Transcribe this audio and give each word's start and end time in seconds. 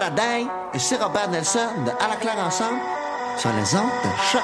A 0.00 0.08
day? 0.08 0.46
Ici 0.72 0.94
Robert 0.96 1.28
Nelson 1.28 1.68
de 1.84 1.90
À 2.02 2.08
la 2.08 2.16
claire 2.16 2.38
ensemble 2.38 2.78
sur 3.36 3.50
les 3.50 3.74
ondes 3.74 3.90
de 4.02 4.10
choc. 4.30 4.42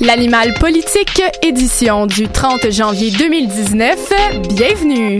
L'animal 0.00 0.54
politique, 0.54 1.22
édition 1.42 2.06
du 2.06 2.28
30 2.28 2.70
janvier 2.70 3.10
2019. 3.10 4.12
Bienvenue! 4.48 5.18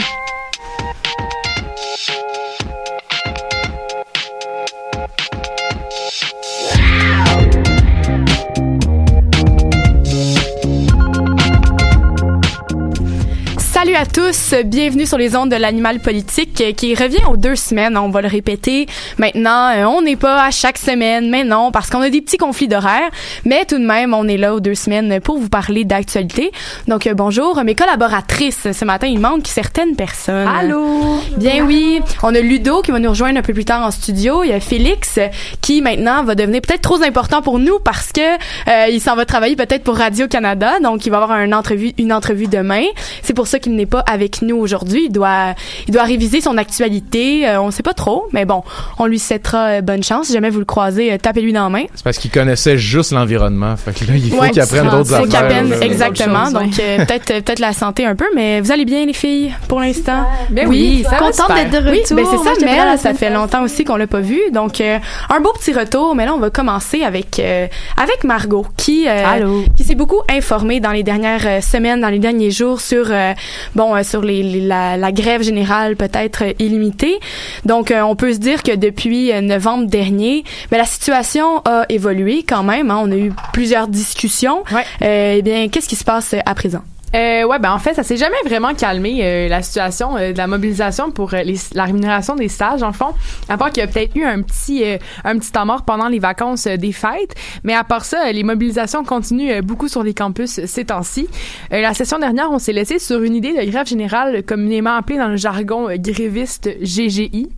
Tous, 14.32 14.54
bienvenue 14.64 15.04
sur 15.04 15.18
les 15.18 15.36
ondes 15.36 15.50
de 15.50 15.56
l'animal 15.56 16.00
politique 16.00 16.58
euh, 16.62 16.72
qui 16.72 16.94
revient 16.94 17.24
aux 17.30 17.36
deux 17.36 17.54
semaines, 17.54 17.98
on 17.98 18.08
va 18.08 18.22
le 18.22 18.28
répéter. 18.28 18.86
Maintenant, 19.18 19.68
euh, 19.74 19.84
on 19.84 20.00
n'est 20.00 20.16
pas 20.16 20.44
à 20.44 20.50
chaque 20.50 20.78
semaine, 20.78 21.28
mais 21.28 21.44
non, 21.44 21.70
parce 21.70 21.90
qu'on 21.90 22.00
a 22.00 22.08
des 22.08 22.22
petits 22.22 22.38
conflits 22.38 22.66
d'horaire, 22.66 23.10
mais 23.44 23.66
tout 23.66 23.78
de 23.78 23.84
même, 23.84 24.14
on 24.14 24.26
est 24.26 24.38
là 24.38 24.54
aux 24.54 24.60
deux 24.60 24.74
semaines 24.74 25.20
pour 25.20 25.36
vous 25.36 25.50
parler 25.50 25.84
d'actualité. 25.84 26.50
Donc 26.88 27.06
euh, 27.06 27.12
bonjour, 27.12 27.62
mes 27.62 27.74
collaboratrices. 27.74 28.68
Ce 28.72 28.84
matin, 28.86 29.06
il 29.06 29.20
manque 29.20 29.46
certaines 29.48 29.96
personnes. 29.96 30.48
Allô? 30.48 31.20
Bien 31.36 31.66
oui, 31.66 32.00
on 32.22 32.34
a 32.34 32.40
Ludo 32.40 32.80
qui 32.80 32.90
va 32.90 33.00
nous 33.00 33.10
rejoindre 33.10 33.38
un 33.38 33.42
peu 33.42 33.52
plus 33.52 33.66
tard 33.66 33.84
en 33.84 33.90
studio. 33.90 34.44
Il 34.44 34.50
y 34.50 34.54
a 34.54 34.60
Félix 34.60 35.18
qui 35.60 35.82
maintenant 35.82 36.24
va 36.24 36.34
devenir 36.34 36.62
peut-être 36.62 36.80
trop 36.80 37.02
important 37.02 37.42
pour 37.42 37.58
nous 37.58 37.80
parce 37.80 38.12
que 38.12 38.20
euh, 38.20 38.86
il 38.90 39.00
s'en 39.00 39.14
va 39.14 39.26
travailler 39.26 39.56
peut-être 39.56 39.84
pour 39.84 39.96
Radio 39.96 40.26
Canada, 40.26 40.80
donc 40.80 41.04
il 41.04 41.10
va 41.10 41.22
avoir 41.22 41.38
une 41.40 41.54
entrevue, 41.54 41.92
une 41.98 42.14
entrevue 42.14 42.46
demain. 42.46 42.84
C'est 43.22 43.34
pour 43.34 43.46
ça 43.46 43.58
qu'il 43.58 43.74
n'est 43.74 43.84
pas 43.84 44.00
avec 44.00 44.21
nous 44.42 44.56
aujourd'hui. 44.56 45.04
Il 45.06 45.12
doit, 45.12 45.54
il 45.88 45.92
doit 45.94 46.04
réviser 46.04 46.40
son 46.40 46.56
actualité. 46.58 47.48
Euh, 47.48 47.60
on 47.60 47.70
sait 47.70 47.82
pas 47.82 47.94
trop, 47.94 48.26
mais 48.32 48.44
bon, 48.44 48.62
on 48.98 49.06
lui 49.06 49.18
souhaitera 49.18 49.66
euh, 49.66 49.80
bonne 49.80 50.02
chance. 50.02 50.26
Si 50.26 50.32
jamais 50.32 50.50
vous 50.50 50.58
le 50.58 50.64
croisez, 50.64 51.12
euh, 51.12 51.18
tapez-lui 51.18 51.52
dans 51.52 51.64
la 51.64 51.68
main. 51.68 51.84
C'est 51.94 52.04
parce 52.04 52.18
qu'il 52.18 52.30
connaissait 52.30 52.78
juste 52.78 53.12
l'environnement. 53.12 53.76
Fait 53.76 53.92
que 53.92 54.04
là, 54.04 54.16
il 54.16 54.30
faut 54.30 54.40
Ouais, 54.40 54.50
qu'il 54.50 54.60
apprenne 54.60 54.88
d'autres 54.88 55.16
faut 55.16 55.24
qu'il 55.26 55.36
affaires. 55.36 55.62
apprenne, 55.62 55.82
exactement. 55.82 56.50
Donc 56.50 56.78
euh, 56.80 56.98
peut-être, 57.04 57.26
peut-être 57.44 57.58
la 57.60 57.72
santé 57.72 58.04
un 58.06 58.14
peu, 58.16 58.26
mais 58.34 58.60
vous 58.60 58.72
allez 58.72 58.84
bien 58.84 59.04
les 59.06 59.12
filles 59.12 59.52
pour 59.68 59.80
l'instant? 59.80 60.26
Ben 60.50 60.68
oui, 60.68 61.02
ça 61.04 61.10
va 61.10 61.18
contente 61.18 61.54
d'être 61.54 61.70
de 61.70 61.76
retour. 61.78 62.16
Oui, 62.16 62.22
ben 62.22 62.26
c'est 62.30 62.66
ça, 62.66 62.84
la 62.84 62.96
Ça 62.96 63.14
fait 63.14 63.30
longtemps 63.30 63.62
aussi 63.62 63.84
qu'on 63.84 63.96
l'a 63.96 64.06
pas 64.06 64.20
vu. 64.20 64.40
Donc 64.52 64.80
euh, 64.80 64.98
un 65.30 65.40
beau 65.40 65.52
petit 65.52 65.72
retour. 65.72 66.14
Mais 66.14 66.26
là, 66.26 66.34
on 66.34 66.38
va 66.38 66.50
commencer 66.50 67.02
avec 67.02 67.38
euh, 67.38 67.66
avec 67.96 68.24
Margot 68.24 68.66
qui 68.76 69.06
euh, 69.08 69.62
qui 69.76 69.84
s'est 69.84 69.94
beaucoup 69.94 70.20
informée 70.30 70.80
dans 70.80 70.92
les 70.92 71.02
dernières 71.02 71.46
euh, 71.46 71.60
semaines, 71.60 72.00
dans 72.00 72.08
les 72.08 72.18
derniers 72.18 72.50
jours 72.50 72.80
sur 72.80 73.06
euh, 73.10 73.32
bon 73.74 73.94
euh, 73.94 74.02
sur 74.12 74.22
les, 74.22 74.42
les- 74.42 74.60
la, 74.60 74.96
la 74.96 75.10
grève 75.12 75.42
générale 75.42 75.96
peut-être 75.96 76.44
illimitée. 76.58 77.18
Donc 77.64 77.90
euh, 77.90 78.02
on 78.02 78.14
peut 78.14 78.32
se 78.32 78.38
dire 78.38 78.62
que 78.62 78.74
depuis 78.76 79.32
euh, 79.32 79.40
novembre 79.40 79.86
dernier, 79.86 80.44
mais 80.70 80.78
la 80.78 80.84
situation 80.84 81.62
a 81.64 81.84
évolué 81.88 82.44
quand 82.46 82.62
même. 82.62 82.90
hein. 82.90 83.00
On 83.04 83.10
a 83.10 83.16
eu 83.16 83.32
plusieurs 83.52 83.88
discussions. 83.88 84.62
Ouais. 84.72 84.84
Euh, 85.02 85.36
eh 85.38 85.42
bien, 85.42 85.68
qu'est-ce 85.68 85.88
qui 85.88 85.96
se 85.96 86.04
passe 86.04 86.34
à 86.44 86.54
présent? 86.54 86.82
Euh, 87.14 87.44
ouais, 87.44 87.58
ben 87.58 87.72
en 87.72 87.78
fait, 87.78 87.94
ça 87.94 88.02
s'est 88.02 88.16
jamais 88.16 88.36
vraiment 88.44 88.74
calmé 88.74 89.20
euh, 89.22 89.48
la 89.48 89.62
situation 89.62 90.16
euh, 90.16 90.32
de 90.32 90.38
la 90.38 90.46
mobilisation 90.46 91.10
pour 91.10 91.34
euh, 91.34 91.42
les, 91.42 91.56
la 91.74 91.84
rémunération 91.84 92.36
des 92.36 92.48
stages, 92.48 92.82
en 92.82 92.92
fond. 92.92 93.12
À 93.48 93.58
part 93.58 93.70
qu'il 93.70 93.82
y 93.82 93.84
a 93.84 93.86
peut-être 93.86 94.16
eu 94.16 94.24
un 94.24 94.40
petit 94.40 94.82
euh, 94.84 94.96
un 95.24 95.38
petit 95.38 95.52
temps 95.52 95.66
mort 95.66 95.82
pendant 95.82 96.08
les 96.08 96.18
vacances 96.18 96.66
euh, 96.66 96.76
des 96.76 96.92
fêtes, 96.92 97.34
mais 97.64 97.74
à 97.74 97.84
part 97.84 98.04
ça, 98.04 98.32
les 98.32 98.42
mobilisations 98.42 99.04
continuent 99.04 99.60
beaucoup 99.60 99.88
sur 99.88 100.02
les 100.02 100.14
campus 100.14 100.64
ces 100.64 100.84
temps-ci. 100.86 101.28
La 101.70 101.94
session 101.94 102.18
dernière, 102.18 102.50
on 102.50 102.58
s'est 102.58 102.72
laissé 102.72 102.98
sur 102.98 103.22
une 103.22 103.34
idée 103.34 103.52
de 103.52 103.70
grève 103.70 103.86
générale 103.86 104.42
communément 104.42 104.94
appelée 104.96 105.18
dans 105.18 105.28
le 105.28 105.36
jargon 105.36 105.88
gréviste 105.96 106.70
GGI. 106.80 107.48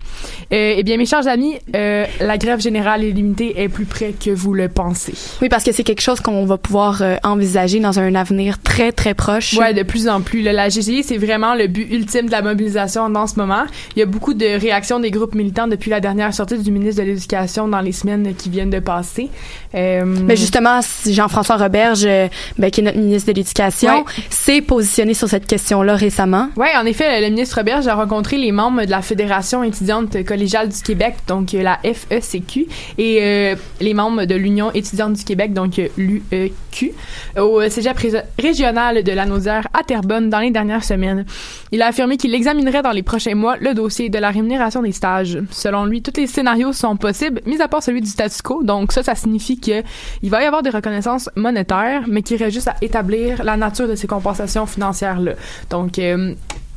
Eh 0.50 0.82
bien, 0.82 0.96
mes 0.96 1.06
chers 1.06 1.26
amis, 1.28 1.58
la 1.72 2.38
grève 2.38 2.60
générale 2.60 3.04
illimitée 3.04 3.60
est 3.62 3.68
plus 3.68 3.84
près 3.84 4.12
que 4.12 4.30
vous 4.30 4.54
le 4.54 4.68
pensez. 4.68 5.14
Oui, 5.42 5.48
parce 5.48 5.64
que 5.64 5.72
c'est 5.72 5.84
quelque 5.84 6.00
chose 6.00 6.20
qu'on 6.20 6.44
va 6.44 6.58
pouvoir 6.58 7.02
envisager 7.22 7.80
dans 7.80 7.98
un 7.98 8.14
avenir 8.14 8.60
très, 8.62 8.92
très 8.92 9.14
proche. 9.14 9.44
Ouais, 9.58 9.75
de 9.75 9.82
plus 9.82 10.08
en 10.08 10.20
plus. 10.20 10.43
là. 10.43 10.52
la 10.52 10.69
GGI, 10.69 11.02
c'est 11.02 11.19
vraiment 11.19 11.55
le 11.55 11.67
but 11.67 11.87
ultime 11.91 12.26
de 12.26 12.32
la 12.32 12.43
mobilisation 12.43 13.08
dans 13.11 13.26
ce 13.26 13.37
moment. 13.38 13.64
Il 13.96 14.00
y 14.00 14.02
a 14.02 14.06
beaucoup 14.06 14.35
de 14.35 14.58
réactions 14.61 15.00
des 15.00 15.11
groupes 15.11 15.35
militants 15.35 15.67
depuis 15.69 15.91
la 15.91 16.00
dernière 16.00 16.32
sortie 16.35 16.58
du 16.58 16.70
ministre 16.70 17.02
de 17.02 17.06
l'Éducation 17.08 17.69
dans 17.69 17.81
les 17.81 17.93
semaines 17.93 18.35
qui 18.35 18.49
viennent 18.50 18.70
de 18.70 18.79
passer. 18.81 19.29
Euh, 19.75 20.05
Mais 20.05 20.37
justement, 20.37 20.81
Jean-François 21.06 21.56
Roberge, 21.56 22.05
euh, 22.06 22.29
ben, 22.58 22.70
qui 22.70 22.81
est 22.81 22.85
notre 22.85 22.99
ministre 22.99 23.31
de 23.32 23.37
l'Éducation, 23.37 23.99
Ouais. 24.05 24.05
s'est 24.31 24.61
positionné 24.61 25.14
sur 25.14 25.29
cette 25.29 25.46
question-là 25.46 25.94
récemment. 25.96 26.49
Ouais, 26.56 26.70
en 26.76 26.87
effet, 26.87 27.20
le 27.20 27.29
ministre 27.31 27.56
Roberge 27.58 27.87
a 27.87 27.94
rencontré 27.94 28.37
les 28.37 28.52
membres 28.52 28.85
de 28.85 28.91
la 28.91 29.02
Fédération 29.02 29.62
étudiante 29.64 30.23
collégiale 30.25 30.69
du 30.69 30.81
Québec, 30.82 31.14
donc 31.26 31.55
euh, 31.55 31.62
la 31.62 31.79
FECQ, 31.82 32.67
et 32.99 33.19
euh, 33.23 33.55
les 33.81 33.94
membres 33.94 34.25
de 34.25 34.35
l'Union 34.35 34.70
étudiante 34.73 35.14
du 35.14 35.25
Québec, 35.25 35.52
donc 35.52 35.81
l'UEQ, 35.96 36.93
au 37.38 37.61
cégep 37.69 37.96
ré- 37.99 38.23
régional 38.38 39.02
de 39.02 39.12
la 39.12 39.26
À 39.72 39.82
Terrebonne 39.82 40.31
dans 40.31 40.38
les 40.38 40.50
dernières 40.50 40.84
semaines. 40.84 41.25
Il 41.72 41.82
a 41.82 41.88
affirmé 41.88 42.16
qu'il 42.16 42.34
examinerait 42.34 42.82
dans 42.82 42.92
les 42.92 43.02
prochains 43.02 43.34
mois 43.34 43.56
le 43.56 43.75
dossier 43.75 44.08
de 44.08 44.19
la 44.19 44.31
rémunération 44.31 44.82
des 44.82 44.92
stages. 44.92 45.38
Selon 45.50 45.86
lui, 45.86 46.02
tous 46.02 46.19
les 46.19 46.26
scénarios 46.26 46.72
sont 46.72 46.96
possibles, 46.96 47.40
mis 47.46 47.60
à 47.60 47.69
part 47.69 47.82
celui 47.82 48.00
du 48.00 48.08
statu 48.08 48.42
quo. 48.42 48.62
Donc 48.62 48.92
ça, 48.92 49.02
ça 49.02 49.14
signifie 49.14 49.58
que 49.58 49.82
il 50.22 50.31
va 50.31 50.42
y 50.42 50.46
avoir 50.46 50.62
des 50.62 50.70
reconnaissances 50.70 51.28
monétaires, 51.36 52.04
mais 52.06 52.22
qu'il 52.22 52.36
reste 52.36 52.54
juste 52.54 52.69
à 52.69 52.76
établir 52.81 53.42
la 53.44 53.56
nature 53.56 53.88
de 53.88 53.94
ces 53.94 54.06
compensations 54.06 54.66
financières-là. 54.66 55.32
Donc, 55.70 55.98
euh, 55.98 56.34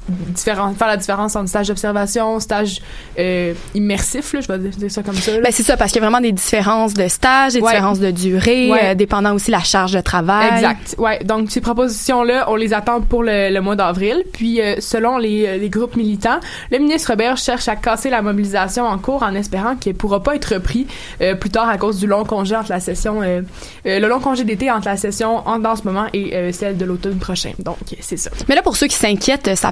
différent, 0.10 0.74
faire 0.74 0.88
la 0.88 0.98
différence 0.98 1.36
entre 1.36 1.50
stage 1.50 1.68
d'observation, 1.68 2.40
stage 2.40 2.82
euh, 3.20 3.54
immersif, 3.76 4.34
là, 4.34 4.42
je 4.42 4.48
vais 4.52 4.58
dire 4.60 4.92
ça 4.92 5.04
comme 5.04 5.16
ça. 5.16 5.32
là. 5.34 5.40
Ben, 5.44 5.52
c'est 5.52 5.64
ça, 5.64 5.78
parce 5.78 5.92
qu'il 5.92 6.02
y 6.02 6.06
a 6.06 6.08
vraiment 6.10 6.22
des 6.22 6.32
différences 6.32 6.94
de 6.94 7.08
stage, 7.08 7.54
des 7.54 7.62
Ouais. 7.62 7.72
différences 7.72 8.00
de 8.00 8.12
durée, 8.12 8.72
Ouais. 8.72 8.80
euh, 8.84 8.94
dépendant 8.96 9.34
aussi 9.34 9.52
la 9.52 9.60
charge 9.62 9.92
de 9.94 10.02
travail. 10.02 10.50
Exact. 10.56 10.96
Ouais. 10.98 11.20
Donc 11.24 11.52
ces 11.52 11.62
propositions-là, 11.62 12.46
on 12.50 12.56
les 12.56 12.74
attend 12.74 13.02
pour 13.02 13.24
le, 13.24 13.50
le 13.54 13.62
mois 13.62 13.76
d'avril. 13.76 14.24
Puis 14.34 14.62
euh, 14.62 14.76
selon 14.80 15.18
les, 15.18 15.46
euh, 15.48 15.58
les 15.58 15.70
groupes 15.70 15.96
militants, 15.96 16.40
le 16.72 16.78
ministre 16.80 17.12
Robert 17.12 17.38
cherche 17.38 17.68
à 17.68 17.76
casser 17.76 18.10
la 18.10 18.22
mobilisation 18.22 18.86
en 18.86 18.98
cours 18.98 19.24
en 19.24 19.34
espérant 19.36 19.76
qu'elle 19.76 19.96
pourra 19.96 20.22
pas 20.24 20.36
être 20.36 20.54
repris 20.56 20.88
euh, 21.22 21.36
plus 21.36 21.50
tard 21.50 21.68
à 21.70 21.78
cause 21.78 21.98
du 22.00 22.08
long 22.08 22.24
congé 22.24 22.56
entre 22.56 22.70
la 22.72 22.80
session, 22.80 23.22
euh, 23.22 23.42
euh, 23.86 24.00
le 24.00 24.08
long 24.08 24.20
congé 24.20 24.44
d'été 24.44 24.72
entre 24.72 24.88
la 24.88 24.98
session 24.98 25.48
en, 25.48 25.60
dans 25.60 25.76
ce 25.76 25.84
moment 25.84 26.06
et 26.14 26.36
euh, 26.36 26.52
celle 26.52 26.78
de 26.78 26.86
l'automne 26.86 27.18
prochain. 27.18 27.52
Donc 27.60 27.78
c'est 28.02 28.18
ça. 28.18 28.30
Mais 28.48 28.56
là, 28.56 28.62
pour 28.62 28.76
ceux 28.78 28.88
qui 28.88 28.96
s'inquiètent, 28.96 29.56
ça 29.56 29.72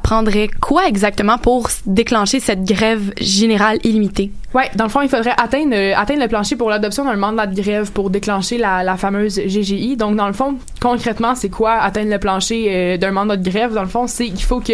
quoi 0.59 0.87
exactement 0.87 1.37
pour 1.37 1.69
déclencher 1.85 2.39
cette 2.39 2.63
grève 2.63 3.13
générale 3.19 3.79
illimitée? 3.83 4.31
Ouais, 4.55 4.71
dans 4.75 4.85
le 4.85 4.89
fond, 4.89 5.01
il 5.01 5.09
faudrait 5.09 5.33
atteindre, 5.37 5.75
euh, 5.75 5.93
atteindre 5.97 6.21
le 6.21 6.27
plancher 6.29 6.55
pour 6.55 6.69
l'adoption 6.69 7.03
d'un 7.03 7.17
mandat 7.17 7.45
de 7.45 7.61
grève 7.61 7.91
pour 7.91 8.09
déclencher 8.09 8.57
la, 8.57 8.83
la 8.83 8.95
fameuse 8.95 9.37
GGI. 9.37 9.97
Donc, 9.97 10.15
dans 10.15 10.27
le 10.27 10.33
fond, 10.33 10.55
concrètement, 10.79 11.35
c'est 11.35 11.49
quoi 11.49 11.73
atteindre 11.73 12.09
le 12.09 12.19
plancher 12.19 12.67
euh, 12.69 12.97
d'un 12.97 13.11
mandat 13.11 13.35
de 13.35 13.43
grève? 13.49 13.73
Dans 13.73 13.81
le 13.81 13.89
fond, 13.89 14.07
c'est 14.07 14.27
qu'il 14.29 14.43
faut 14.45 14.61
que 14.61 14.71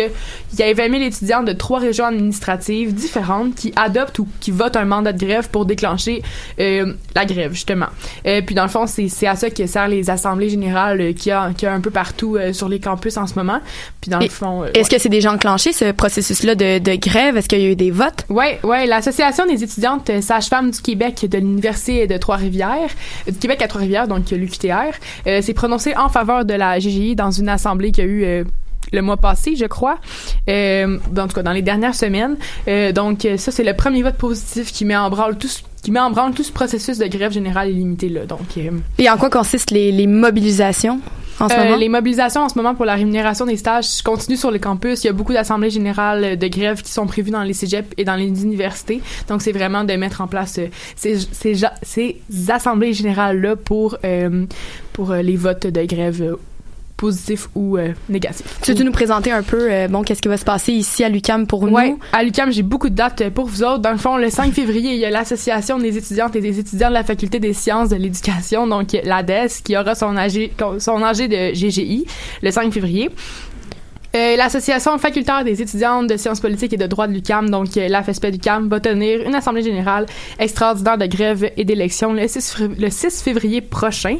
il 0.53 0.59
y 0.59 0.61
ait 0.61 0.73
20 0.73 0.91
000 0.91 1.01
étudiants 1.03 1.41
de 1.41 1.51
trois 1.53 1.79
régions 1.79 2.05
administratives 2.05 2.93
différentes 2.93 3.55
qui 3.55 3.73
adoptent 3.75 4.19
ou 4.19 4.27
qui 4.39 4.51
votent 4.51 4.75
un 4.75 4.85
mandat 4.85 5.13
de 5.13 5.25
grève 5.25 5.49
pour 5.49 5.65
déclencher 5.65 6.21
euh, 6.59 6.93
la 7.15 7.25
grève, 7.25 7.51
justement. 7.53 7.87
Puis, 8.23 8.53
dans 8.53 8.63
le 8.63 8.69
fond, 8.69 8.85
c'est 8.85 9.25
à 9.25 9.35
ça 9.35 9.49
que 9.49 9.65
servent 9.65 9.89
les 9.89 10.11
assemblées 10.11 10.49
générales 10.49 11.15
qu'il 11.15 11.29
y, 11.29 11.31
a- 11.31 11.53
qu'il 11.57 11.65
y 11.67 11.71
a 11.71 11.73
un 11.73 11.81
peu 11.81 11.89
partout 11.89 12.37
sur 12.53 12.69
les 12.69 12.79
campus 12.79 13.17
en 13.17 13.25
ce 13.25 13.33
moment. 13.33 13.59
Puis, 13.99 14.11
dans 14.11 14.19
Et 14.19 14.25
le 14.25 14.29
fond... 14.29 14.63
Est-ce 14.75 14.91
que 14.91 14.99
c'est 14.99 15.09
déjà 15.09 15.31
enclenché, 15.33 15.73
ce 15.73 15.91
processus-là 15.91 16.53
de, 16.53 16.77
de 16.77 16.95
grève? 16.97 17.35
Est-ce 17.35 17.47
qu'il 17.49 17.59
y 17.61 17.65
a 17.65 17.69
eu 17.69 17.75
des 17.75 17.89
votes? 17.89 18.25
Ouais, 18.29 18.59
ouais, 18.63 18.85
l'association 18.85 19.45
des 19.47 19.53
étudiantes 19.53 19.70
euh, 20.09 20.21
sages-femmes 20.21 20.71
du 20.71 20.81
Québec 20.81 21.25
de 21.29 21.37
l'université 21.37 22.07
de 22.07 22.17
Trois-Rivières, 22.17 22.89
euh, 23.27 23.31
du 23.31 23.37
Québec 23.37 23.61
à 23.61 23.67
Trois-Rivières, 23.67 24.07
donc 24.07 24.31
euh, 24.31 24.37
l'UQTR, 24.37 24.95
s'est 25.25 25.53
prononcée 25.53 25.95
en 25.95 26.09
faveur 26.09 26.45
de 26.45 26.53
la 26.53 26.79
GGI 26.79 27.15
dans 27.15 27.31
une 27.31 27.49
assemblée 27.49 27.91
qu'il 27.91 28.05
y 28.05 28.07
a 28.07 28.09
eu 28.39 28.45
le 28.91 29.01
mois 29.01 29.17
passé, 29.17 29.55
je 29.55 29.65
crois, 29.65 29.97
en 30.47 31.27
tout 31.27 31.35
cas 31.35 31.43
dans 31.43 31.51
les 31.51 31.61
dernières 31.61 31.95
semaines. 31.95 32.37
Donc 32.93 33.27
ça, 33.37 33.51
c'est 33.51 33.63
le 33.63 33.73
premier 33.73 34.03
vote 34.03 34.15
positif 34.15 34.71
qui 34.71 34.85
met 34.85 34.95
en 34.95 35.09
branle 35.09 35.37
tout 35.37 35.47
ce 35.47 35.61
qui 35.83 35.91
met 35.91 35.99
en 35.99 36.11
branle 36.11 36.33
tout 36.33 36.43
ce 36.43 36.51
processus 36.51 36.97
de 36.97 37.07
grève 37.07 37.31
générale 37.31 37.69
illimitée 37.69 38.09
là. 38.09 38.25
Donc 38.25 38.57
Et 38.97 39.09
en 39.09 39.17
quoi 39.17 39.29
consistent 39.29 39.71
les 39.71 40.07
mobilisations? 40.07 40.99
En 41.39 41.49
ce 41.49 41.53
euh, 41.53 41.63
moment? 41.63 41.75
les 41.77 41.89
mobilisations 41.89 42.41
en 42.41 42.49
ce 42.49 42.57
moment 42.57 42.75
pour 42.75 42.85
la 42.85 42.95
rémunération 42.95 43.45
des 43.45 43.57
stages 43.57 44.01
continuent 44.01 44.37
sur 44.37 44.51
les 44.51 44.59
campus. 44.59 45.03
Il 45.03 45.07
y 45.07 45.09
a 45.09 45.13
beaucoup 45.13 45.33
d'assemblées 45.33 45.69
générales 45.69 46.37
de 46.37 46.47
grève 46.47 46.81
qui 46.81 46.91
sont 46.91 47.07
prévues 47.07 47.31
dans 47.31 47.43
les 47.43 47.53
cégeps 47.53 47.89
et 47.97 48.03
dans 48.03 48.15
les 48.15 48.27
universités. 48.27 49.01
Donc, 49.27 49.41
c'est 49.41 49.51
vraiment 49.51 49.83
de 49.83 49.93
mettre 49.93 50.21
en 50.21 50.27
place 50.27 50.57
euh, 50.59 50.67
ces, 50.95 51.19
ces, 51.31 51.55
ces 51.81 52.21
assemblées 52.49 52.93
générales-là 52.93 53.55
pour, 53.55 53.97
euh, 54.03 54.45
pour 54.93 55.11
euh, 55.11 55.21
les 55.21 55.35
votes 55.35 55.67
de 55.67 55.85
grève 55.85 56.35
positifs 57.01 57.49
ou 57.55 57.77
euh, 57.77 57.93
négatifs. 58.09 58.45
Tu 58.61 58.73
veux 58.73 58.83
nous 58.83 58.91
présenter 58.91 59.31
un 59.31 59.41
peu, 59.41 59.71
euh, 59.71 59.87
bon, 59.87 60.03
qu'est-ce 60.03 60.21
qui 60.21 60.27
va 60.27 60.37
se 60.37 60.45
passer 60.45 60.71
ici 60.71 61.03
à 61.03 61.09
l'UCAM 61.09 61.47
pour 61.47 61.65
nous? 61.65 61.73
Ouais, 61.73 61.95
à 62.13 62.23
l'UQAM, 62.23 62.51
j'ai 62.51 62.61
beaucoup 62.61 62.89
de 62.89 62.95
dates 62.95 63.29
pour 63.31 63.47
vous 63.47 63.63
autres. 63.63 63.79
Dans 63.79 63.91
le 63.91 63.97
fond, 63.97 64.17
le 64.17 64.29
5 64.29 64.53
février, 64.53 64.93
il 64.93 64.99
y 64.99 65.05
a 65.05 65.09
l'Association 65.09 65.79
des 65.79 65.97
étudiantes 65.97 66.35
et 66.35 66.41
des 66.41 66.59
étudiants 66.59 66.89
de 66.89 66.93
la 66.93 67.03
Faculté 67.03 67.39
des 67.39 67.53
sciences 67.53 67.89
de 67.89 67.95
l'éducation, 67.95 68.67
donc 68.67 68.95
l'ADES, 69.03 69.49
qui 69.63 69.75
aura 69.75 69.95
son 69.95 70.15
AG, 70.15 70.51
son 70.77 71.01
AG 71.03 71.27
de 71.27 71.53
GGI 71.55 72.05
le 72.43 72.51
5 72.51 72.71
février. 72.71 73.09
Euh, 74.13 74.35
L'Association 74.35 74.97
facultaire 74.97 75.43
des 75.45 75.61
étudiantes 75.61 76.07
de 76.07 76.17
sciences 76.17 76.41
politiques 76.41 76.73
et 76.73 76.77
de 76.77 76.85
droit 76.87 77.07
de 77.07 77.13
l'UCAM, 77.13 77.49
donc 77.49 77.77
euh, 77.77 77.87
la 77.87 78.01
va 78.01 78.79
tenir 78.81 79.21
une 79.25 79.35
assemblée 79.35 79.61
générale 79.63 80.05
extraordinaire 80.37 80.97
de 80.97 81.05
grève 81.05 81.49
et 81.55 81.63
d'élection 81.63 82.11
le 82.11 82.27
6, 82.27 82.55
fév- 82.57 82.79
le 82.79 82.89
6 82.89 83.21
février 83.21 83.61
prochain. 83.61 84.17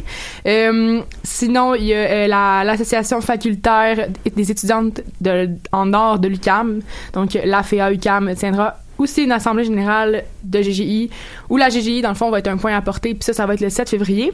Euh, 0.47 1.01
sinon, 1.23 1.75
il 1.75 1.85
y 1.85 1.93
a 1.93 1.97
euh, 1.97 2.27
la- 2.27 2.63
l'Association 2.63 3.19
facultaire 3.19 4.07
des 4.35 4.49
étudiantes 4.51 5.01
de, 5.19 5.49
en 5.73 5.87
nord 5.87 6.19
de 6.19 6.27
l'UCAM, 6.29 6.79
donc 7.13 7.35
euh, 7.35 7.41
l'AFEA 7.43 7.91
UCAM 7.91 8.33
tiendra 8.35 8.77
aussi 8.97 9.23
une 9.23 9.31
assemblée 9.31 9.63
générale 9.65 10.23
de 10.43 10.61
GGI, 10.61 11.09
où 11.49 11.57
la 11.57 11.69
GGI, 11.69 12.01
dans 12.01 12.09
le 12.09 12.15
fond, 12.15 12.29
va 12.29 12.39
être 12.39 12.47
un 12.47 12.57
point 12.57 12.75
à 12.75 12.81
porter, 12.81 13.13
puis 13.15 13.23
ça, 13.23 13.33
ça 13.33 13.45
va 13.45 13.55
être 13.55 13.61
le 13.61 13.69
7 13.69 13.89
février. 13.89 14.31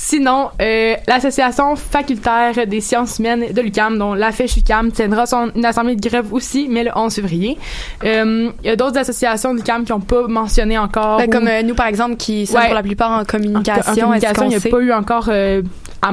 Sinon, 0.00 0.50
euh, 0.62 0.94
l'association 1.08 1.74
facultaire 1.74 2.54
des 2.68 2.80
sciences 2.80 3.18
humaines 3.18 3.46
de 3.52 3.60
l'UCAM, 3.60 3.98
dont 3.98 4.14
la 4.14 4.30
UCAM, 4.56 4.92
tiendra 4.92 5.26
son, 5.26 5.50
une 5.56 5.64
assemblée 5.64 5.96
de 5.96 6.08
grève 6.08 6.32
aussi, 6.32 6.68
mais 6.70 6.84
le 6.84 6.92
11 6.94 7.12
février. 7.12 7.58
Euh, 8.04 8.50
Il 8.62 8.66
y 8.68 8.70
a 8.70 8.76
d'autres 8.76 8.96
associations 8.96 9.52
de 9.52 9.58
l'UCAM 9.58 9.84
qui 9.84 9.90
n'ont 9.90 9.98
pas 9.98 10.28
mentionné 10.28 10.78
encore. 10.78 11.18
Ben, 11.18 11.26
ou- 11.28 11.32
comme 11.32 11.48
euh, 11.48 11.62
nous, 11.62 11.74
par 11.74 11.88
exemple, 11.88 12.14
qui 12.14 12.46
sommes 12.46 12.60
Ouais. 12.60 12.66
pour 12.66 12.74
la 12.76 12.82
plupart 12.84 13.10
en 13.20 13.24
communication. 13.24 13.90
en 13.90 13.94
communication, 14.06 14.44
il 14.44 14.48
n'y 14.50 14.54
a 14.54 14.60
sait? 14.60 14.68
pas 14.68 14.78
eu 14.80 14.92
encore, 14.92 15.26
euh, 15.30 15.62
à, 16.00 16.12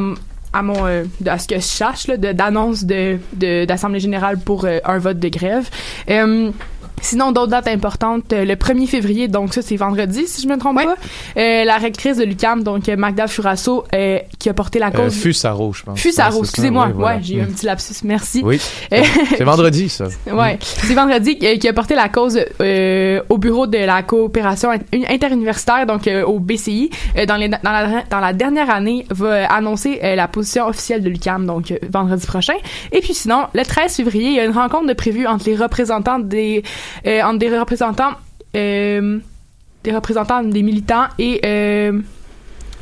mon, 0.63 0.87
euh, 0.87 1.03
à 1.27 1.37
ce 1.37 1.47
que 1.47 1.59
je 1.59 1.61
de- 2.17 2.31
d'annonce 2.31 2.85
de, 2.85 3.19
de, 3.33 3.65
d'assemblée 3.65 3.99
générale 3.99 4.39
pour 4.39 4.65
euh, 4.65 4.79
un 4.83 4.97
vote 4.97 5.19
de 5.19 5.27
grève. 5.29 5.69
Sinon, 7.01 7.31
d'autres 7.31 7.51
dates 7.51 7.67
importantes, 7.67 8.33
euh, 8.33 8.45
le 8.45 8.55
1er 8.55 8.87
février, 8.87 9.27
donc 9.27 9.53
ça 9.53 9.61
c'est 9.61 9.75
vendredi 9.75 10.25
si 10.27 10.41
je 10.41 10.47
me 10.47 10.57
trompe 10.57 10.77
Ouais. 10.77 10.85
pas, 10.85 10.95
euh, 11.37 11.63
la 11.63 11.77
rectrice 11.77 12.17
de 12.17 12.23
l'UCAM, 12.23 12.63
donc 12.63 12.89
euh, 12.89 12.95
Magda 12.95 13.27
Furasso, 13.27 13.83
euh, 13.93 14.17
qui 14.39 14.49
a 14.49 14.53
porté 14.53 14.79
la 14.79 14.87
Euh, 14.87 14.91
cause... 14.91 15.13
Fusaro, 15.13 15.71
je 15.73 15.83
pense. 15.83 15.99
Fusaro, 15.99 16.35
Ouais, 16.35 16.39
excusez-moi, 16.41 16.87
ouais, 16.87 16.93
voilà. 16.93 17.15
ouais, 17.17 17.21
j'ai 17.23 17.35
eu 17.35 17.41
un 17.41 17.45
petit 17.45 17.65
lapsus, 17.65 17.93
merci. 18.03 18.41
Oui. 18.43 18.59
C'est 19.37 19.43
vendredi, 19.43 19.89
ça. 19.89 20.05
Ouais, 20.31 20.57
c'est 20.61 20.93
vendredi 20.93 21.37
euh, 21.43 21.57
qui 21.57 21.67
a 21.67 21.73
porté 21.73 21.95
la 21.95 22.09
cause 22.09 22.39
euh, 22.61 23.21
au 23.29 23.37
bureau 23.37 23.67
de 23.67 23.77
la 23.77 24.01
coopération 24.03 24.71
in- 24.71 24.79
interuniversitaire, 25.09 25.85
donc 25.85 26.07
euh, 26.07 26.23
au 26.25 26.39
BCI, 26.39 26.89
euh, 27.17 27.25
dans, 27.25 27.35
les, 27.37 27.49
dans, 27.49 27.57
la, 27.63 28.03
dans 28.09 28.19
la 28.19 28.33
dernière 28.33 28.69
année, 28.69 29.05
va 29.09 29.45
annoncer 29.53 29.99
euh, 30.03 30.15
la 30.15 30.27
position 30.27 30.67
officielle 30.67 31.03
de 31.03 31.09
l'UCAM, 31.09 31.45
donc 31.45 31.71
euh, 31.71 31.77
vendredi 31.91 32.25
prochain. 32.25 32.53
Et 32.91 33.01
puis 33.01 33.13
sinon, 33.13 33.43
le 33.53 33.63
13 33.63 33.95
février, 33.95 34.29
il 34.29 34.35
y 34.35 34.39
a 34.39 34.45
une 34.45 34.51
rencontre 34.51 34.87
de 34.87 34.93
prévue 34.93 35.27
entre 35.27 35.45
les 35.47 35.55
représentants 35.55 36.19
des, 36.19 36.63
euh, 37.05 37.21
entre 37.23 37.39
des 37.39 37.57
représentants, 37.57 38.13
euh, 38.55 39.19
des 39.83 39.91
représentants 39.91 40.43
des 40.43 40.63
militants 40.63 41.05
et 41.19 41.41
euh, 41.45 42.01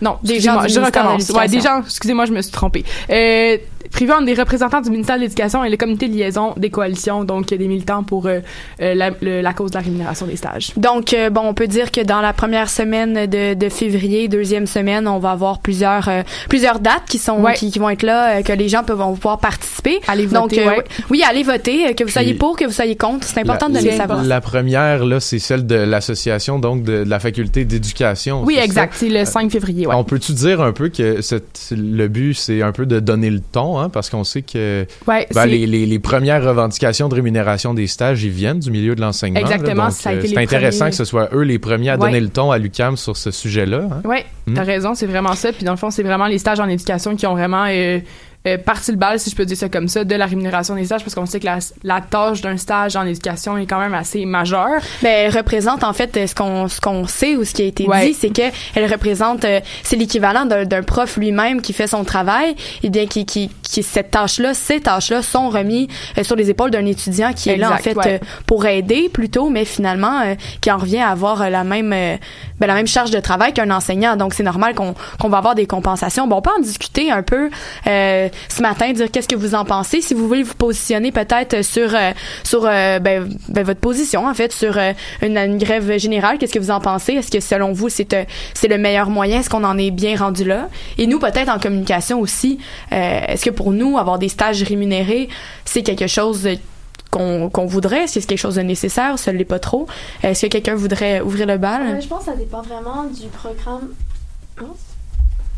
non, 0.01 0.17
Des 0.22 0.41
gens 0.41 0.67
je 0.67 0.79
recommence. 0.81 1.29
Ouais, 1.29 1.48
des 1.48 1.62
gens, 1.62 1.81
excusez-moi, 1.81 2.25
je 2.25 2.33
me 2.33 2.41
suis 2.41 2.51
trompée. 2.51 2.83
Euh, 3.10 3.57
privé 3.93 4.12
entre 4.13 4.25
des 4.25 4.33
représentants 4.33 4.81
du 4.81 4.89
ministère 4.89 5.15
de 5.17 5.21
l'Éducation 5.21 5.63
et 5.63 5.69
le 5.69 5.77
comité 5.77 6.07
de 6.07 6.13
liaison 6.15 6.53
des 6.57 6.69
coalitions, 6.69 7.23
donc 7.23 7.47
des 7.47 7.57
militants 7.67 8.03
pour 8.03 8.25
euh, 8.27 8.39
euh, 8.81 8.93
la, 8.95 9.12
le- 9.21 9.41
la 9.41 9.53
cause 9.53 9.71
de 9.71 9.77
la 9.77 9.83
rémunération 9.83 10.25
des 10.25 10.35
stages. 10.35 10.71
Donc, 10.77 11.13
euh, 11.13 11.29
bon, 11.29 11.41
on 11.45 11.53
peut 11.53 11.67
dire 11.67 11.91
que 11.91 12.01
dans 12.01 12.21
la 12.21 12.33
première 12.33 12.69
semaine 12.69 13.25
de, 13.27 13.53
de 13.53 13.69
février, 13.69 14.27
deuxième 14.27 14.67
semaine, 14.67 15.07
on 15.07 15.19
va 15.19 15.31
avoir 15.31 15.59
plusieurs 15.59 16.07
euh, 16.09 16.23
plusieurs 16.50 16.79
dates 16.79 17.03
qui 17.09 17.17
sont 17.17 17.41
Ouais. 17.43 17.53
qui, 17.55 17.71
qui 17.71 17.79
vont 17.79 17.89
être 17.89 18.03
là, 18.03 18.38
euh, 18.38 18.41
que 18.41 18.53
les 18.53 18.69
gens 18.69 18.83
peuvent 18.83 18.97
vont 18.97 19.13
pouvoir 19.15 19.39
participer. 19.39 20.00
Allez 20.07 20.27
Donc, 20.27 20.51
voter, 20.51 20.65
euh, 20.67 20.69
ouais. 20.71 20.83
oui, 21.09 21.23
allez 21.27 21.43
voter, 21.43 21.88
euh, 21.88 21.93
que 21.93 22.03
vous 22.03 22.09
soyez 22.09 22.31
Puis- 22.31 22.38
pour, 22.39 22.55
que 22.57 22.65
vous 22.65 22.71
soyez 22.71 22.95
contre, 22.95 23.25
c'est 23.27 23.39
important 23.39 23.69
de 23.69 23.75
la, 23.75 23.81
le 23.81 23.89
c'est 23.91 23.97
savoir. 23.97 24.23
La 24.23 24.41
première, 24.41 25.03
là, 25.05 25.19
c'est 25.19 25.39
celle 25.39 25.65
de 25.67 25.75
l'association, 25.75 26.59
donc 26.59 26.83
de, 26.83 27.03
de 27.03 27.09
la 27.09 27.19
faculté 27.19 27.65
d'éducation. 27.65 28.43
Oui, 28.43 28.57
exact, 28.62 28.93
c'est 28.95 29.09
le 29.09 29.25
5 29.25 29.51
février, 29.51 29.88
ouais. 29.88 29.95
On 29.95 30.03
peut-tu 30.03 30.33
dire 30.33 30.62
un 30.62 30.71
peu 30.71 30.89
que 30.89 31.21
cette, 31.21 31.69
le 31.71 32.07
but, 32.07 32.33
c'est 32.33 32.62
un 32.62 32.71
peu 32.71 32.85
de 32.85 33.00
donner 33.00 33.29
le 33.29 33.39
ton, 33.39 33.79
hein, 33.79 33.82
parce 33.89 34.09
qu'on 34.09 34.23
sait 34.23 34.41
que 34.41 34.85
Ouais, 35.07 35.27
ben, 35.33 35.45
les, 35.45 35.65
les, 35.65 35.85
les 35.85 35.99
premières 35.99 36.43
revendications 36.43 37.09
de 37.09 37.15
rémunération 37.15 37.73
des 37.73 37.87
stages, 37.87 38.23
ils 38.23 38.29
viennent 38.31 38.59
du 38.59 38.71
milieu 38.71 38.95
de 38.95 39.01
l'enseignement. 39.01 39.39
là. 39.39 39.45
Exactement, 39.45 39.83
donc, 39.85 39.93
ça 39.93 40.09
a 40.09 40.13
euh, 40.13 40.19
été 40.19 40.27
c'est 40.29 40.37
intéressant 40.37 40.79
premiers- 40.85 40.89
que 40.91 40.95
ce 40.97 41.05
soit 41.05 41.29
eux 41.33 41.41
les 41.43 41.59
premiers 41.59 41.89
à 41.89 41.93
Ouais. 41.97 42.07
donner 42.07 42.19
le 42.19 42.29
ton 42.29 42.51
à 42.51 42.57
l'UCAM 42.57 42.97
sur 42.97 43.17
ce 43.17 43.31
sujet-là. 43.31 43.87
hein. 43.91 44.01
Hmm. 44.45 44.53
t'as 44.55 44.63
raison, 44.63 44.93
c'est 44.93 45.05
vraiment 45.07 45.33
ça. 45.35 45.51
Puis 45.53 45.63
dans 45.63 45.71
le 45.71 45.77
fond, 45.77 45.89
c'est 45.89 46.03
vraiment 46.03 46.27
les 46.27 46.37
stages 46.37 46.59
en 46.59 46.67
éducation 46.67 47.15
qui 47.15 47.25
ont 47.27 47.33
vraiment 47.33 47.65
euh, 47.69 47.99
euh, 48.47 48.57
partie 48.57 48.91
le 48.91 48.97
bal, 48.97 49.19
si 49.19 49.29
je 49.29 49.35
peux 49.35 49.45
dire 49.45 49.57
ça 49.57 49.69
comme 49.69 49.88
ça, 49.88 50.03
de 50.03 50.15
la 50.15 50.25
rémunération 50.25 50.75
des 50.75 50.85
stages, 50.85 51.03
parce 51.03 51.15
qu'on 51.15 51.25
sait 51.25 51.39
que 51.39 51.45
la, 51.45 51.59
la 51.83 52.01
tâche 52.01 52.41
d'un 52.41 52.57
stage 52.57 52.95
en 52.95 53.05
éducation 53.05 53.57
est 53.57 53.65
quand 53.65 53.79
même 53.79 53.93
assez 53.93 54.25
majeure. 54.25 54.79
Ben, 55.01 55.09
elle 55.27 55.35
représente 55.35 55.83
en 55.83 55.93
fait 55.93 56.27
ce 56.27 56.35
qu'on 56.35 56.67
ce 56.67 56.81
qu'on 56.81 57.07
sait 57.07 57.35
ou 57.35 57.45
ce 57.45 57.53
qui 57.53 57.62
a 57.62 57.65
été 57.65 57.88
Ouais. 57.88 58.07
dit, 58.07 58.13
c'est 58.13 58.29
que 58.33 58.43
elle 58.75 58.91
représente 58.91 59.45
euh, 59.45 59.59
c'est 59.83 59.95
l'équivalent 59.95 60.45
d'un 60.45 60.83
prof 60.83 61.17
lui-même 61.17 61.62
qui 61.62 61.73
fait 61.73 61.88
son 61.88 62.03
travail 62.03 62.55
et 62.83 62.89
bien 62.89 63.05
qui 63.07 63.25
qui, 63.25 63.50
qui 63.62 63.83
cette 63.83 64.12
tâche-là, 64.12 64.53
ces 64.53 64.79
tâches-là 64.81 65.21
sont 65.21 65.50
remis 65.50 65.88
euh, 66.17 66.23
sur 66.23 66.35
les 66.35 66.50
épaules 66.50 66.71
d'un 66.71 66.85
étudiant 66.85 67.33
qui 67.33 67.50
est 67.50 67.57
là 67.57 67.71
en 67.73 67.77
fait 67.77 67.95
ouais. 67.95 68.19
euh, 68.21 68.25
pour 68.45 68.65
aider 68.65 69.09
plutôt, 69.09 69.50
mais 69.50 69.65
finalement 69.65 70.21
euh, 70.21 70.35
qui 70.62 70.71
en 70.71 70.77
revient 70.77 71.00
à 71.00 71.09
avoir 71.09 71.41
euh, 71.41 71.50
la 71.50 71.63
même 71.63 71.91
euh, 71.93 72.17
ben, 72.59 72.67
la 72.67 72.73
même 72.75 72.88
charge 72.88 73.12
de 73.12 73.19
travail 73.19 73.53
qu'un 73.53 73.71
enseignant. 73.71 74.15
Donc 74.15 74.33
c'est 74.33 74.43
normal 74.43 74.73
qu'on 74.75 74.95
qu'on 75.19 75.29
va 75.29 75.38
avoir 75.38 75.55
des 75.55 75.65
compensations. 75.65 76.27
Bon, 76.27 76.38
on 76.38 76.41
peut 76.41 76.51
en 76.57 76.62
discuter 76.62 77.12
un 77.12 77.23
peu 77.23 77.50
euh, 77.88 78.29
ce 78.49 78.61
matin, 78.61 78.91
dire 78.91 79.09
qu'est-ce 79.11 79.27
que 79.27 79.35
vous 79.35 79.55
en 79.55 79.65
pensez. 79.65 80.01
Si 80.01 80.13
vous 80.13 80.27
voulez 80.27 80.43
vous 80.43 80.55
positionner 80.55 81.11
peut-être 81.11 81.63
sur 81.63 81.93
euh, 81.95 82.11
sur 82.43 82.65
euh, 82.65 82.99
ben, 82.99 83.29
ben, 83.49 83.63
votre 83.63 83.79
position 83.79 84.27
en 84.27 84.33
fait 84.33 84.51
sur 84.51 84.77
euh, 84.77 84.93
une, 85.21 85.57
grève 85.57 85.97
générale, 85.97 86.37
qu'est-ce 86.37 86.53
que 86.53 86.59
vous 86.59 86.71
en 86.71 86.79
pensez? 86.79 87.13
Est-ce 87.13 87.31
que 87.31 87.39
selon 87.39 87.71
vous 87.71 87.89
c'est 87.89 88.27
c'est 88.53 88.67
le 88.67 88.77
meilleur 88.77 89.09
moyen? 89.09 89.39
Est-ce 89.39 89.49
qu'on 89.49 89.63
en 89.63 89.77
est 89.77 89.91
bien 89.91 90.17
rendu 90.17 90.43
là? 90.43 90.69
Et 90.97 91.07
nous 91.07 91.19
peut-être 91.19 91.49
en 91.49 91.59
communication 91.59 92.19
aussi, 92.19 92.59
est-ce 92.91 93.45
que 93.45 93.49
pour 93.49 93.71
nous 93.71 93.97
avoir 93.97 94.19
des 94.19 94.29
stages 94.29 94.63
rémunérés 94.63 95.29
c'est 95.65 95.83
quelque 95.83 96.07
chose 96.07 96.47
qu'on 97.11 97.49
qu'on 97.49 97.65
voudrait? 97.65 98.03
Est-ce 98.03 98.15
que 98.15 98.21
c'est 98.21 98.27
quelque 98.27 98.39
chose 98.39 98.55
de 98.55 98.61
nécessaire? 98.61 99.17
Ça 99.17 99.31
l'est 99.31 99.45
pas 99.45 99.59
trop. 99.59 99.87
Est-ce 100.21 100.45
que 100.45 100.51
quelqu'un 100.51 100.75
voudrait 100.75 101.21
ouvrir 101.21 101.47
le 101.47 101.57
bal? 101.57 102.01
Je 102.01 102.07
pense 102.07 102.19
que 102.19 102.25
ça 102.25 102.35
dépend 102.35 102.61
vraiment 102.61 103.05
du 103.05 103.27
programme. 103.27 103.89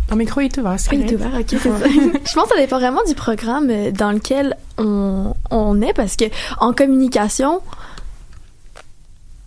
Ton 0.07 0.15
micro 0.15 0.41
est 0.41 0.57
ouvert, 0.57 0.79
c'est 0.79 0.95
il 0.95 1.01
est 1.01 1.13
ouvert, 1.15 1.31
ok, 1.39 1.45
c'est 1.49 1.57
ça. 1.59 1.69
je 1.87 2.33
pense 2.33 2.43
que 2.49 2.55
ça 2.55 2.61
dépend 2.61 2.77
vraiment 2.79 3.03
du 3.07 3.15
programme 3.15 3.69
euh, 3.69 3.91
dans 3.91 4.11
lequel 4.11 4.55
on, 4.77 5.33
on 5.49 5.81
est 5.81 5.93
parce 5.93 6.15
que 6.15 6.25
en 6.59 6.73
communication. 6.73 7.61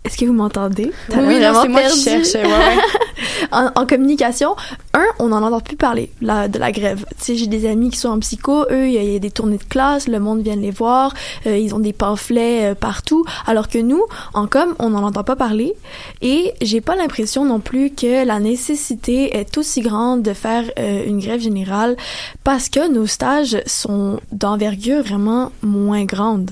Est-ce 0.05 0.17
que 0.17 0.25
vous 0.25 0.33
m'entendez? 0.33 0.91
Oui, 1.27 1.35
c'est 1.61 1.67
moi 1.67 1.81
qui 1.83 2.01
cherche. 2.03 2.33
ouais, 2.35 2.41
ouais. 2.43 2.77
en, 3.51 3.69
en 3.75 3.85
communication, 3.85 4.55
un, 4.93 5.03
on 5.19 5.27
n'en 5.27 5.43
entend 5.43 5.59
plus 5.59 5.75
parler 5.75 6.09
la, 6.21 6.47
de 6.47 6.57
la 6.57 6.71
grève. 6.71 7.05
Tu 7.19 7.25
sais, 7.25 7.35
j'ai 7.35 7.47
des 7.47 7.67
amis 7.67 7.89
qui 7.89 7.97
sont 7.97 8.09
en 8.09 8.19
psycho, 8.19 8.63
eux, 8.71 8.87
il 8.87 8.93
y, 8.93 8.97
a- 8.97 9.03
il 9.03 9.11
y 9.11 9.15
a 9.17 9.19
des 9.19 9.29
tournées 9.29 9.57
de 9.57 9.63
classe, 9.63 10.07
le 10.07 10.19
monde 10.19 10.41
vient 10.41 10.55
les 10.55 10.71
voir, 10.71 11.13
euh, 11.45 11.57
ils 11.57 11.75
ont 11.75 11.79
des 11.79 11.91
pamphlets 11.93 12.71
euh, 12.71 12.75
partout, 12.75 13.25
alors 13.45 13.67
que 13.67 13.77
nous, 13.77 14.01
en 14.33 14.47
com, 14.47 14.73
on 14.79 14.91
n'en 14.91 15.03
entend 15.03 15.23
pas 15.23 15.35
parler. 15.35 15.73
Et 16.21 16.53
j'ai 16.61 16.79
pas 16.81 16.95
l'impression 16.95 17.43
non 17.45 17.59
plus 17.59 17.91
que 17.91 18.25
la 18.25 18.39
nécessité 18.39 19.37
est 19.37 19.57
aussi 19.57 19.81
grande 19.81 20.23
de 20.23 20.33
faire 20.33 20.63
euh, 20.79 21.03
une 21.05 21.19
grève 21.19 21.41
générale 21.41 21.97
parce 22.45 22.69
que 22.69 22.89
nos 22.91 23.05
stages 23.05 23.61
sont 23.65 24.19
d'envergure 24.31 25.03
vraiment 25.03 25.51
moins 25.61 26.05
grande. 26.05 26.51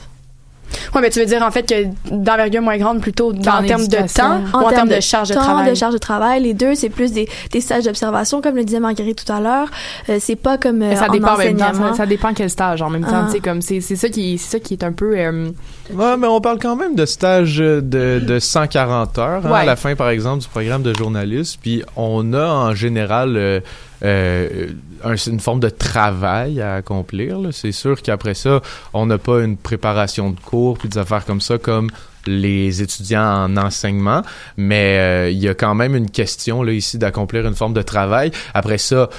Ouais, 0.93 1.01
mais 1.01 1.09
tu 1.09 1.19
veux 1.19 1.25
dire 1.25 1.41
en 1.43 1.51
fait 1.51 1.67
que 1.67 2.15
d'envergure 2.15 2.61
moins 2.61 2.77
grande 2.77 3.01
plutôt 3.01 3.31
en 3.33 3.63
termes 3.63 3.87
de 3.87 4.13
temps 4.13 4.41
ou 4.53 4.57
en 4.65 4.69
termes 4.69 4.89
de, 4.89 4.99
charge 4.99 5.29
de 5.29 5.33
temps, 5.35 5.41
travail? 5.41 5.69
de 5.69 5.75
charge 5.75 5.93
de 5.93 5.99
travail. 5.99 6.41
Les 6.43 6.53
deux, 6.53 6.75
c'est 6.75 6.89
plus 6.89 7.11
des, 7.11 7.27
des 7.51 7.61
stages 7.61 7.83
d'observation, 7.85 8.41
comme 8.41 8.55
le 8.55 8.63
disait 8.63 8.79
Marguerite 8.79 9.23
tout 9.25 9.31
à 9.31 9.39
l'heure. 9.39 9.67
Euh, 10.09 10.17
c'est 10.19 10.35
pas 10.35 10.57
comme 10.57 10.81
euh, 10.81 10.95
ça 10.95 11.07
en 11.09 11.11
dépend 11.11 11.33
en 11.33 11.37
même 11.37 11.57
temps, 11.57 11.73
ça, 11.73 11.93
ça 11.95 12.05
dépend 12.05 12.33
quel 12.33 12.49
stage 12.49 12.81
en 12.81 12.89
même 12.89 13.03
temps, 13.03 13.27
Ah. 13.29 13.33
comme 13.43 13.61
c'est 13.61 13.81
c'est 13.81 13.95
ça 13.95 14.09
qui 14.09 14.37
c'est 14.37 14.57
ça 14.57 14.59
qui 14.59 14.73
est 14.73 14.83
un 14.83 14.91
peu 14.91 15.17
euh, 15.17 15.49
Ouais, 15.93 16.17
mais 16.17 16.27
on 16.27 16.41
parle 16.41 16.59
quand 16.59 16.75
même 16.75 16.95
de 16.95 17.05
stages 17.05 17.57
de, 17.57 17.81
de 17.81 18.39
140 18.39 19.17
heures 19.19 19.45
hein, 19.45 19.51
Ouais. 19.51 19.59
à 19.59 19.65
la 19.65 19.75
fin, 19.75 19.95
par 19.95 20.09
exemple, 20.09 20.41
du 20.43 20.47
programme 20.47 20.83
de 20.83 20.93
journaliste. 20.95 21.59
Puis 21.61 21.83
on 21.95 22.33
a 22.33 22.45
en 22.47 22.75
général 22.75 23.61
euh, 24.03 24.67
un- 25.03 25.15
une 25.15 25.39
forme 25.39 25.59
de 25.59 25.69
travail 25.69 26.61
à 26.61 26.75
accomplir. 26.75 27.39
C'est 27.51 27.71
sûr 27.71 28.01
qu'après 28.01 28.33
ça, 28.33 28.61
on 28.93 29.05
n'a 29.05 29.17
pas 29.17 29.41
une 29.43 29.57
préparation 29.57 30.29
de 30.31 30.39
cours 30.39 30.77
puis 30.77 30.89
des 30.89 30.97
affaires 30.97 31.25
comme 31.25 31.41
ça 31.41 31.57
comme 31.57 31.89
les 32.25 32.81
étudiants 32.81 33.23
en 33.45 33.55
enseignement, 33.55 34.21
mais 34.57 34.97
euh, 34.99 35.29
il 35.29 35.37
y 35.37 35.47
a 35.47 35.53
quand 35.53 35.73
même 35.75 35.95
une 35.95 36.09
question 36.11 36.61
là 36.61 36.73
ici 36.73 36.97
d'accomplir 36.97 37.47
une 37.47 37.55
forme 37.55 37.73
de 37.73 37.81
travail. 37.81 38.31
Après 38.53 38.77
ça, 38.77 39.09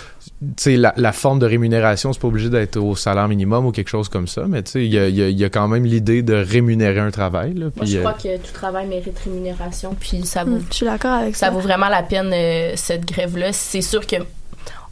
tu 0.41 0.47
sais, 0.59 0.77
la, 0.77 0.93
la 0.99 1.13
forme 1.13 1.39
de 1.39 1.47
rémunération, 1.47 2.13
c'est 2.13 2.21
pas 2.21 2.29
obligé 2.29 2.51
d'être 2.51 2.77
au 2.77 2.95
salaire 2.97 3.27
minimum 3.27 3.65
ou 3.65 3.73
quelque 3.73 3.89
chose 3.89 4.11
comme 4.11 4.29
ça, 4.29 4.45
mais 4.47 4.63
tu 4.63 4.73
sais, 4.73 4.85
il 4.85 4.93
y 4.93 4.99
a, 4.99 5.09
y 5.09 5.23
a- 5.23 5.29
il 5.31 5.39
y 5.39 5.45
a 5.45 5.49
quand 5.49 5.69
même 5.69 5.87
l'idée 5.87 6.21
de 6.23 6.35
rémunérer 6.35 7.01
un 7.01 7.11
travail. 7.11 7.55
Là, 7.55 7.67
Moi, 7.77 7.87
je 7.87 7.97
euh, 7.97 8.01
crois 8.01 8.13
que 8.13 8.37
tout 8.37 8.53
travail 8.53 8.87
mérite 8.87 9.19
rémunération, 9.25 9.97
puis 9.99 10.27
ça 10.27 10.45
vaut, 10.45 10.57
Hmm, 10.57 10.65
je 10.71 10.75
suis 10.77 10.87
d'accord 10.87 11.13
avec 11.15 11.35
ça. 11.35 11.47
ça 11.47 11.53
vaut 11.53 11.61
vraiment 11.61 11.89
la 11.89 12.03
peine, 12.03 12.31
euh, 12.35 12.73
cette 12.77 13.07
grève-là. 13.07 13.53
C'est 13.55 13.81
sûr 13.81 14.07
que 14.07 14.17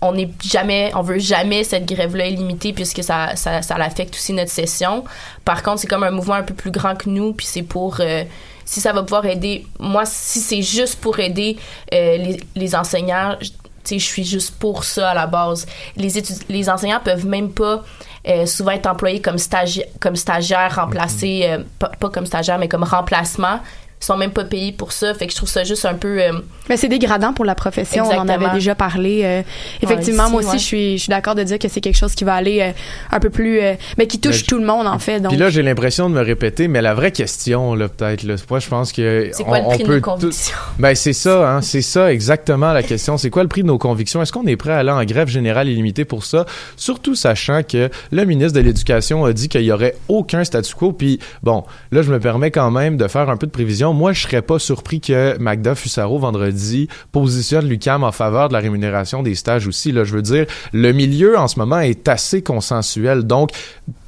on 0.08 0.12
n'est 0.12 0.30
jamais, 0.42 0.90
on 0.94 1.02
veut 1.02 1.18
jamais 1.18 1.64
cette 1.64 1.86
grève-là 1.86 2.26
illimitée 2.26 2.72
puisque 2.72 3.02
ça, 3.02 3.36
ça, 3.36 3.62
ça 3.62 3.78
l'affecte 3.78 4.14
aussi 4.14 4.32
notre 4.32 4.50
session. 4.50 5.04
Par 5.44 5.62
contre, 5.62 5.80
c'est 5.80 5.86
comme 5.86 6.04
un 6.04 6.10
mouvement 6.10 6.34
un 6.34 6.42
peu 6.42 6.54
plus 6.54 6.70
grand 6.70 6.94
que 6.96 7.08
nous, 7.08 7.32
puis 7.32 7.46
c'est 7.46 7.62
pour, 7.62 7.96
euh, 8.00 8.24
si 8.64 8.80
ça 8.80 8.92
va 8.92 9.02
pouvoir 9.02 9.26
aider, 9.26 9.66
moi, 9.78 10.04
si 10.06 10.40
c'est 10.40 10.62
juste 10.62 11.00
pour 11.00 11.18
aider 11.20 11.56
euh, 11.94 12.16
les, 12.16 12.40
les 12.54 12.74
enseignants, 12.74 13.36
je- 13.40 13.50
tu 13.84 13.94
sais, 13.94 13.98
je 14.00 14.04
suis 14.04 14.24
juste 14.24 14.56
pour 14.58 14.82
ça 14.82 15.10
à 15.10 15.14
la 15.14 15.28
base. 15.28 15.64
Les, 15.96 16.18
étud- 16.20 16.42
les 16.48 16.68
enseignants 16.68 16.98
peuvent 17.04 17.24
même 17.26 17.50
pas 17.52 17.84
euh, 18.26 18.44
souvent 18.44 18.72
être 18.72 18.86
employés 18.88 19.20
comme, 19.20 19.38
stagi 19.38 19.84
comme 20.00 20.16
stagiaires 20.16 20.74
remplacés, 20.74 21.42
euh, 21.44 21.58
pas, 21.78 21.90
pas 22.00 22.10
comme 22.10 22.26
stagiaires, 22.26 22.58
mais 22.58 22.66
comme 22.66 22.82
remplacement. 22.82 23.60
Ils 24.00 24.04
sont 24.04 24.18
même 24.18 24.30
pas 24.30 24.44
payés 24.44 24.72
pour 24.72 24.92
ça. 24.92 25.14
Fait 25.14 25.26
que 25.26 25.32
je 25.32 25.36
trouve 25.38 25.48
ça 25.48 25.64
juste 25.64 25.86
un 25.86 25.94
peu. 25.94 26.20
euh, 26.22 26.32
Mais 26.68 26.76
c'est 26.76 26.86
dégradant 26.88 27.32
pour 27.32 27.44
la 27.46 27.54
profession. 27.54 28.04
On 28.06 28.14
en 28.18 28.28
avait 28.28 28.50
déjà 28.50 28.74
parlé. 28.74 29.22
euh, 29.24 29.42
effectivement, 29.82 30.24
Ouais, 30.26 30.30
moi 30.30 30.40
aussi, 30.40 30.50
ouais. 30.50 30.58
je 30.58 30.62
suis, 30.64 30.98
je 30.98 31.02
suis 31.04 31.10
d'accord 31.10 31.34
de 31.34 31.42
dire 31.42 31.58
que 31.58 31.66
c'est 31.68 31.80
quelque 31.80 31.96
chose 31.96 32.14
qui 32.14 32.24
va 32.24 32.34
aller 32.34 32.60
euh, 32.60 32.70
un 33.10 33.20
peu 33.20 33.30
plus, 33.30 33.58
euh, 33.60 33.72
mais 33.96 34.06
qui 34.06 34.20
touche 34.20 34.42
Mais- 34.42 34.46
tout 34.48 34.58
le 34.58 34.66
monde 34.66 34.86
en 34.86 34.98
fait. 34.98 35.20
Donc, 35.20 35.30
Puis 35.32 35.40
là, 35.40 35.48
j'ai 35.48 35.62
l'impression 35.62 36.10
de 36.10 36.14
me 36.14 36.20
répéter, 36.20 36.68
mais 36.68 36.82
la 36.82 36.92
vraie 36.94 37.10
question, 37.10 37.74
là, 37.74 37.88
peut-être, 37.88 38.22
là, 38.24 38.34
moi, 38.50 38.58
je 38.58 38.68
pense 38.68 38.92
que 38.92 39.30
c'est 39.32 39.44
quoi 39.44 39.58
on, 39.60 39.70
le 39.70 39.76
prix 39.76 39.76
on 39.76 39.78
de 39.78 39.84
peut 39.86 39.94
nos 39.94 40.00
tout- 40.00 40.10
convictions? 40.26 40.56
Ben 40.78 40.94
c'est 40.94 41.12
ça, 41.14 41.50
hein, 41.50 41.62
c'est 41.62 41.80
ça 41.82 42.12
exactement 42.12 42.72
la 42.74 42.82
question. 42.82 43.16
C'est 43.16 43.30
quoi 43.30 43.42
le 43.44 43.48
prix 43.48 43.62
de 43.62 43.68
nos 43.68 43.78
convictions? 43.78 44.20
Est-ce 44.20 44.32
qu'on 44.32 44.46
est 44.46 44.56
prêt 44.56 44.72
à 44.72 44.78
aller 44.78 44.90
en 44.90 45.02
grève 45.04 45.28
générale 45.28 45.68
illimitée 45.68 46.04
pour 46.04 46.24
ça? 46.26 46.44
Surtout 46.76 47.14
sachant 47.14 47.62
que 47.62 47.88
le 48.12 48.24
ministre 48.26 48.58
de 48.58 48.60
l'Éducation 48.64 49.24
a 49.24 49.32
dit 49.32 49.48
qu'il 49.48 49.62
y 49.62 49.72
aurait 49.72 49.96
aucun 50.08 50.44
statu 50.44 50.74
quo. 50.74 50.92
Puis 50.92 51.18
bon, 51.42 51.64
là 51.92 52.02
je 52.02 52.12
me 52.12 52.20
permets 52.20 52.50
quand 52.50 52.70
même 52.70 52.98
de 52.98 53.08
faire 53.08 53.30
un 53.30 53.36
peu 53.38 53.46
de 53.46 53.52
prévision. 53.52 53.85
Moi, 53.94 54.12
je 54.12 54.22
serais 54.22 54.42
pas 54.42 54.58
surpris 54.58 55.00
que 55.00 55.36
Magda 55.38 55.74
Fussaro 55.74 56.18
vendredi 56.18 56.88
positionne 57.12 57.68
l'UCAM 57.68 58.04
en 58.04 58.12
faveur 58.12 58.48
de 58.48 58.52
la 58.52 58.60
rémunération 58.60 59.22
des 59.22 59.34
stages 59.34 59.66
aussi. 59.66 59.92
Là, 59.92 60.04
je 60.04 60.14
veux 60.14 60.22
dire, 60.22 60.46
le 60.72 60.92
milieu 60.92 61.38
en 61.38 61.48
ce 61.48 61.58
moment 61.58 61.80
est 61.80 62.08
assez 62.08 62.42
consensuel, 62.42 63.24
donc 63.24 63.50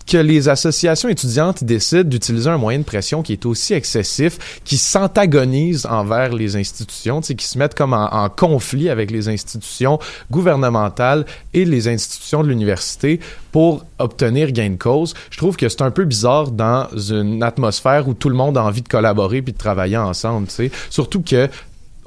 que 0.08 0.16
les 0.16 0.48
associations 0.48 1.08
étudiantes 1.08 1.62
décident 1.62 2.08
d'utiliser 2.08 2.48
un 2.48 2.56
moyen 2.58 2.78
de 2.78 2.84
pression 2.84 3.22
qui 3.22 3.34
est 3.34 3.46
aussi 3.46 3.74
excessif, 3.74 4.60
qui 4.64 4.78
s'antagonise 4.78 5.86
envers 5.86 6.32
les 6.32 6.56
institutions, 6.56 7.20
qui 7.20 7.46
se 7.46 7.58
mettent 7.58 7.74
comme 7.74 7.92
en, 7.92 8.28
conflit 8.28 8.88
avec 8.88 9.10
les 9.10 9.28
institutions 9.28 9.98
gouvernementales 10.30 11.26
et 11.52 11.64
les 11.64 11.88
institutions 11.88 12.42
de 12.42 12.48
l'université 12.48 13.20
pour 13.52 13.84
obtenir 13.98 14.52
gain 14.52 14.70
de 14.70 14.76
cause. 14.76 15.14
Je 15.30 15.38
trouve 15.38 15.56
que 15.56 15.68
c'est 15.68 15.82
un 15.82 15.90
peu 15.90 16.04
bizarre 16.04 16.50
dans 16.50 16.86
une 16.96 17.42
atmosphère 17.42 18.08
où 18.08 18.14
tout 18.14 18.28
le 18.28 18.34
monde 18.34 18.56
a 18.56 18.64
envie 18.64 18.82
de 18.82 18.88
collaborer 18.88 19.42
puis 19.42 19.52
de 19.52 19.58
travailler 19.58 19.96
ensemble, 19.96 20.46
tu 20.48 20.54
sais. 20.54 20.70
Surtout 20.90 21.22
que 21.22 21.48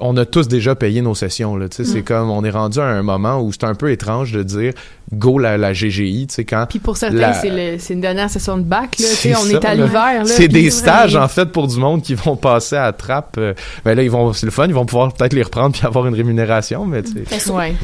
on 0.04 0.16
a 0.16 0.24
tous 0.26 0.48
déjà 0.48 0.74
payé 0.74 1.00
nos 1.00 1.14
sessions. 1.14 1.56
Là, 1.56 1.68
tu 1.68 1.76
sais, 1.76 1.84
C'est 1.84 2.02
comme 2.02 2.28
on 2.30 2.42
est 2.44 2.50
rendu 2.50 2.80
à 2.80 2.84
un 2.84 3.02
moment 3.02 3.40
où 3.40 3.52
c'est 3.52 3.64
un 3.64 3.74
peu 3.74 3.90
étrange 3.92 4.32
de 4.32 4.42
dire 4.42 4.72
go 5.14 5.38
la, 5.38 5.56
la 5.56 5.72
GGI. 5.72 6.26
tu 6.26 6.34
sais, 6.34 6.44
Quand 6.44 6.66
Puis 6.68 6.78
pour 6.80 6.96
certains, 6.96 7.16
La- 7.18 7.32
c'est 7.34 7.50
le- 7.50 7.78
c'est 7.78 7.94
une 7.94 8.00
dernière 8.00 8.28
session 8.28 8.56
de 8.58 8.62
bac. 8.62 8.98
Là, 8.98 9.06
on 9.40 9.44
ça, 9.44 9.50
est 9.52 9.64
à 9.64 9.74
là. 9.74 9.84
l'hiver. 9.86 10.24
là, 10.24 10.24
C'est 10.26 10.48
des 10.48 10.70
stages, 10.70 11.14
en 11.16 11.28
fait, 11.28 11.46
pour 11.46 11.68
du 11.68 11.76
monde 11.78 12.02
qui 12.02 12.14
vont 12.14 12.34
passer 12.36 12.76
à 12.76 12.82
la 12.86 12.92
trappe. 12.92 13.36
Euh, 13.38 13.54
ben 13.84 13.94
là, 13.94 14.02
ils 14.02 14.10
vont, 14.10 14.32
c'est 14.32 14.46
le 14.46 14.52
fun, 14.52 14.66
ils 14.66 14.74
vont 14.74 14.86
pouvoir 14.86 15.12
peut-être 15.12 15.32
les 15.34 15.42
reprendre 15.42 15.72
puis 15.76 15.86
avoir 15.86 16.06
une 16.06 16.14
rémunération, 16.14 16.84
mais 16.84 17.02
tu 17.02 17.12
sais. 17.12 17.22
Mais 17.30 17.38
sur- 17.38 17.54
Ouais. 17.54 17.74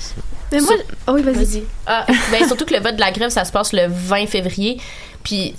Mais 0.50 0.60
moi, 0.60 0.74
oh 1.06 1.12
oui, 1.14 1.22
vas-y. 1.22 1.34
Vas-y. 1.34 1.62
Ah, 1.86 2.04
ben, 2.32 2.46
surtout 2.46 2.64
que 2.64 2.74
le 2.74 2.80
vote 2.80 2.94
de 2.96 3.00
la 3.00 3.12
grève, 3.12 3.30
ça 3.30 3.44
se 3.44 3.52
passe 3.52 3.72
le 3.72 3.82
20 3.88 4.26
février. 4.26 4.78
Puis, 5.22 5.54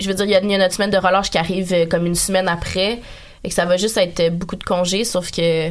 je 0.00 0.08
veux 0.08 0.14
dire, 0.14 0.24
il 0.24 0.30
y 0.32 0.34
a, 0.34 0.42
il 0.42 0.50
y 0.50 0.54
a 0.54 0.58
notre 0.58 0.74
semaine 0.74 0.90
de 0.90 0.96
relâche 0.98 1.30
qui 1.30 1.38
arrive 1.38 1.72
euh, 1.72 1.86
comme 1.86 2.04
une 2.06 2.14
semaine 2.16 2.48
après. 2.48 3.00
Et 3.44 3.48
que 3.48 3.54
ça 3.54 3.64
va 3.64 3.76
juste 3.76 3.96
être 3.96 4.20
euh, 4.20 4.30
beaucoup 4.30 4.56
de 4.56 4.64
congés, 4.64 5.04
sauf 5.04 5.30
que. 5.30 5.70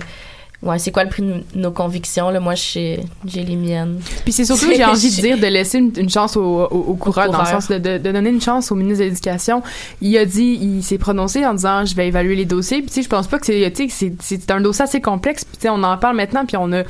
Ouais, 0.62 0.78
c'est 0.78 0.92
quoi 0.92 1.04
le 1.04 1.10
prix 1.10 1.24
de 1.24 1.42
nos 1.56 1.72
convictions? 1.72 2.30
Là? 2.30 2.40
Moi, 2.40 2.54
j'ai 2.54 3.04
les 3.26 3.56
miennes. 3.56 4.00
Puis 4.24 4.32
c'est 4.32 4.46
surtout, 4.46 4.68
j'ai 4.72 4.86
envie 4.86 5.10
de 5.10 5.22
dire, 5.22 5.38
de 5.40 5.48
laisser 5.48 5.80
une, 5.80 5.92
une 5.98 6.10
chance 6.10 6.38
au, 6.38 6.42
au, 6.44 6.86
au 6.90 6.94
coureur, 6.94 7.32
dans 7.32 7.40
le 7.40 7.48
sens 7.48 7.68
de, 7.68 7.80
de, 7.80 7.98
de 7.98 8.12
donner 8.12 8.30
une 8.30 8.42
chance 8.42 8.72
au 8.72 8.76
ministre 8.76 9.00
de 9.00 9.10
l'Éducation. 9.10 9.64
Il 10.02 10.16
a 10.20 10.26
dit, 10.26 10.60
il 10.62 10.84
s'est 10.84 11.00
prononcé 11.00 11.44
en 11.48 11.56
disant, 11.56 11.84
je 11.84 11.96
vais 11.96 12.08
évaluer 12.08 12.36
les 12.36 12.46
dossiers. 12.46 12.82
Puis 12.82 12.90
tu 12.90 12.94
sais, 12.94 13.02
je 13.02 13.10
pense 13.10 13.26
pas 13.26 13.40
que 13.40 13.48
c'est, 13.48 14.52
un 14.52 14.62
dossier 14.62 14.84
assez 14.84 15.02
complexe. 15.02 15.46
Puis 15.46 15.58
tu 15.58 15.62
sais, 15.64 15.70
on 15.70 15.82
en 15.82 15.98
parle 15.98 16.16
maintenant, 16.16 16.46
puis 16.46 16.58
on 16.58 16.72
a, 16.74 16.84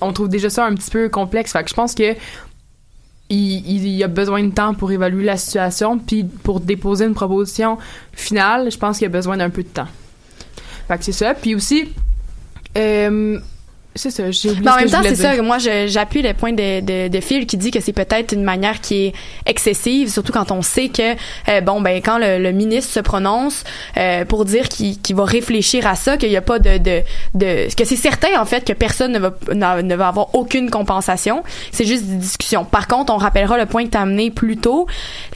on 0.00 0.12
trouve 0.12 0.28
déjà 0.28 0.48
ça 0.48 0.64
un 0.64 0.74
petit 0.76 0.90
peu 0.92 1.08
complexe. 1.08 1.50
Fait 1.50 1.64
que 1.64 1.68
je 1.68 1.74
pense 1.74 1.96
que 1.96 2.14
il, 3.28 3.68
il 3.68 3.88
y 3.88 4.04
a 4.04 4.08
besoin 4.08 4.44
de 4.44 4.52
temps 4.52 4.74
pour 4.74 4.92
évaluer 4.92 5.24
la 5.24 5.36
situation, 5.36 5.98
puis 5.98 6.22
pour 6.22 6.60
déposer 6.60 7.06
une 7.06 7.14
proposition 7.14 7.76
finale, 8.12 8.70
je 8.70 8.78
pense 8.78 8.98
qu'il 8.98 9.06
y 9.06 9.10
a 9.10 9.12
besoin 9.12 9.36
d'un 9.36 9.50
peu 9.50 9.64
de 9.64 9.68
temps. 9.68 9.88
Fait 10.88 10.98
que 10.98 11.04
c'est 11.04 11.12
ça. 11.12 11.34
Puis 11.34 11.54
aussi, 11.54 11.92
euh, 12.76 13.38
C'est 13.96 14.10
ça, 14.10 14.30
j'ai 14.30 14.50
oublié 14.50 14.64
Mais 14.64 14.70
en 14.70 14.76
même 14.76 14.90
temps, 14.90 15.00
c'est 15.02 15.14
ça. 15.14 15.40
Moi, 15.42 15.58
j'appuie 15.58 16.22
le 16.22 16.34
point 16.34 16.52
de, 16.52 16.80
de, 16.80 17.08
de 17.08 17.20
Phil 17.20 17.46
qui 17.46 17.56
dit 17.56 17.70
que 17.70 17.80
c'est 17.80 17.92
peut-être 17.92 18.32
une 18.32 18.42
manière 18.42 18.80
qui 18.80 19.06
est 19.06 19.12
excessive, 19.46 20.10
surtout 20.10 20.32
quand 20.32 20.50
on 20.50 20.62
sait 20.62 20.88
que, 20.88 21.14
euh, 21.48 21.60
bon, 21.60 21.80
ben, 21.80 22.00
quand 22.02 22.18
le, 22.18 22.38
le 22.38 22.52
ministre 22.52 22.92
se 22.92 23.00
prononce 23.00 23.64
euh, 23.96 24.24
pour 24.24 24.44
dire 24.44 24.68
qu'il 24.68 25.00
qu'il 25.00 25.16
va 25.16 25.24
réfléchir 25.24 25.86
à 25.86 25.94
ça, 25.94 26.16
qu'il 26.16 26.28
n'y 26.28 26.36
a 26.36 26.42
pas 26.42 26.58
de, 26.58 26.78
de, 26.78 27.02
de, 27.34 27.74
que 27.74 27.84
c'est 27.84 27.96
certain, 27.96 28.40
en 28.40 28.44
fait, 28.44 28.64
que 28.64 28.72
personne 28.72 29.12
ne 29.12 29.18
va, 29.18 29.82
ne 29.82 29.94
va 29.94 30.08
avoir 30.08 30.34
aucune 30.34 30.70
compensation. 30.70 31.42
C'est 31.72 31.84
juste 31.84 32.04
des 32.04 32.16
discussions. 32.16 32.64
Par 32.64 32.88
contre, 32.88 33.12
on 33.12 33.16
rappellera 33.16 33.58
le 33.58 33.66
point 33.66 33.84
que 33.84 33.90
tu 33.90 33.98
as 33.98 34.02
amené 34.02 34.30
plus 34.30 34.56
tôt, 34.56 34.86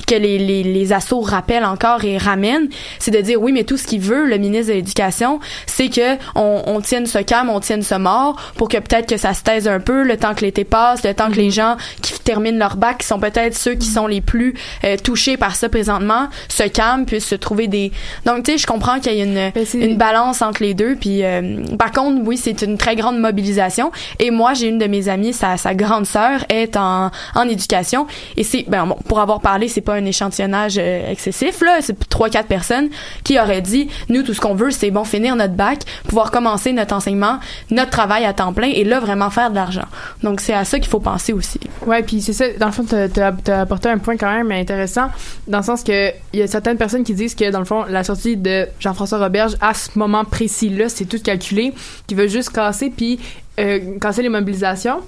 que 0.06 0.14
les, 0.14 0.38
les, 0.38 0.62
les 0.62 0.92
assos 0.92 1.20
rappellent 1.20 1.64
encore 1.64 2.04
et 2.04 2.18
ramènent, 2.18 2.68
c'est 2.98 3.10
de 3.10 3.20
dire, 3.20 3.40
oui, 3.40 3.52
mais 3.52 3.64
tout 3.64 3.76
ce 3.76 3.86
qu'il 3.86 4.00
veut, 4.00 4.26
le 4.26 4.38
ministre 4.38 4.68
de 4.68 4.74
l'Éducation, 4.74 5.40
c'est 5.66 5.88
que 5.88 6.16
on, 6.34 6.62
on 6.66 6.80
tienne 6.80 7.06
ce 7.06 7.18
calme, 7.18 7.50
on 7.50 7.60
tienne 7.60 7.82
ce 7.82 7.94
mort, 7.94 8.36
pour 8.56 8.68
que 8.68 8.76
peut-être 8.76 9.08
que 9.08 9.16
ça 9.16 9.34
se 9.34 9.42
taise 9.42 9.68
un 9.68 9.80
peu, 9.80 10.02
le 10.02 10.16
temps 10.16 10.34
que 10.34 10.42
l'été 10.42 10.64
passe, 10.64 11.04
le 11.04 11.14
temps 11.14 11.30
que 11.30 11.36
les 11.36 11.50
gens 11.50 11.76
qui 12.02 12.18
terminent 12.20 12.58
leur 12.58 12.76
bac, 12.76 12.98
qui 12.98 13.06
sont 13.06 13.20
peut-être 13.20 13.56
ceux 13.56 13.74
qui 13.74 13.88
sont 13.88 14.06
les 14.06 14.20
plus 14.20 14.54
euh, 14.84 14.96
touchés 14.96 15.36
par 15.36 15.56
ça 15.56 15.68
présentement, 15.68 16.28
se 16.48 16.64
calment, 16.64 17.04
puissent 17.04 17.26
se 17.26 17.34
trouver 17.34 17.68
des... 17.68 17.92
Donc, 18.26 18.44
tu 18.44 18.52
sais, 18.52 18.58
je 18.58 18.66
comprends 18.66 19.00
qu'il 19.00 19.14
y 19.14 19.20
a 19.20 19.24
une, 19.24 19.50
Ben, 19.52 19.66
une 19.74 19.96
balance 19.96 20.42
entre 20.42 20.62
les 20.62 20.74
deux, 20.74 20.96
puis 20.96 21.24
euh, 21.24 21.64
par 21.78 21.92
contre, 21.92 22.20
oui, 22.24 22.36
c'est 22.36 22.62
une 22.62 22.78
très 22.78 22.96
grande 22.96 23.18
mobilisation, 23.18 23.90
et 24.18 24.30
moi, 24.30 24.54
j'ai 24.54 24.68
une 24.68 24.78
de 24.78 24.86
mes 24.86 25.08
amies, 25.08 25.32
sa, 25.32 25.56
sa 25.56 25.74
grande 25.74 26.06
sœur 26.06 26.44
est 26.48 26.76
en, 26.76 27.10
en 27.34 27.48
éducation, 27.48 28.06
et 28.36 28.44
c'est, 28.44 28.64
ben 28.68 28.86
bon, 28.86 28.96
pour 29.08 29.20
avoir 29.20 29.40
parlé, 29.40 29.68
c'est 29.68 29.80
pas 29.80 29.94
un 29.94 30.04
échantillonnage 30.04 30.76
euh, 30.78 31.10
excessif, 31.10 31.60
là, 31.62 31.78
c'est 31.80 32.08
trois, 32.08 32.28
quatre 32.28 32.48
personnes 32.48 32.88
qui 33.24 33.38
auraient 33.38 33.62
dit, 33.62 33.88
nous, 34.08 34.22
tout 34.22 34.34
ce 34.34 34.40
qu'on 34.40 34.54
veut, 34.54 34.70
c'est 34.70 34.90
bon, 34.90 35.04
finir 35.04 35.36
notre 35.36 35.54
bac, 35.54 35.80
pouvoir 36.06 36.30
commencer 36.30 36.72
notre 36.72 36.94
enseignement, 36.94 37.38
notre 37.70 37.90
travail 37.90 38.24
à 38.24 38.32
temps 38.40 38.52
plein, 38.52 38.68
et 38.68 38.84
là, 38.84 39.00
vraiment 39.00 39.30
faire 39.30 39.50
de 39.50 39.54
l'argent. 39.54 39.84
Donc, 40.22 40.40
c'est 40.40 40.54
à 40.54 40.64
ça 40.64 40.78
qu'il 40.78 40.88
faut 40.88 41.00
penser 41.00 41.32
aussi. 41.32 41.60
Ouais, 41.86 42.02
puis 42.02 42.20
c'est 42.22 42.32
ça. 42.32 42.46
Dans 42.58 42.66
le 42.66 42.72
fond, 42.72 42.84
t'as, 42.84 43.08
t'as 43.08 43.60
apporté 43.60 43.88
un 43.88 43.98
point 43.98 44.16
quand 44.16 44.32
même 44.32 44.50
intéressant, 44.52 45.08
dans 45.46 45.58
le 45.58 45.64
sens 45.64 45.82
que 45.82 46.10
il 46.32 46.38
y 46.40 46.42
a 46.42 46.46
certaines 46.46 46.78
personnes 46.78 47.04
qui 47.04 47.14
disent 47.14 47.34
que 47.34 47.50
dans 47.50 47.58
le 47.58 47.64
fond, 47.64 47.84
la 47.88 48.02
sortie 48.04 48.36
de 48.36 48.66
Jean-François 48.78 49.18
Roberge 49.18 49.56
à 49.60 49.74
ce 49.74 49.90
moment 49.98 50.24
précis-là, 50.24 50.88
c'est 50.88 51.04
tout 51.04 51.20
calculé, 51.22 51.72
qui 52.06 52.14
veut 52.14 52.28
juste 52.28 52.50
casser 52.50 52.90
puis 52.90 53.20
euh, 53.58 53.98
casser 54.00 54.22
les 54.22 54.28
mobilisations. 54.28 55.00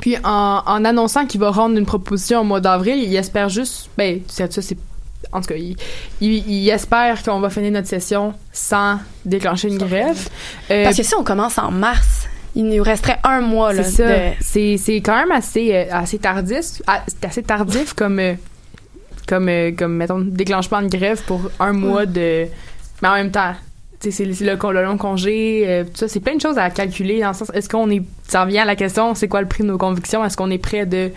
Puis 0.00 0.16
en, 0.24 0.62
en 0.66 0.84
annonçant 0.84 1.26
qu'il 1.26 1.40
va 1.40 1.50
rendre 1.50 1.76
une 1.76 1.86
proposition 1.86 2.40
au 2.40 2.44
mois 2.44 2.60
d'avril, 2.60 3.02
il 3.02 3.14
espère 3.16 3.48
juste, 3.48 3.90
ben 3.98 4.20
ça, 4.28 4.46
c'est 4.50 4.78
en 5.32 5.40
tout 5.40 5.48
cas, 5.48 5.56
il, 5.56 5.76
il, 6.20 6.48
il 6.48 6.68
espère 6.70 7.22
qu'on 7.22 7.40
va 7.40 7.50
finir 7.50 7.70
notre 7.72 7.86
session 7.88 8.32
sans 8.52 8.98
déclencher 9.24 9.68
une 9.68 9.78
grève. 9.78 10.28
Euh, 10.70 10.84
Parce 10.84 10.96
que 10.96 11.02
si 11.02 11.14
on 11.14 11.22
commence 11.22 11.58
en 11.58 11.70
mars, 11.70 12.19
il 12.54 12.68
nous 12.68 12.82
resterait 12.82 13.18
un 13.24 13.40
mois, 13.40 13.72
là. 13.72 13.84
c'est 13.84 14.02
ça. 14.02 14.08
de- 14.08 14.34
C'est, 14.40 14.76
c'est 14.76 14.96
quand 14.96 15.16
même 15.16 15.30
assez, 15.32 15.74
euh, 15.74 15.84
assez 15.92 16.18
tardif. 16.18 16.82
ah, 16.86 17.02
c'est 17.06 17.24
assez 17.24 17.42
tardif 17.42 17.92
comme, 17.94 18.18
euh, 18.18 18.34
comme, 19.26 19.48
euh, 19.48 19.70
comme, 19.76 19.96
mettons, 19.96 20.20
déclenchement 20.20 20.82
de 20.82 20.88
grève 20.88 21.22
pour 21.26 21.50
un 21.60 21.72
mois 21.72 22.06
de. 22.06 22.46
Mais 23.02 23.08
en 23.08 23.14
même 23.14 23.30
temps, 23.30 23.54
c'est, 24.00 24.10
c'est 24.10 24.24
le, 24.24 24.82
long 24.82 24.96
congé, 24.98 25.84
tout 25.92 25.98
ça. 25.98 26.08
C'est 26.08 26.20
plein 26.20 26.34
de 26.34 26.40
choses 26.40 26.58
à 26.58 26.70
calculer 26.70 27.20
dans 27.20 27.28
le 27.28 27.34
sens. 27.34 27.50
Est-ce 27.54 27.68
qu'on 27.68 27.90
est. 27.90 28.02
Ça 28.26 28.44
revient 28.44 28.58
à 28.58 28.64
la 28.64 28.76
question, 28.76 29.14
c'est 29.14 29.28
quoi 29.28 29.40
le 29.42 29.48
prix 29.48 29.62
de 29.62 29.68
nos 29.68 29.78
convictions? 29.78 30.24
Est-ce 30.24 30.36
qu'on 30.36 30.50
est 30.50 30.58
prêt 30.58 30.86
de, 30.86 31.10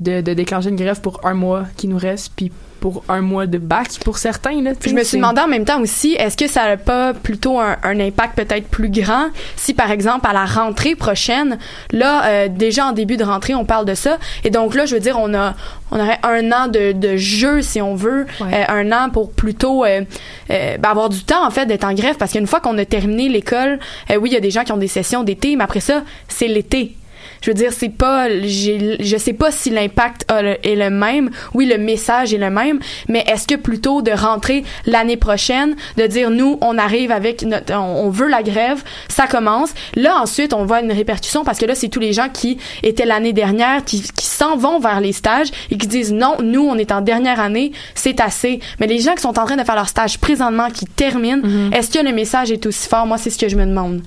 de, 0.00 0.20
de 0.20 0.34
déclencher 0.34 0.68
une 0.68 0.76
grève 0.76 1.00
pour 1.00 1.24
un 1.26 1.34
mois 1.34 1.64
qui 1.76 1.88
nous 1.88 1.98
reste, 1.98 2.32
puis 2.36 2.52
pour 2.80 3.02
un 3.08 3.20
mois 3.20 3.46
de 3.46 3.58
bac 3.58 3.88
pour 4.04 4.18
certains, 4.18 4.60
là? 4.62 4.72
je 4.84 4.90
me 4.94 5.02
suis 5.04 5.16
demandé 5.18 5.40
en 5.40 5.48
même 5.48 5.64
temps 5.64 5.80
aussi, 5.80 6.12
est-ce 6.14 6.36
que 6.36 6.46
ça 6.46 6.64
n'a 6.66 6.76
pas 6.76 7.14
plutôt 7.14 7.58
un, 7.58 7.76
un 7.82 7.98
impact 8.00 8.36
peut-être 8.36 8.68
plus 8.68 8.88
grand 8.90 9.26
si, 9.56 9.74
par 9.74 9.90
exemple, 9.90 10.26
à 10.28 10.32
la 10.32 10.44
rentrée 10.44 10.94
prochaine, 10.94 11.58
là, 11.92 12.24
euh, 12.26 12.48
déjà 12.48 12.86
en 12.86 12.92
début 12.92 13.16
de 13.16 13.24
rentrée, 13.24 13.54
on 13.54 13.64
parle 13.64 13.84
de 13.86 13.94
ça, 13.94 14.18
et 14.44 14.50
donc 14.50 14.74
là, 14.74 14.86
je 14.86 14.94
veux 14.94 15.00
dire, 15.00 15.18
on 15.20 15.34
a, 15.34 15.54
on 15.90 15.98
aurait 16.00 16.18
un 16.22 16.52
an 16.52 16.68
de, 16.68 16.92
de 16.92 17.16
jeu, 17.16 17.62
si 17.62 17.80
on 17.80 17.94
veut, 17.94 18.26
Ouais. 18.40 18.54
euh, 18.54 18.64
un 18.68 18.92
an 18.92 19.10
pour 19.10 19.32
plutôt 19.32 19.84
euh, 19.84 20.02
ben, 20.48 20.78
avoir 20.84 21.08
du 21.08 21.22
temps, 21.24 21.46
en 21.46 21.50
fait, 21.50 21.66
d'être 21.66 21.84
en 21.84 21.94
grève, 21.94 22.16
parce 22.16 22.32
qu'une 22.32 22.46
fois 22.46 22.60
qu'on 22.60 22.76
a 22.78 22.84
terminé 22.84 23.28
l'école, 23.28 23.78
oui, 24.10 24.30
il 24.30 24.32
y 24.32 24.36
a 24.36 24.40
des 24.40 24.50
gens 24.50 24.64
qui 24.64 24.72
ont 24.72 24.76
des 24.76 24.88
sessions 24.88 25.22
d'été, 25.24 25.56
mais 25.56 25.64
après 25.64 25.80
ça, 25.80 26.02
c'est 26.28 26.48
l'été. 26.48 26.94
Je 27.40 27.50
veux 27.50 27.54
dire, 27.54 27.72
c'est 27.72 27.88
pas, 27.88 28.28
j'ai, 28.42 28.96
je 29.00 29.16
sais 29.16 29.32
pas 29.32 29.50
si 29.50 29.70
l'impact 29.70 30.26
est 30.62 30.74
le 30.76 30.90
même. 30.90 31.30
Oui, 31.54 31.66
le 31.66 31.78
message 31.78 32.34
est 32.34 32.38
le 32.38 32.50
même, 32.50 32.80
mais 33.08 33.24
est-ce 33.26 33.46
que 33.46 33.54
plutôt 33.54 34.02
de 34.02 34.10
rentrer 34.10 34.64
l'année 34.86 35.16
prochaine, 35.16 35.76
de 35.96 36.06
dire 36.06 36.30
nous, 36.30 36.58
on 36.60 36.78
arrive 36.78 37.10
avec 37.12 37.42
notre, 37.42 37.74
on, 37.74 38.10
veut 38.10 38.28
la 38.28 38.42
grève, 38.42 38.82
ça 39.08 39.26
commence. 39.26 39.70
Là, 39.94 40.20
ensuite, 40.20 40.52
on 40.52 40.64
voit 40.64 40.80
une 40.80 40.92
répercussion 40.92 41.44
parce 41.44 41.58
que 41.58 41.66
là, 41.66 41.74
c'est 41.74 41.88
tous 41.88 42.00
les 42.00 42.12
gens 42.12 42.28
qui 42.28 42.58
étaient 42.82 43.06
l'année 43.06 43.32
dernière, 43.32 43.84
qui, 43.84 44.02
qui 44.02 44.26
s'en 44.26 44.56
vont 44.56 44.78
vers 44.78 45.00
les 45.00 45.12
stages 45.12 45.48
et 45.70 45.78
qui 45.78 45.86
disent 45.86 46.12
non, 46.12 46.36
nous, 46.42 46.62
on 46.62 46.76
est 46.76 46.92
en 46.92 47.00
dernière 47.00 47.40
année, 47.40 47.72
c'est 47.94 48.20
assez. 48.20 48.60
Mais 48.80 48.86
les 48.86 49.00
gens 49.00 49.14
qui 49.14 49.22
sont 49.22 49.38
en 49.38 49.44
train 49.44 49.56
de 49.56 49.64
faire 49.64 49.76
leur 49.76 49.88
stage 49.88 50.18
présentement, 50.18 50.70
qui 50.70 50.86
terminent, 50.86 51.42
est-ce 51.72 51.90
que 51.90 52.04
le 52.04 52.12
message 52.12 52.50
est 52.50 52.64
aussi 52.66 52.88
fort? 52.88 53.06
Moi, 53.06 53.18
c'est 53.18 53.30
ce 53.30 53.38
que 53.38 53.48
je 53.48 53.56
me 53.56 53.66
demande. 53.66 54.02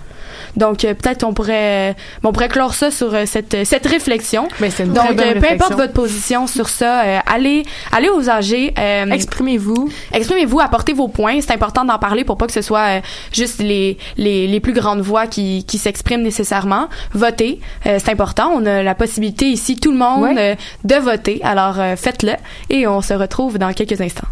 Donc, 0.55 0.83
euh, 0.85 0.93
peut-être 0.93 1.23
on 1.23 1.33
pourrait, 1.33 1.95
on 2.23 2.31
pourrait 2.31 2.49
clore 2.49 2.73
ça 2.73 2.91
sur 2.91 3.13
euh, 3.13 3.23
cette, 3.25 3.65
cette 3.65 3.85
réflexion. 3.87 4.47
Mais 4.59 4.69
c'est 4.69 4.83
une 4.83 4.93
Donc, 4.93 5.19
euh, 5.19 5.39
peu 5.39 5.47
importe 5.49 5.73
votre 5.73 5.93
position 5.93 6.45
sur 6.47 6.67
ça, 6.69 7.01
euh, 7.03 7.19
allez, 7.25 7.63
allez 7.91 8.09
aux 8.09 8.29
âgés. 8.29 8.73
euh, 8.77 9.05
Exprimez-vous. 9.11 9.89
Exprimez-vous, 10.13 10.59
apportez 10.59 10.93
vos 10.93 11.07
points. 11.07 11.39
C'est 11.41 11.53
important 11.53 11.85
d'en 11.85 11.97
parler 11.99 12.23
pour 12.23 12.37
pas 12.37 12.47
que 12.47 12.53
ce 12.53 12.61
soit 12.61 12.97
euh, 12.97 13.01
juste 13.31 13.59
les, 13.59 13.97
les, 14.17 14.47
les 14.47 14.59
plus 14.59 14.73
grandes 14.73 15.01
voix 15.01 15.27
qui, 15.27 15.63
qui 15.65 15.77
s'expriment 15.77 16.21
nécessairement. 16.23 16.87
Votez, 17.13 17.59
euh, 17.85 17.97
c'est 18.03 18.11
important. 18.11 18.51
On 18.53 18.65
a 18.65 18.83
la 18.83 18.95
possibilité 18.95 19.45
ici, 19.45 19.75
tout 19.77 19.91
le 19.91 19.97
monde, 19.97 20.21
Ouais. 20.23 20.35
euh, 20.37 20.55
de 20.83 20.95
voter. 20.95 21.39
Alors 21.43 21.79
euh, 21.79 21.95
faites-le 21.95 22.33
et 22.69 22.87
on 22.87 23.01
se 23.01 23.13
retrouve 23.13 23.57
dans 23.57 23.71
quelques 23.73 24.01
instants. 24.01 24.27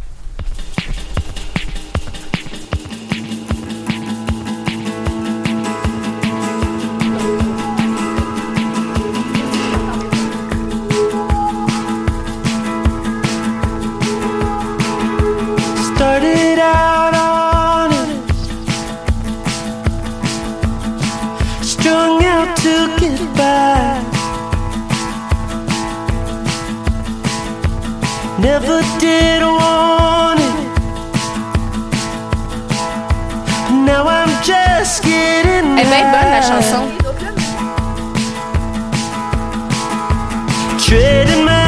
Never 28.62 28.82
did 29.00 29.42
want 29.42 30.40
it. 30.42 30.56
Now 33.86 34.06
I'm 34.06 34.30
just 34.44 35.02
getting 35.02 35.78
Elle 35.78 35.88
va 35.88 36.00
être 36.00 36.12
bonne 36.12 36.30
la 36.30 36.42
chanson. 36.42 36.90
Trading 40.78 41.46
my 41.46 41.59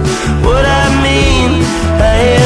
what 0.45 0.65
I 0.65 0.85
mean, 1.01 1.63
I 1.99 2.42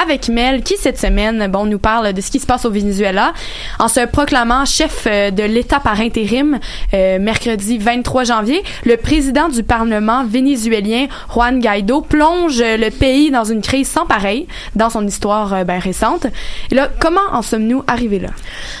avec 0.00 0.28
Mel 0.28 0.62
qui 0.62 0.76
cette 0.76 0.98
semaine 0.98 1.46
bon 1.48 1.66
nous 1.66 1.78
parle 1.78 2.12
de 2.12 2.20
ce 2.20 2.30
qui 2.30 2.38
se 2.38 2.46
passe 2.46 2.64
au 2.64 2.70
Venezuela 2.70 3.32
en 3.78 3.88
se 3.88 4.06
proclamant 4.06 4.64
chef 4.64 5.06
euh, 5.06 5.30
de 5.30 5.42
l'État 5.42 5.80
par 5.80 6.00
intérim 6.00 6.58
euh, 6.94 7.18
mercredi 7.18 7.78
23 7.78 8.24
janvier. 8.24 8.62
Le 8.84 8.96
président 8.96 9.48
du 9.48 9.62
Parlement 9.62 10.24
vénézuélien 10.24 11.06
Juan 11.32 11.60
Guaido 11.60 12.00
plonge 12.00 12.62
le 12.62 12.90
pays 12.90 13.30
dans 13.30 13.44
une 13.44 13.60
crise 13.60 13.88
sans 13.88 14.06
pareil 14.06 14.46
dans 14.74 14.90
son 14.90 15.06
histoire 15.06 15.52
euh, 15.52 15.64
récente 15.78 16.26
et 16.72 16.74
là 16.74 16.88
comment 16.98 17.20
en 17.32 17.42
sommes-nous 17.42 17.84
arrivés 17.86 18.18
là? 18.18 18.30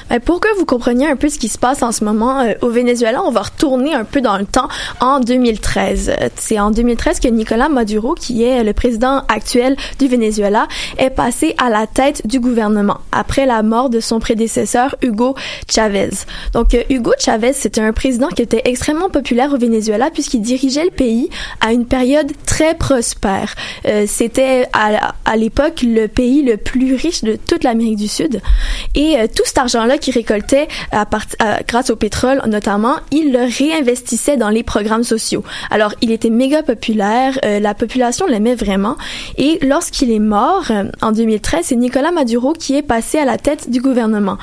Ben, 0.08 0.18
pour 0.18 0.40
que 0.40 0.48
vous 0.58 0.64
compreniez 0.64 1.06
un 1.06 1.16
peu 1.16 1.28
ce 1.28 1.38
qui 1.38 1.48
se 1.48 1.58
passe 1.58 1.82
en 1.82 1.92
ce 1.92 2.04
moment 2.04 2.40
euh, 2.40 2.54
au 2.62 2.70
Venezuela, 2.70 3.22
on 3.22 3.30
va 3.30 3.42
retourner 3.42 3.94
un 3.94 4.04
peu 4.04 4.22
dans 4.22 4.38
le 4.38 4.46
temps 4.46 4.68
en 5.00 5.20
2013. 5.20 6.08
Euh, 6.18 6.28
C'est 6.36 6.58
en 6.58 6.70
2013 6.70 7.20
que 7.20 7.28
Nicolas 7.28 7.68
Maduro, 7.68 8.14
qui 8.14 8.44
est 8.44 8.64
le 8.64 8.72
président 8.72 9.24
actuel 9.28 9.76
du 9.98 10.08
Venezuela, 10.08 10.68
est 10.96 11.10
passé 11.10 11.54
à 11.62 11.68
la 11.68 11.86
tête 11.86 12.26
du 12.26 12.40
gouvernement 12.40 12.96
après 13.12 13.44
la 13.44 13.62
mort 13.62 13.90
de 13.90 14.00
son 14.00 14.20
prédécesseur 14.20 14.96
Hugo 15.02 15.34
Chavez. 15.68 16.10
Donc 16.54 16.72
euh, 16.72 16.82
Hugo 16.88 17.12
Chavez, 17.18 17.52
c'était 17.52 17.82
un 17.82 17.92
président 17.92 18.28
qui 18.28 18.40
était 18.40 18.62
extrêmement 18.64 19.10
populaire 19.10 19.52
au 19.52 19.58
Venezuela 19.58 20.10
puisqu'il 20.10 20.40
dirigeait 20.40 20.84
le 20.84 20.90
pays 20.90 21.28
à 21.60 21.74
une 21.74 21.84
période 21.84 22.32
très 22.46 22.74
prospère. 22.74 23.54
C'était 24.06 24.66
à, 24.72 25.14
à 25.26 25.36
l'époque 25.36 25.82
le 25.82 26.06
pays 26.06 26.42
le 26.42 26.56
plus 26.56 26.94
riche 26.94 27.22
de 27.22 27.36
toute 27.36 27.64
l'Amérique 27.64 27.81
et 28.94 29.16
euh, 29.16 29.26
tout 29.26 29.42
cet 29.44 29.58
argent-là 29.58 29.98
qu'il 29.98 30.14
récoltait 30.14 30.68
à 30.90 31.06
grâce 31.66 31.90
au 31.90 31.96
pétrole 31.96 32.42
notamment, 32.46 32.96
il 33.10 33.32
le 33.32 33.40
réinvestissait 33.40 34.36
dans 34.36 34.48
les 34.48 34.62
programmes 34.62 35.04
sociaux. 35.04 35.44
Alors, 35.70 35.94
il 36.00 36.10
était 36.10 36.30
méga 36.30 36.62
populaire, 36.62 37.38
euh, 37.44 37.60
la 37.60 37.74
population 37.74 38.26
l'aimait 38.26 38.54
vraiment. 38.54 38.96
Et 39.36 39.58
lorsqu'il 39.62 40.10
est 40.10 40.18
mort 40.18 40.70
euh, 40.70 40.84
en 41.00 41.12
2013, 41.12 41.66
c'est 41.66 41.76
Nicolas 41.76 42.12
Maduro 42.12 42.52
qui 42.52 42.76
est 42.76 42.82
passé 42.82 43.18
à 43.18 43.24
la 43.24 43.38
tête 43.38 43.70
du 43.70 43.80
gouvernement. 43.80 44.38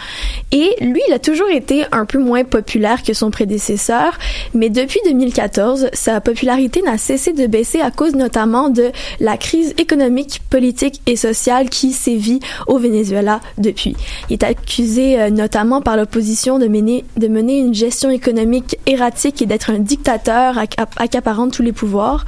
Et 0.51 0.75
lui, 0.81 1.01
il 1.07 1.13
a 1.13 1.19
toujours 1.19 1.49
été 1.49 1.85
un 1.91 2.05
peu 2.05 2.17
moins 2.17 2.43
populaire 2.43 3.03
que 3.03 3.13
son 3.13 3.31
prédécesseur, 3.31 4.17
mais 4.53 4.69
depuis 4.69 4.99
2014, 5.05 5.89
sa 5.93 6.21
popularité 6.21 6.81
n'a 6.81 6.97
cessé 6.97 7.33
de 7.33 7.47
baisser 7.47 7.81
à 7.81 7.91
cause 7.91 8.15
notamment 8.15 8.69
de 8.69 8.91
la 9.19 9.37
crise 9.37 9.73
économique, 9.77 10.41
politique 10.49 11.01
et 11.05 11.15
sociale 11.15 11.69
qui 11.69 11.91
sévit 11.91 12.39
au 12.67 12.77
Venezuela 12.77 13.28
depuis. 13.57 13.95
Il 14.29 14.33
est 14.33 14.43
accusé 14.43 15.19
euh, 15.19 15.29
notamment 15.29 15.81
par 15.81 15.97
l'opposition 15.97 16.59
de 16.59 16.67
mener, 16.67 17.05
de 17.17 17.27
mener 17.27 17.59
une 17.59 17.73
gestion 17.73 18.09
économique 18.09 18.77
erratique 18.85 19.41
et 19.41 19.45
d'être 19.45 19.69
un 19.71 19.79
dictateur 19.79 20.55
acca- 20.55 20.87
accaparant 20.97 21.49
tous 21.49 21.61
les 21.61 21.73
pouvoirs. 21.73 22.25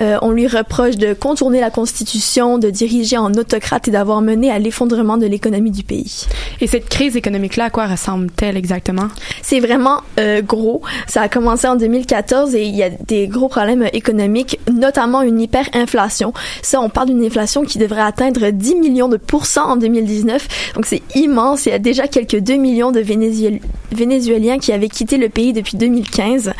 Euh, 0.00 0.18
on 0.22 0.30
lui 0.30 0.46
reproche 0.46 0.96
de 0.96 1.14
contourner 1.14 1.60
la 1.60 1.70
constitution, 1.70 2.58
de 2.58 2.70
diriger 2.70 3.16
en 3.16 3.32
autocrate 3.34 3.88
et 3.88 3.90
d'avoir 3.90 4.20
mené 4.20 4.50
à 4.50 4.58
l'effondrement 4.58 5.16
de 5.16 5.26
l'économie 5.26 5.70
du 5.70 5.82
pays. 5.82 6.26
et 6.60 6.66
cette 6.66 6.88
crise 6.88 7.16
économique 7.16 7.56
là 7.56 7.64
à 7.66 7.70
quoi 7.70 7.86
ressemble-t-elle 7.86 8.56
exactement? 8.56 9.08
C'est 9.42 9.60
vraiment 9.60 10.00
euh, 10.18 10.42
gros. 10.42 10.82
Ça 11.06 11.22
a 11.22 11.28
commencé 11.28 11.66
en 11.68 11.76
2014 11.76 12.54
et 12.54 12.64
il 12.64 12.74
y 12.74 12.82
a 12.82 12.90
des 12.90 13.28
gros 13.28 13.48
problèmes 13.48 13.86
économiques, 13.92 14.58
notamment 14.72 15.22
une 15.22 15.40
hyperinflation. 15.40 16.32
Ça, 16.62 16.80
on 16.80 16.88
parle 16.88 17.08
d'une 17.08 17.24
inflation 17.24 17.62
qui 17.64 17.78
devrait 17.78 18.02
atteindre 18.02 18.50
10 18.50 18.74
millions 18.76 19.08
de 19.08 19.16
pourcents 19.16 19.70
en 19.72 19.76
2019. 19.76 20.33
Donc 20.74 20.86
c'est 20.86 21.02
immense. 21.14 21.66
Il 21.66 21.70
y 21.70 21.72
a 21.72 21.78
déjà 21.78 22.08
quelques 22.08 22.38
2 22.40 22.54
millions 22.54 22.92
de 22.92 23.00
Vénézuél- 23.00 23.60
Vénézuéliens 23.92 24.58
qui 24.58 24.72
avaient 24.72 24.88
quitté 24.88 25.16
le 25.16 25.28
pays 25.28 25.52
depuis 25.52 25.76
2015. 25.76 26.52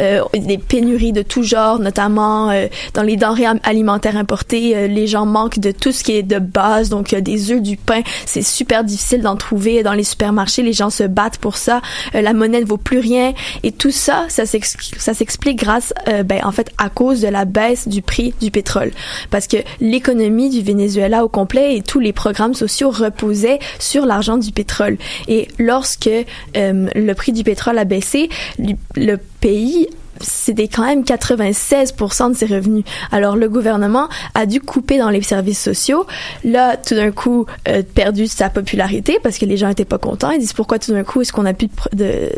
Euh, 0.00 0.20
des 0.34 0.58
pénuries 0.58 1.12
de 1.12 1.22
tout 1.22 1.42
genre, 1.42 1.78
notamment 1.78 2.50
euh, 2.50 2.66
dans 2.94 3.02
les 3.02 3.16
denrées 3.16 3.46
alimentaires 3.62 4.16
importées. 4.16 4.76
Euh, 4.76 4.86
les 4.86 5.06
gens 5.06 5.26
manquent 5.26 5.58
de 5.58 5.72
tout 5.72 5.92
ce 5.92 6.02
qui 6.04 6.12
est 6.12 6.22
de 6.22 6.38
base, 6.38 6.88
donc 6.88 7.14
des 7.14 7.50
œufs, 7.52 7.60
du 7.62 7.76
pain. 7.76 8.02
C'est 8.26 8.42
super 8.42 8.84
difficile 8.84 9.22
d'en 9.22 9.36
trouver 9.36 9.82
dans 9.82 9.92
les 9.94 10.04
supermarchés. 10.04 10.62
Les 10.62 10.72
gens 10.72 10.90
se 10.90 11.04
battent 11.04 11.38
pour 11.38 11.56
ça. 11.56 11.80
La 12.14 12.32
monnaie 12.32 12.60
ne 12.60 12.66
vaut 12.66 12.76
plus 12.76 12.98
rien. 12.98 13.32
Et 13.62 13.72
tout 13.72 13.90
ça, 13.90 14.24
ça 14.28 14.46
s'ex- 14.46 14.76
ça 14.98 15.14
s'explique 15.14 15.58
grâce, 15.58 15.92
ben, 16.24 16.40
en 16.44 16.52
fait, 16.52 16.70
à 16.78 16.88
cause 16.88 17.20
de 17.20 17.28
la 17.28 17.44
baisse 17.44 17.88
du 17.88 18.02
prix 18.02 18.34
du 18.40 18.50
pétrole. 18.50 18.90
Parce 19.30 19.46
que 19.46 19.56
l'économie 19.80 20.50
du 20.50 20.62
Venezuela 20.62 21.24
au 21.24 21.28
complet 21.28 21.76
et 21.76 21.82
tous 21.82 22.00
les 22.00 22.12
programmes 22.12 22.54
sociaux 22.54 22.90
sur 23.78 24.06
l'argent 24.06 24.36
du 24.36 24.52
pétrole. 24.52 24.98
Et 25.28 25.48
lorsque 25.58 26.08
euh, 26.08 26.88
le 26.94 27.12
prix 27.12 27.32
du 27.32 27.44
pétrole 27.44 27.78
a 27.78 27.84
baissé, 27.84 28.28
le, 28.96 29.16
pays 29.40 29.88
c'était 30.20 30.68
quand 30.68 30.84
même 30.84 31.02
96% 31.02 32.32
de 32.32 32.36
ses 32.36 32.46
revenus. 32.46 32.84
Alors 33.10 33.34
le 33.34 33.48
gouvernement 33.48 34.08
a 34.34 34.46
dû 34.46 34.60
couper 34.60 34.98
dans 34.98 35.10
les 35.10 35.22
services 35.22 35.60
sociaux. 35.60 36.06
Là, 36.44 36.76
tout 36.76 36.94
d'un 36.94 37.10
coup, 37.10 37.46
euh, 37.66 37.82
perdu 37.82 38.28
sa 38.28 38.48
popularité 38.48 39.18
parce 39.22 39.38
que 39.38 39.46
les 39.46 39.56
gens 39.56 39.68
étaient 39.68 39.84
pas 39.84 39.98
contents. 39.98 40.30
Ils 40.30 40.38
disent 40.38 40.52
pourquoi 40.52 40.78
tout 40.78 40.92
d'un 40.92 41.02
coup 41.02 41.22
est-ce 41.22 41.32
qu'on 41.32 41.46
a 41.46 41.54
plus 41.54 41.68
de 41.92 42.30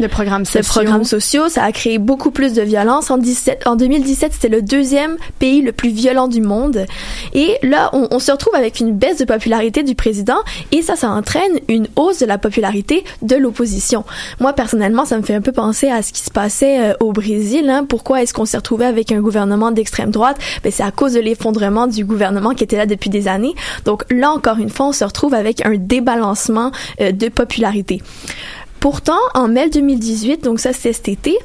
de 0.00 0.06
programmes 0.06 0.42
de 0.42 0.48
sociaux 0.48 0.82
programmes 0.82 1.04
sociaux. 1.04 1.48
Ça 1.48 1.64
a 1.64 1.72
créé 1.72 1.98
beaucoup 1.98 2.30
plus 2.30 2.52
de 2.52 2.62
violence. 2.62 3.10
En, 3.10 3.18
17, 3.18 3.66
en 3.66 3.76
2017, 3.76 4.32
c'était 4.32 4.48
le 4.48 4.62
deuxième 4.62 5.16
pays 5.38 5.62
le 5.62 5.72
plus 5.72 5.90
violent 5.90 6.28
du 6.28 6.40
monde. 6.40 6.86
Et 7.32 7.56
là, 7.62 7.90
on, 7.92 8.08
on 8.10 8.18
se 8.18 8.30
retrouve 8.30 8.54
avec 8.54 8.80
une 8.80 8.92
baisse 8.92 9.18
de 9.18 9.24
popularité 9.24 9.82
du 9.82 9.94
président 9.94 10.38
et 10.72 10.82
ça, 10.82 10.96
ça 10.96 11.10
entraîne 11.10 11.60
une 11.68 11.88
hausse 11.96 12.18
de 12.18 12.26
la 12.26 12.38
popularité 12.38 13.04
de 13.22 13.36
l'opposition. 13.36 14.04
Moi, 14.40 14.52
personnellement, 14.52 15.04
ça 15.04 15.16
me 15.16 15.22
fait 15.22 15.34
un 15.34 15.40
peu 15.40 15.52
penser 15.52 15.88
à 15.88 16.02
ce 16.02 16.12
qui 16.12 16.20
se 16.20 16.30
passait 16.30 16.90
euh, 16.90 16.94
au 17.00 17.12
Brésil. 17.12 17.68
Hein. 17.68 17.84
Pourquoi 17.88 18.22
est-ce 18.22 18.34
qu'on 18.34 18.44
s'est 18.44 18.56
retrouvé 18.56 18.86
avec 18.86 19.12
un 19.12 19.20
gouvernement 19.20 19.70
d'extrême 19.70 20.10
droite? 20.10 20.36
Ben, 20.62 20.72
c'est 20.72 20.82
à 20.82 20.90
cause 20.90 21.14
de 21.14 21.20
l'effondrement 21.20 21.86
du 21.86 22.04
gouvernement 22.04 22.54
qui 22.54 22.64
était 22.64 22.76
là 22.76 22.86
depuis 22.86 23.10
des 23.10 23.28
années. 23.28 23.54
Donc 23.84 24.04
là, 24.10 24.30
encore 24.30 24.58
une 24.58 24.70
fois, 24.70 24.86
on 24.86 24.92
se 24.92 25.04
retrouve 25.04 25.34
avec 25.34 25.64
un 25.64 25.74
débalancement 25.76 26.72
euh, 27.00 27.12
de 27.12 27.28
popularité. 27.28 28.02
Pourtant, 28.80 29.18
en 29.34 29.48
mai 29.48 29.70
2018, 29.70 30.44
donc 30.44 30.60
ça 30.60 30.72
c'est 30.72 30.92
cet 30.92 31.08
été, 31.08 31.36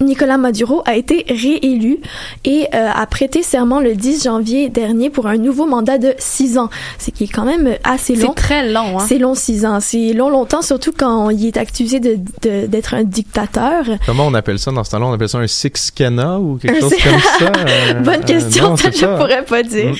Nicolas 0.00 0.36
Maduro 0.38 0.82
a 0.86 0.96
été 0.96 1.24
réélu 1.28 1.98
et 2.44 2.66
euh, 2.74 2.88
a 2.94 3.06
prêté 3.06 3.42
serment 3.42 3.80
le 3.80 3.94
10 3.94 4.24
janvier 4.24 4.68
dernier 4.68 5.10
pour 5.10 5.26
un 5.26 5.36
nouveau 5.36 5.66
mandat 5.66 5.98
de 5.98 6.14
six 6.18 6.58
ans. 6.58 6.68
C'est 6.98 7.12
qui 7.12 7.24
est 7.24 7.28
quand 7.28 7.44
même 7.44 7.76
assez 7.84 8.16
long. 8.16 8.28
c'est 8.36 8.42
très 8.42 8.68
long 8.70 8.98
hein 8.98 9.04
C'est 9.08 9.18
long 9.18 9.34
six 9.34 9.64
ans. 9.64 9.78
C'est 9.80 10.12
long 10.12 10.30
longtemps, 10.30 10.62
surtout 10.62 10.92
quand 10.96 11.30
il 11.30 11.46
est 11.46 11.56
accusé 11.56 12.00
de- 12.00 12.18
de- 12.42 12.66
d'être 12.66 12.94
un 12.94 13.04
dictateur. 13.04 13.84
Comment 14.06 14.26
on 14.26 14.34
appelle 14.34 14.58
ça 14.58 14.70
dans 14.72 14.84
ce 14.84 14.90
temps-là? 14.92 15.06
On 15.06 15.12
appelle 15.12 15.28
ça 15.28 15.38
un 15.38 15.46
six-cana 15.46 16.38
ou 16.38 16.56
quelque 16.56 16.80
chose 16.80 16.94
comme 17.02 17.20
ça? 17.20 17.52
Euh, 17.66 17.92
Bonne 18.00 18.14
euh, 18.20 18.24
question, 18.24 18.70
non, 18.70 18.76
ça 18.76 18.90
c'est 18.92 19.00
je 19.00 19.06
pourrais 19.06 19.44
pas 19.44 19.62
dire. 19.62 19.92
Mm. 19.92 19.96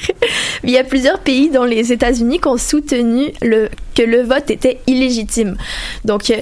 Il 0.64 0.70
y 0.70 0.78
a 0.78 0.84
plusieurs 0.84 1.18
pays 1.20 1.50
dont 1.50 1.64
les 1.64 1.92
États-Unis 1.92 2.40
qui 2.40 2.48
ont 2.48 2.56
soutenu 2.56 3.32
le, 3.42 3.68
que 3.94 4.02
le 4.02 4.22
vote 4.22 4.50
était 4.50 4.80
illégitime. 4.86 5.56
Donc, 6.04 6.30
euh, 6.30 6.36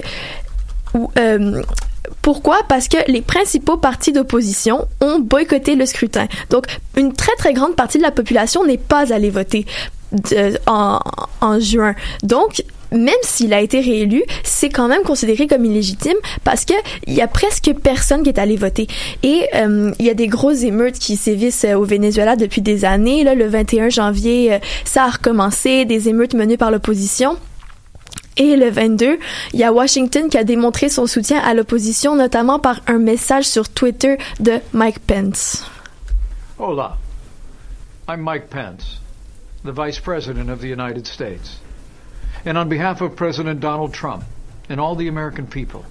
ou- 0.95 1.09
euh, 1.19 1.61
pourquoi? 2.21 2.59
Parce 2.67 2.87
que 2.87 2.97
les 3.07 3.21
principaux 3.21 3.77
partis 3.77 4.11
d'opposition 4.11 4.87
ont 5.01 5.19
boycotté 5.19 5.75
le 5.75 5.85
scrutin. 5.85 6.27
Donc, 6.49 6.65
une 6.97 7.13
très 7.13 7.35
très 7.37 7.53
grande 7.53 7.75
partie 7.75 7.97
de 7.97 8.03
la 8.03 8.11
population 8.11 8.65
n'est 8.65 8.77
pas 8.77 9.13
allée 9.13 9.29
voter 9.29 9.65
de- 10.11 10.57
en, 10.67 11.59
juin. 11.59 11.95
Donc, 12.23 12.63
même 12.91 13.13
s'il 13.23 13.53
a 13.53 13.61
été 13.61 13.79
réélu, 13.79 14.21
c'est 14.43 14.69
quand 14.69 14.87
même 14.87 15.01
considéré 15.01 15.47
comme 15.47 15.65
illégitime 15.65 16.17
parce 16.43 16.63
que 16.63 16.75
il 17.07 17.13
y 17.13 17.21
a 17.21 17.27
presque 17.27 17.73
personne 17.81 18.21
qui 18.21 18.29
est 18.29 18.37
allé 18.39 18.55
voter. 18.55 18.87
Et 19.23 19.47
euh, 19.55 19.91
il 19.97 20.05
y 20.05 20.09
a 20.11 20.13
des 20.13 20.27
grosses 20.27 20.61
émeutes 20.61 20.99
qui 20.99 21.17
sévissent 21.17 21.65
euh, 21.65 21.73
au 21.73 21.85
Venezuela 21.85 22.35
depuis 22.35 22.61
des 22.61 22.85
années. 22.85 23.23
Là, 23.23 23.33
le 23.33 23.47
21 23.47 23.89
janvier, 23.89 24.53
euh, 24.53 24.59
ça 24.85 25.05
a 25.05 25.09
recommencé, 25.09 25.85
des 25.85 26.07
émeutes 26.09 26.35
menées 26.35 26.57
par 26.57 26.69
l'opposition. 26.69 27.37
Et 28.37 28.55
le 28.55 28.69
22, 28.69 29.19
il 29.53 29.59
y 29.59 29.63
a 29.63 29.71
Washington 29.71 30.29
qui 30.29 30.37
a 30.37 30.43
démontré 30.43 30.89
son 30.89 31.05
soutien 31.05 31.39
à 31.39 31.53
l'opposition, 31.53 32.15
notamment 32.15 32.59
par 32.59 32.79
un 32.87 32.97
message 32.97 33.45
sur 33.45 33.69
Twitter 33.69 34.17
de 34.39 34.59
Mike 34.73 34.99
Pence. 34.99 35.63
Hola. 36.57 36.97
I'm 38.07 38.21
Mike 38.21 38.49
Pence, 38.49 38.99
the 39.63 39.71
Vice 39.71 39.99
President 39.99 40.49
of 40.49 40.59
the 40.59 40.67
United 40.67 41.07
States. 41.07 41.59
And 42.45 42.57
on 42.57 42.67
behalf 42.67 43.01
of 43.01 43.15
President 43.15 43.61
Donald 43.61 43.93
Trump 43.93 44.23
and 44.67 44.79
all 44.79 44.95
the 44.95 45.07
American 45.07 45.47
people, 45.47 45.85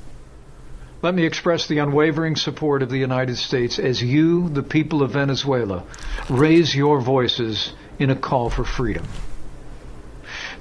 let 1.00 1.14
me 1.14 1.24
express 1.24 1.66
the 1.66 1.78
unwavering 1.78 2.36
support 2.36 2.82
of 2.82 2.90
the 2.90 2.98
United 2.98 3.36
States 3.36 3.78
as 3.78 4.02
you, 4.02 4.48
the 4.50 4.62
people 4.62 5.02
of 5.02 5.12
Venezuela, 5.12 5.84
raise 6.28 6.74
your 6.74 7.00
voices 7.00 7.72
in 7.98 8.10
a 8.10 8.16
call 8.16 8.50
for 8.50 8.64
freedom. 8.64 9.06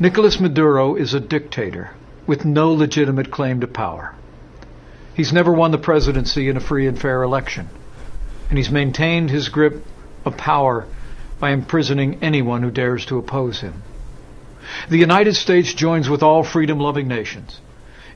Nicolas 0.02 0.40
Maduro 0.40 0.96
is 0.96 1.14
a 1.14 1.20
dictator 1.20 1.92
with 2.26 2.44
no 2.44 2.74
legitimate 2.74 3.30
claim 3.30 3.62
to 3.62 3.68
power. 3.68 4.16
He's 5.14 5.32
never 5.32 5.54
won 5.54 5.70
the 5.70 5.78
presidency 5.78 6.50
in 6.50 6.58
a 6.58 6.60
free 6.60 6.88
and 6.88 7.00
fair 7.00 7.22
election, 7.22 7.70
and 8.50 8.58
he's 8.58 8.72
maintained 8.72 9.30
his 9.30 9.50
grip 9.50 9.86
of 10.26 10.38
power 10.38 10.88
by 11.40 11.52
imprisoning 11.52 12.18
anyone 12.24 12.64
who 12.64 12.72
dares 12.72 13.06
to 13.06 13.20
oppose 13.20 13.62
him. 13.62 13.84
The 14.90 14.98
United 14.98 15.36
States 15.36 15.72
joins 15.72 16.10
with 16.10 16.24
all 16.24 16.44
freedom 16.44 16.80
loving 16.80 17.08
nations 17.08 17.62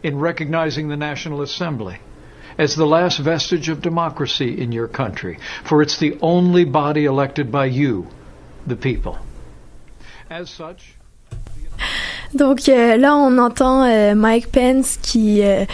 in 0.01 0.17
recognizing 0.17 0.87
the 0.87 0.97
National 0.97 1.43
Assembly 1.43 1.99
as 2.57 2.75
the 2.75 2.87
last 2.87 3.19
vestige 3.19 3.69
of 3.69 3.83
democracy 3.83 4.59
in 4.59 4.71
your 4.71 4.87
country, 4.87 5.37
for 5.63 5.83
it's 5.83 5.99
the 5.99 6.17
only 6.23 6.65
body 6.65 7.05
elected 7.05 7.51
by 7.51 7.65
you, 7.65 8.07
the 8.65 8.75
people. 8.75 9.19
As 10.31 10.49
such, 10.49 10.94
Donc 12.33 12.69
euh, 12.69 12.97
là, 12.97 13.15
on 13.15 13.37
entend 13.37 13.83
euh, 13.83 14.15
Mike 14.15 14.47
Pence 14.51 14.97
qui, 15.01 15.41
euh, 15.43 15.65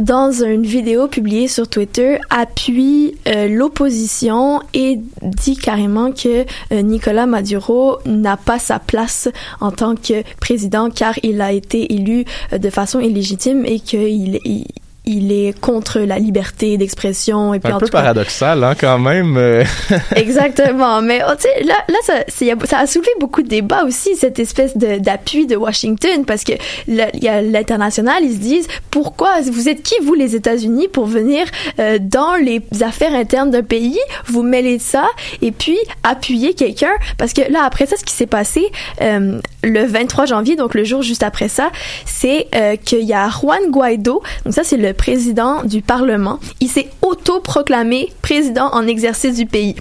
dans 0.00 0.32
une 0.32 0.64
vidéo 0.64 1.08
publiée 1.08 1.46
sur 1.46 1.68
Twitter, 1.68 2.18
appuie 2.30 3.16
l'opposition 3.48 4.60
et 4.72 4.98
dit 5.22 5.56
carrément 5.56 6.10
que 6.10 6.46
Nicolas 6.74 7.26
Maduro 7.26 7.98
n'a 8.04 8.36
pas 8.36 8.58
sa 8.58 8.80
place 8.80 9.28
en 9.60 9.70
tant 9.70 9.94
que 9.94 10.24
président 10.40 10.90
car 10.90 11.14
il 11.22 11.40
a 11.40 11.52
été 11.52 11.94
élu 11.94 12.24
de 12.50 12.70
façon 12.70 12.98
illégitime 12.98 13.64
et 13.66 13.78
qu'il 13.78 14.40
il, 14.44 14.66
il 15.06 15.32
est 15.32 15.58
contre 15.60 16.00
la 16.00 16.18
liberté 16.18 16.76
d'expression 16.78 17.52
et 17.54 17.60
puis 17.60 17.70
Un 17.72 17.76
en 17.76 17.78
peu 17.78 17.88
paradoxal, 17.88 18.64
hein, 18.64 18.74
quand 18.78 18.98
même. 18.98 19.36
euh. 19.36 19.62
Exactement, 20.16 21.02
mais 21.02 21.20
oh, 21.28 21.32
tu 21.36 21.42
sais 21.42 21.64
là 21.64 21.74
là 21.88 21.96
ça 22.04 22.14
c'est- 22.28 22.54
ça 22.66 22.78
a 22.78 22.86
soulevé 22.86 23.10
beaucoup 23.20 23.42
de 23.42 23.48
débats 23.48 23.84
aussi 23.84 24.16
cette 24.16 24.38
espèce 24.38 24.76
de 24.76 24.98
d'appui 24.98 25.46
de 25.46 25.56
Washington 25.56 26.24
parce 26.26 26.44
que 26.44 26.52
il 26.88 27.06
y 27.20 27.28
a 27.28 27.42
l'international 27.42 28.22
ils 28.22 28.32
se 28.32 28.38
disent 28.38 28.66
pourquoi 28.90 29.40
vous 29.42 29.68
êtes 29.68 29.82
qui 29.82 29.94
vous 30.02 30.14
les 30.14 30.34
États-Unis 30.34 30.88
pour 30.88 31.04
venir 31.06 31.44
euh, 31.78 31.98
dans 32.00 32.34
les 32.36 32.62
affaires 32.82 33.14
internes 33.14 33.50
d'un 33.50 33.62
pays 33.62 33.98
vous 34.26 34.42
mêler 34.42 34.78
de 34.78 34.82
ça 34.82 35.06
et 35.42 35.52
puis 35.52 35.76
appuyer 36.02 36.54
quelqu'un 36.54 36.92
parce 37.18 37.32
que 37.34 37.42
là 37.52 37.60
après 37.64 37.86
ça 37.86 37.96
ce 37.96 38.04
qui 38.04 38.14
s'est 38.14 38.26
passé 38.26 38.62
euh, 39.02 39.38
le 39.62 39.84
23 39.84 40.26
janvier 40.26 40.56
donc 40.56 40.74
le 40.74 40.84
jour 40.84 41.02
juste 41.02 41.22
après 41.22 41.48
ça 41.48 41.70
c'est 42.06 42.46
euh, 42.54 42.76
qu'il 42.76 43.02
y 43.04 43.12
a 43.12 43.28
Juan 43.28 43.70
Guaido 43.70 44.22
donc 44.44 44.54
ça 44.54 44.62
c'est 44.64 44.76
le 44.78 44.93
président 44.94 45.62
du 45.64 45.82
Parlement 45.82 46.38
il 46.60 46.68
s'est 46.68 46.88
autoproclamé 47.02 48.12
président 48.22 48.70
en 48.72 48.86
exercice 48.86 49.36
du 49.36 49.46
pays 49.46 49.76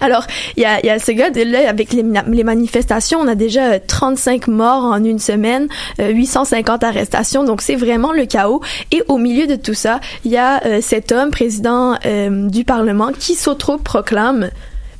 alors, 0.00 0.26
il 0.56 0.62
y 0.62 0.66
a, 0.66 0.98
ce 0.98 1.12
gars 1.12 1.30
de 1.30 1.42
là, 1.42 1.68
avec 1.68 1.92
les, 1.92 2.02
manifestations, 2.02 3.18
on 3.20 3.28
a 3.28 3.34
déjà 3.34 3.72
euh, 3.72 3.78
35 3.86 4.48
morts 4.48 4.84
en 4.84 5.02
une 5.02 5.18
semaine, 5.18 5.68
euh, 6.00 6.10
850 6.10 6.84
arrestations, 6.84 7.44
donc 7.44 7.62
c'est 7.62 7.76
vraiment 7.76 8.12
le 8.12 8.26
chaos. 8.26 8.60
Et 8.92 9.02
au 9.08 9.18
milieu 9.18 9.46
de 9.46 9.56
tout 9.56 9.74
ça, 9.74 10.00
il 10.24 10.30
y 10.30 10.36
a 10.36 10.64
euh, 10.66 10.80
cet 10.80 11.12
homme, 11.12 11.30
président 11.30 11.96
euh, 12.04 12.48
du 12.48 12.64
Parlement, 12.64 13.12
qui 13.18 13.34
s'auto-proclame 13.34 14.50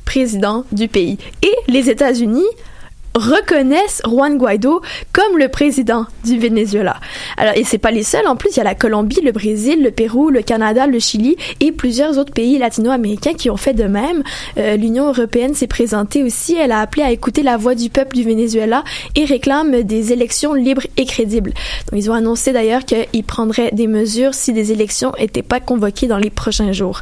président 0.05 0.63
du 0.71 0.87
pays. 0.87 1.17
Et 1.43 1.53
les 1.67 1.89
États-Unis 1.89 2.45
reconnaissent 3.17 4.01
Juan 4.05 4.37
Guaido 4.37 4.81
comme 5.13 5.37
le 5.37 5.49
président 5.49 6.05
du 6.23 6.39
Venezuela. 6.39 6.97
Alors, 7.37 7.53
et 7.55 7.63
c'est 7.63 7.77
pas 7.77 7.91
les 7.91 8.03
seuls. 8.03 8.27
En 8.27 8.35
plus, 8.35 8.51
il 8.51 8.57
y 8.57 8.61
a 8.61 8.63
la 8.63 8.75
Colombie, 8.75 9.21
le 9.21 9.31
Brésil, 9.31 9.83
le 9.83 9.91
Pérou, 9.91 10.29
le 10.29 10.41
Canada, 10.41 10.87
le 10.87 10.99
Chili 10.99 11.35
et 11.59 11.71
plusieurs 11.71 12.17
autres 12.17 12.33
pays 12.33 12.57
latino-américains 12.57 13.33
qui 13.33 13.49
ont 13.49 13.57
fait 13.57 13.73
de 13.73 13.85
même. 13.85 14.23
Euh, 14.57 14.75
L'Union 14.77 15.07
européenne 15.07 15.53
s'est 15.53 15.67
présentée 15.67 16.23
aussi. 16.23 16.55
Elle 16.55 16.71
a 16.71 16.79
appelé 16.79 17.03
à 17.03 17.11
écouter 17.11 17.43
la 17.43 17.57
voix 17.57 17.75
du 17.75 17.89
peuple 17.89 18.15
du 18.15 18.23
Venezuela 18.23 18.83
et 19.15 19.25
réclame 19.25 19.83
des 19.83 20.13
élections 20.13 20.53
libres 20.53 20.85
et 20.97 21.05
crédibles. 21.05 21.53
Donc, 21.91 21.99
ils 21.99 22.09
ont 22.09 22.13
annoncé 22.13 22.53
d'ailleurs 22.53 22.85
qu'ils 22.85 23.23
prendraient 23.23 23.71
des 23.71 23.87
mesures 23.87 24.33
si 24.33 24.53
des 24.53 24.71
élections 24.71 25.11
n'étaient 25.19 25.41
pas 25.41 25.59
convoquées 25.59 26.07
dans 26.07 26.17
les 26.17 26.29
prochains 26.29 26.71
jours. 26.71 27.01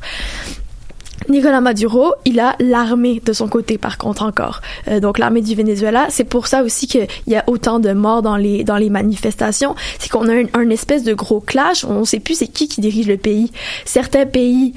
Nicolas 1.30 1.62
Maduro, 1.62 2.14
il 2.26 2.40
a 2.40 2.56
l'armée 2.60 3.22
de 3.24 3.34
son 3.34 3.48
côté, 3.48 3.78
par 3.78 3.98
contre, 3.98 4.24
encore. 4.24 4.62
Euh, 4.88 5.00
donc, 5.00 5.18
l'armée 5.18 5.42
du 5.42 5.56
Venezuela, 5.56 6.08
c'est 6.10 6.24
pour 6.24 6.48
ça 6.48 6.64
aussi 6.64 6.88
qu'il 6.88 7.08
y 7.28 7.36
a 7.36 7.44
autant 7.48 7.80
de 7.80 7.92
morts 7.94 8.22
dans 8.22 8.38
les, 8.38 8.64
dans 8.64 8.78
les 8.78 8.90
manifestations. 8.90 9.76
C'est 10.00 10.10
qu'on 10.10 10.28
a 10.28 10.34
un, 10.34 10.46
un 10.54 10.70
espèce 10.70 11.04
de 11.04 11.14
gros 11.14 11.40
clash. 11.40 11.84
On 11.86 12.02
ne 12.02 12.06
sait 12.06 12.20
plus 12.20 12.36
c'est 12.36 12.48
qui 12.48 12.68
qui 12.68 12.82
dirige 12.82 13.08
le 13.08 13.18
pays. 13.18 13.52
Certains 13.86 14.26
pays 14.26 14.74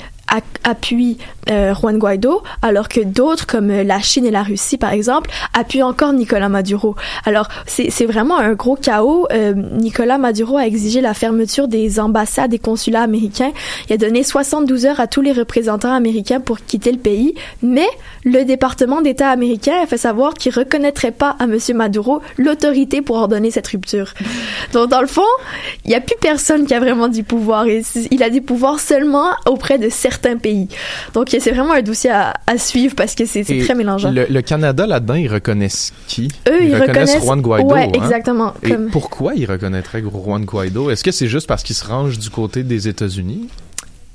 appuient 0.65 1.19
euh, 1.51 1.75
Juan 1.75 1.99
Guaido, 1.99 2.43
alors 2.61 2.89
que 2.89 3.01
d'autres, 3.01 3.47
comme 3.47 3.71
euh, 3.71 3.83
la 3.83 4.01
Chine 4.01 4.27
et 4.27 4.31
la 4.31 4.43
Russie, 4.43 4.77
par 4.77 4.93
exemple, 4.93 5.31
appuient 5.55 5.83
encore 5.83 6.13
Nicolas 6.13 6.51
Maduro. 6.51 6.95
Alors, 7.25 7.49
c'est 7.67 8.05
vraiment 8.05 8.39
un 8.39 8.53
gros 8.53 8.77
chaos. 8.77 9.27
Euh, 9.33 9.55
Nicolas 9.55 10.19
Maduro 10.19 10.59
a 10.59 10.67
exigé 10.67 11.01
la 11.01 11.15
fermeture 11.15 11.69
des 11.69 12.01
ambassades 12.01 12.53
et 12.53 12.59
consulats 12.59 13.03
américains. 13.03 13.53
Il 13.89 13.95
a 13.95 13.97
donné 13.97 14.23
72 14.23 14.85
heures 14.85 15.01
à 15.01 15.07
tous 15.07 15.23
les 15.23 15.33
représentants 15.33 15.95
américains 15.95 16.41
pour 16.41 16.61
quitter 16.61 16.93
le 16.93 16.99
pays, 16.99 17.35
mais 17.63 17.89
le 18.25 18.45
département 18.45 19.01
d'État 19.01 19.31
américain 19.31 19.77
a 19.83 19.87
fait 19.87 19.97
savoir 19.97 20.35
qu'il 20.35 20.53
reconnaîtrait 20.53 21.13
pas 21.13 21.37
à 21.39 21.47
Monsieur 21.47 21.75
Maduro 21.75 22.21
l'autorité 22.37 23.01
pour 23.01 23.17
ordonner 23.17 23.51
cette 23.51 23.69
rupture. 23.69 24.13
Donc, 24.75 24.91
dans 24.91 25.01
le 25.01 25.07
fond, 25.07 25.23
il 25.87 25.89
n'y 25.89 25.97
a 25.97 26.01
plus 26.01 26.17
personne 26.21 26.67
qui 26.67 26.75
a 26.75 26.81
vraiment 26.81 27.09
du 27.09 27.23
pouvoir. 27.23 27.67
Il 27.67 28.23
a 28.23 28.29
des 28.29 28.43
pouvoirs 28.43 28.81
seulement 28.81 29.31
auprès 29.47 29.79
de 29.79 29.89
certains 29.89 30.18
pays. 30.39 30.69
Donc, 31.15 31.29
c'est 31.31 31.51
vraiment 31.53 31.73
un 31.73 31.83
dossier 31.83 32.11
à, 32.11 32.35
à 32.47 32.59
suivre 32.59 32.95
parce 32.95 33.15
que 33.15 33.25
c'est 33.27 33.45
très 33.45 33.75
mélangeant. 33.75 34.11
Le, 34.11 34.27
le 34.29 34.43
Canada, 34.43 34.87
là-dedans, 34.87 35.15
ils 35.15 35.33
reconnaissent 35.33 35.93
qui? 36.07 36.29
Eux, 36.49 36.63
ils 36.63 36.75
reconnaissent- 36.77 37.23
Juan 37.23 37.41
Guaido. 37.41 37.69
Ouais, 37.69 37.85
hein? 37.85 37.91
exactement, 37.95 38.55
Et 38.63 38.71
comme- 38.71 38.91
pourquoi 38.91 39.35
ils 39.35 39.47
reconnaîtraient 39.47 40.03
Juan 40.03 40.45
Guaido? 40.45 40.91
Est-ce 40.91 41.05
que 41.05 41.11
c'est 41.13 41.29
juste 41.29 41.47
parce 41.47 41.63
qu'il 41.63 41.77
se 41.77 41.85
range 41.87 42.19
du 42.19 42.31
côté 42.31 42.63
des 42.63 42.89
États-Unis? 42.89 43.49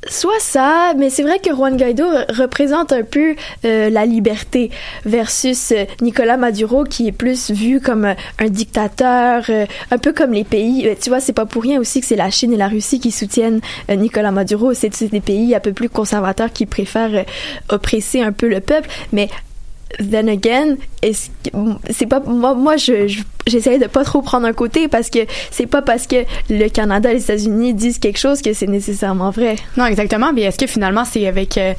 Soit 0.08 0.40
ça, 0.40 0.94
mais 0.98 1.10
c'est 1.10 1.24
vrai 1.24 1.40
que 1.40 1.50
Juan 1.50 1.78
Guaido 1.78 2.04
re- 2.04 2.42
représente 2.42 2.92
un 2.92 3.04
peu 3.04 3.36
euh, 3.64 3.90
la 3.90 4.06
liberté 4.06 4.70
versus 5.06 5.72
euh, 5.72 5.86
Nicolas 6.02 6.36
Maduro 6.36 6.84
qui 6.84 7.08
est 7.08 7.12
plus 7.14 7.52
vu 7.52 7.80
comme 7.80 8.06
euh, 8.06 8.14
un 8.40 8.50
dictateur, 8.50 9.46
euh, 9.50 9.66
un 9.92 9.98
peu 9.98 10.12
comme 10.12 10.34
les 10.34 10.44
pays. 10.44 10.90
tu 11.02 11.10
vois, 11.10 11.20
c'est 11.22 11.34
pas 11.34 11.46
pour 11.46 11.64
rien 11.64 11.80
aussi 11.80 12.02
que 12.02 12.06
c'est 12.06 12.16
la 12.18 12.30
Chine 12.30 12.52
et 12.54 12.58
la 12.58 12.68
Russie 12.68 13.00
qui 13.00 13.12
soutiennent 13.12 13.62
Nicolas 13.90 14.32
Maduro. 14.32 14.74
C'est 14.74 15.04
des 15.04 15.22
pays 15.22 15.56
un 15.56 15.60
peu 15.60 15.74
plus 15.74 15.90
conservateurs 15.90 16.52
qui 16.52 16.66
préfèrent 16.66 17.26
oppresser 17.70 18.22
un 18.22 18.32
peu 18.32 18.48
le 18.48 18.60
peuple, 18.60 18.90
mais 19.12 19.30
then 20.00 20.28
again, 20.30 20.76
c'est 21.90 22.06
pas 22.08 22.20
moi 22.22 22.54
moi 22.54 22.78
je 22.78 23.08
je- 23.08 23.22
j'essaie 23.46 23.78
de 23.78 23.88
pas 23.88 24.04
trop 24.06 24.22
prendre 24.22 24.46
un 24.48 24.54
côté 24.54 24.88
parce 24.88 25.10
que 25.10 25.20
c'est 25.52 25.66
pas 25.66 25.82
parce 25.82 26.08
que 26.08 26.24
le 26.50 26.70
Canada 26.70 27.12
et 27.12 27.16
les 27.16 27.24
États-Unis 27.24 27.74
disent 27.74 28.00
quelque 28.00 28.18
chose 28.18 28.42
que 28.42 28.54
c'est 28.54 28.68
nécessairement 28.68 29.32
vrai. 29.32 29.58
Non, 29.76 29.86
exactement. 29.86 30.32
Mais 30.34 30.44
est-ce 30.44 30.58
que 30.58 30.68
finalement 30.68 31.04
c'est 31.04 31.28
avec, 31.28 31.58
euh, 31.58 31.74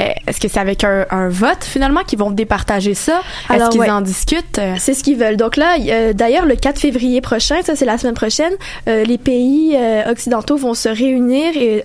euh, 0.00 0.04
est-ce 0.26 0.38
que 0.40 0.46
c'est 0.48 0.60
avec 0.60 0.84
un, 0.84 1.06
un 1.10 1.28
vote 1.28 1.64
finalement 1.64 2.02
qu'ils 2.04 2.18
vont 2.20 2.30
départager 2.30 2.94
ça? 2.94 3.20
Est-ce 3.52 3.70
qu'ils 3.70 3.80
ouais. 3.80 3.90
en 3.90 4.00
discutent? 4.00 4.60
C'est 4.78 4.94
ce 4.94 5.02
qu'ils 5.02 5.16
veulent. 5.18 5.36
Donc 5.36 5.56
là, 5.56 5.76
euh, 5.80 6.12
d'ailleurs, 6.12 6.46
le 6.46 6.54
4 6.54 6.78
février 6.78 7.20
prochain, 7.20 7.56
ça 7.64 7.74
c'est 7.74 7.84
la 7.84 7.98
semaine 7.98 8.14
prochaine, 8.14 8.52
euh, 8.88 9.02
les 9.04 9.18
pays 9.18 9.76
occidentaux 10.08 10.56
vont 10.56 10.74
se 10.74 10.88
réunir 10.88 11.56
et 11.56 11.82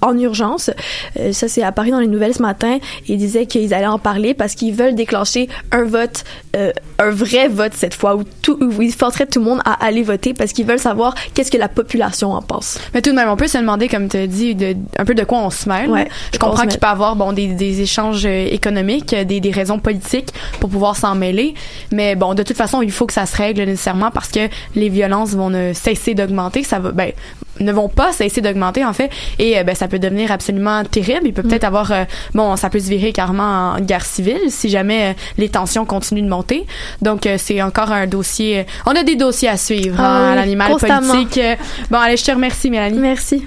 en 0.00 0.18
urgence. 0.18 0.70
Euh, 1.18 1.32
ça, 1.32 1.48
c'est 1.48 1.62
apparu 1.62 1.90
dans 1.90 2.00
les 2.00 2.06
nouvelles 2.06 2.34
ce 2.34 2.42
matin. 2.42 2.78
Ils 3.08 3.18
disaient 3.18 3.46
qu'ils 3.46 3.74
allaient 3.74 3.86
en 3.86 3.98
parler 3.98 4.34
parce 4.34 4.54
qu'ils 4.54 4.74
veulent 4.74 4.94
déclencher 4.94 5.48
un 5.70 5.84
vote, 5.84 6.24
euh, 6.56 6.72
un 6.98 7.10
vrai 7.10 7.48
vote 7.48 7.72
cette 7.74 7.94
fois, 7.94 8.16
où, 8.16 8.24
tout, 8.42 8.58
où 8.60 8.82
ils 8.82 8.92
forceraient 8.92 9.26
tout 9.26 9.38
le 9.38 9.44
monde 9.44 9.60
à 9.64 9.84
aller 9.84 10.02
voter 10.02 10.34
parce 10.34 10.52
qu'ils 10.52 10.66
veulent 10.66 10.78
savoir 10.78 11.14
qu'est-ce 11.34 11.50
que 11.50 11.58
la 11.58 11.68
population 11.68 12.32
en 12.32 12.42
pense. 12.42 12.78
Mais 12.94 13.02
tout 13.02 13.10
de 13.10 13.16
même, 13.16 13.28
on 13.28 13.36
peut 13.36 13.48
se 13.48 13.58
demander, 13.58 13.88
comme 13.88 14.08
tu 14.08 14.16
as 14.16 14.26
dit, 14.26 14.54
de, 14.54 14.76
un 14.98 15.04
peu 15.04 15.14
de 15.14 15.24
quoi 15.24 15.38
on 15.38 15.50
se 15.50 15.68
mêle. 15.68 15.90
Ouais, 15.90 16.08
Je 16.32 16.38
comprends 16.38 16.66
qu'il 16.66 16.78
peut 16.78 16.86
y 16.86 16.90
avoir 16.90 17.16
bon, 17.16 17.32
des, 17.32 17.48
des 17.48 17.80
échanges 17.80 18.24
euh, 18.26 18.46
économiques, 18.50 19.12
euh, 19.14 19.24
des, 19.24 19.40
des 19.40 19.50
raisons 19.50 19.78
politiques 19.78 20.32
pour 20.60 20.70
pouvoir 20.70 20.96
s'en 20.96 21.14
mêler. 21.14 21.54
Mais 21.90 22.14
bon, 22.14 22.34
de 22.34 22.42
toute 22.42 22.56
façon, 22.56 22.82
il 22.82 22.92
faut 22.92 23.06
que 23.06 23.12
ça 23.12 23.26
se 23.26 23.36
règle 23.36 23.62
nécessairement 23.62 24.10
parce 24.10 24.28
que 24.28 24.48
les 24.74 24.88
violences 24.88 25.30
vont 25.30 25.50
ne 25.50 25.72
cesser 25.72 26.14
d'augmenter. 26.14 26.62
Ça 26.62 26.78
va, 26.78 26.92
ben, 26.92 27.12
ne 27.60 27.72
vont 27.72 27.88
pas 27.88 28.12
cesser 28.12 28.40
d'augmenter, 28.40 28.84
en 28.84 28.92
fait. 28.92 29.10
Et 29.38 29.58
euh, 29.58 29.61
ben, 29.64 29.74
ça 29.74 29.88
peut 29.88 29.98
devenir 29.98 30.30
absolument 30.32 30.84
terrible. 30.84 31.20
Il 31.26 31.32
peut 31.32 31.42
peut-être 31.42 31.64
avoir, 31.64 31.92
euh, 31.92 32.04
bon, 32.34 32.56
ça 32.56 32.70
peut 32.70 32.78
se 32.80 32.88
virer 32.88 33.12
carrément 33.12 33.72
en 33.72 33.80
guerre 33.80 34.04
civile 34.04 34.40
si 34.48 34.68
jamais 34.68 35.10
euh, 35.10 35.12
les 35.38 35.48
tensions 35.48 35.84
continuent 35.84 36.22
de 36.24 36.28
monter. 36.28 36.66
Donc, 37.00 37.26
euh, 37.26 37.36
c'est 37.38 37.60
encore 37.62 37.90
un 37.92 38.06
dossier. 38.06 38.60
euh, 38.60 38.62
on 38.86 38.90
a 38.96 39.02
des 39.02 39.16
dossiers 39.16 39.48
à 39.48 39.56
suivre 39.56 39.96
Ah 39.98 40.02
hein, 40.04 40.26
à 40.26 40.30
oui, 40.30 40.36
l'animal 40.36 40.72
constamment. 40.72 41.12
politique. 41.14 41.38
Euh, 41.38 41.54
Bon, 41.90 41.98
allez, 41.98 42.16
je 42.16 42.24
te 42.24 42.30
remercie, 42.32 42.70
Mélanie. 42.70 42.98
Merci. 42.98 43.46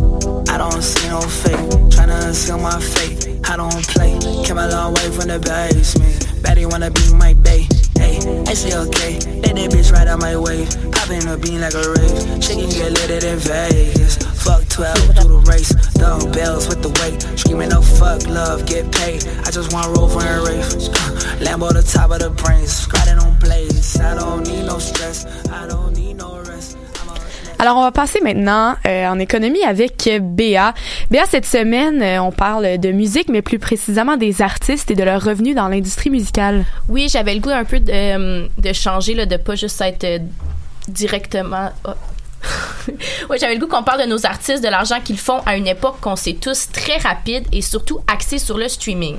I 0.00 0.58
don't 0.58 0.82
see 0.82 1.08
no 1.08 1.20
fake, 1.20 1.90
tryna 1.90 2.18
conceal 2.26 2.58
my 2.58 2.80
fate. 2.80 3.28
I 3.48 3.56
don't 3.56 3.86
play, 3.94 4.18
came 4.44 4.58
a 4.58 4.68
long 4.68 4.92
way 4.94 5.10
from 5.10 5.28
the 5.28 5.38
basement. 5.38 6.42
Betty 6.42 6.66
wanna 6.66 6.90
be 6.90 7.00
my 7.14 7.34
bae. 7.34 7.66
Hey, 8.52 8.68
actually 8.68 8.88
okay, 8.88 9.14
let 9.40 9.54
that 9.56 9.70
bitch 9.70 9.90
right 9.92 10.06
out 10.06 10.20
my 10.20 10.36
way. 10.36 10.66
Popping 10.92 11.26
a 11.26 11.38
bean 11.38 11.62
like 11.62 11.72
a 11.72 11.88
rave, 11.96 12.44
she 12.44 12.52
can 12.52 12.68
get 12.68 12.92
lit 12.92 13.24
in 13.24 13.38
Vegas. 13.38 14.18
Fuck 14.44 14.68
12, 14.68 14.94
do 15.16 15.28
the 15.28 15.42
race, 15.48 15.72
double 15.94 16.30
bells 16.30 16.68
with 16.68 16.82
the 16.82 16.90
weight. 17.00 17.22
Screaming 17.38 17.70
no 17.70 17.80
fuck 17.80 18.26
love, 18.26 18.66
get 18.66 18.92
paid. 18.92 19.26
I 19.46 19.50
just 19.50 19.72
want 19.72 19.96
roll 19.96 20.06
for 20.06 20.20
a 20.20 20.44
race. 20.44 20.90
Uh, 20.90 21.40
Lambo 21.40 21.72
the 21.72 21.80
top 21.80 22.10
of 22.10 22.18
the 22.18 22.28
brains, 22.28 22.86
riding 22.92 23.24
on 23.24 23.38
blaze. 23.38 23.98
I 23.98 24.16
don't 24.16 24.46
need 24.46 24.66
no 24.66 24.78
stress, 24.78 25.24
I 25.48 25.66
don't 25.66 25.96
need. 25.96 26.01
Alors, 27.62 27.76
on 27.76 27.82
va 27.82 27.92
passer 27.92 28.20
maintenant 28.20 28.74
euh, 28.88 29.06
en 29.06 29.20
économie 29.20 29.62
avec 29.62 30.10
Béa. 30.20 30.74
Béa, 31.12 31.26
cette 31.26 31.46
semaine, 31.46 32.02
euh, 32.02 32.20
on 32.20 32.32
parle 32.32 32.76
de 32.76 32.90
musique, 32.90 33.28
mais 33.28 33.40
plus 33.40 33.60
précisément 33.60 34.16
des 34.16 34.42
artistes 34.42 34.90
et 34.90 34.96
de 34.96 35.04
leurs 35.04 35.22
revenus 35.22 35.54
dans 35.54 35.68
l'industrie 35.68 36.10
musicale. 36.10 36.64
Oui, 36.88 37.08
j'avais 37.08 37.34
le 37.34 37.40
goût 37.40 37.50
un 37.50 37.62
peu 37.62 37.78
de, 37.78 37.92
euh, 37.92 38.48
de 38.58 38.72
changer, 38.72 39.14
là, 39.14 39.26
de 39.26 39.36
pas 39.36 39.54
juste 39.54 39.80
être 39.80 40.22
directement. 40.88 41.70
oh. 41.84 41.90
oui, 43.30 43.36
j'avais 43.40 43.54
le 43.54 43.60
goût 43.60 43.66
qu'on 43.66 43.82
parle 43.82 44.02
de 44.02 44.06
nos 44.06 44.26
artistes, 44.26 44.62
de 44.62 44.68
l'argent 44.68 45.00
qu'ils 45.02 45.18
font 45.18 45.40
à 45.46 45.56
une 45.56 45.66
époque 45.66 46.00
qu'on 46.00 46.16
sait 46.16 46.34
tous 46.34 46.68
très 46.72 46.98
rapide 46.98 47.46
et 47.52 47.62
surtout 47.62 48.00
axé 48.06 48.38
sur 48.38 48.58
le 48.58 48.68
streaming. 48.68 49.16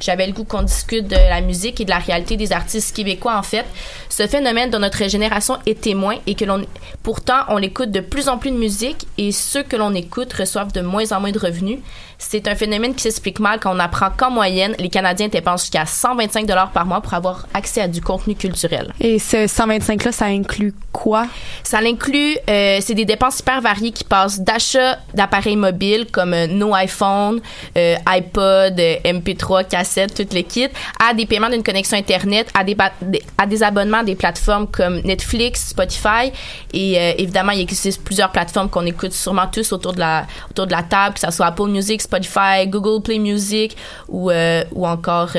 J'avais 0.00 0.26
le 0.26 0.32
goût 0.32 0.44
qu'on 0.44 0.62
discute 0.62 1.06
de 1.08 1.14
la 1.16 1.40
musique 1.40 1.80
et 1.80 1.84
de 1.84 1.90
la 1.90 1.98
réalité 1.98 2.36
des 2.36 2.52
artistes 2.52 2.94
québécois, 2.94 3.36
en 3.36 3.42
fait. 3.42 3.64
Ce 4.08 4.26
phénomène 4.26 4.70
dont 4.70 4.78
notre 4.78 5.08
génération 5.08 5.58
est 5.66 5.80
témoin 5.80 6.16
et 6.26 6.34
que 6.34 6.44
l'on, 6.44 6.64
pourtant, 7.02 7.40
on 7.48 7.58
écoute 7.58 7.90
de 7.90 8.00
plus 8.00 8.28
en 8.28 8.38
plus 8.38 8.50
de 8.50 8.56
musique 8.56 9.06
et 9.18 9.32
ceux 9.32 9.62
que 9.62 9.76
l'on 9.76 9.94
écoute 9.94 10.32
reçoivent 10.32 10.72
de 10.72 10.80
moins 10.80 11.10
en 11.12 11.20
moins 11.20 11.32
de 11.32 11.38
revenus. 11.38 11.78
C'est 12.18 12.48
un 12.48 12.54
phénomène 12.54 12.94
qui 12.94 13.02
s'explique 13.02 13.40
mal 13.40 13.60
quand 13.60 13.74
on 13.74 13.78
apprend 13.78 14.08
qu'en 14.10 14.30
moyenne, 14.30 14.74
les 14.78 14.88
Canadiens 14.88 15.28
dépensent 15.28 15.64
jusqu'à 15.64 15.84
125 15.84 16.46
dollars 16.46 16.70
par 16.70 16.86
mois 16.86 17.00
pour 17.00 17.14
avoir 17.14 17.46
accès 17.54 17.80
à 17.80 17.88
du 17.88 18.00
contenu 18.00 18.34
culturel. 18.34 18.92
Et 19.00 19.18
ce 19.18 19.46
125-là, 19.46 20.12
ça 20.12 20.26
inclut 20.26 20.74
quoi? 20.92 21.26
Ça 21.62 21.80
l'inclut, 21.80 22.36
euh, 22.48 22.78
c'est 22.80 22.94
des 22.94 23.03
dépenses 23.04 23.40
hyper 23.40 23.60
variées 23.60 23.92
qui 23.92 24.04
passent 24.04 24.40
d'achat 24.40 24.98
d'appareils 25.14 25.56
mobiles 25.56 26.06
comme 26.12 26.32
euh, 26.34 26.46
nos 26.46 26.74
iPhone, 26.74 27.40
euh, 27.76 27.96
iPod, 28.06 28.78
euh, 28.78 28.96
MP3, 29.04 29.66
cassette, 29.68 30.14
toutes 30.14 30.32
les 30.32 30.44
kits, 30.44 30.68
à 31.00 31.14
des 31.14 31.26
paiements 31.26 31.48
d'une 31.50 31.62
connexion 31.62 31.96
Internet, 31.96 32.48
à 32.54 32.64
des, 32.64 32.76
des- 33.02 33.22
à 33.38 33.46
des 33.46 33.62
abonnements 33.62 33.98
à 33.98 34.04
des 34.04 34.14
plateformes 34.14 34.66
comme 34.68 35.00
Netflix, 35.02 35.68
Spotify. 35.68 36.32
Et 36.72 36.98
euh, 36.98 37.12
évidemment, 37.18 37.52
il 37.52 37.60
existe 37.60 38.02
plusieurs 38.04 38.30
plateformes 38.32 38.68
qu'on 38.70 38.86
écoute 38.86 39.12
sûrement 39.12 39.46
tous 39.52 39.72
autour 39.72 39.92
de 39.92 40.00
la, 40.00 40.26
autour 40.50 40.66
de 40.66 40.72
la 40.72 40.82
table, 40.82 41.14
que 41.14 41.20
ce 41.20 41.30
soit 41.30 41.46
Apple 41.46 41.68
Music, 41.68 42.00
Spotify, 42.02 42.66
Google 42.66 43.02
Play 43.02 43.18
Music 43.18 43.76
ou, 44.08 44.30
ou 44.72 44.86
encore... 44.86 45.30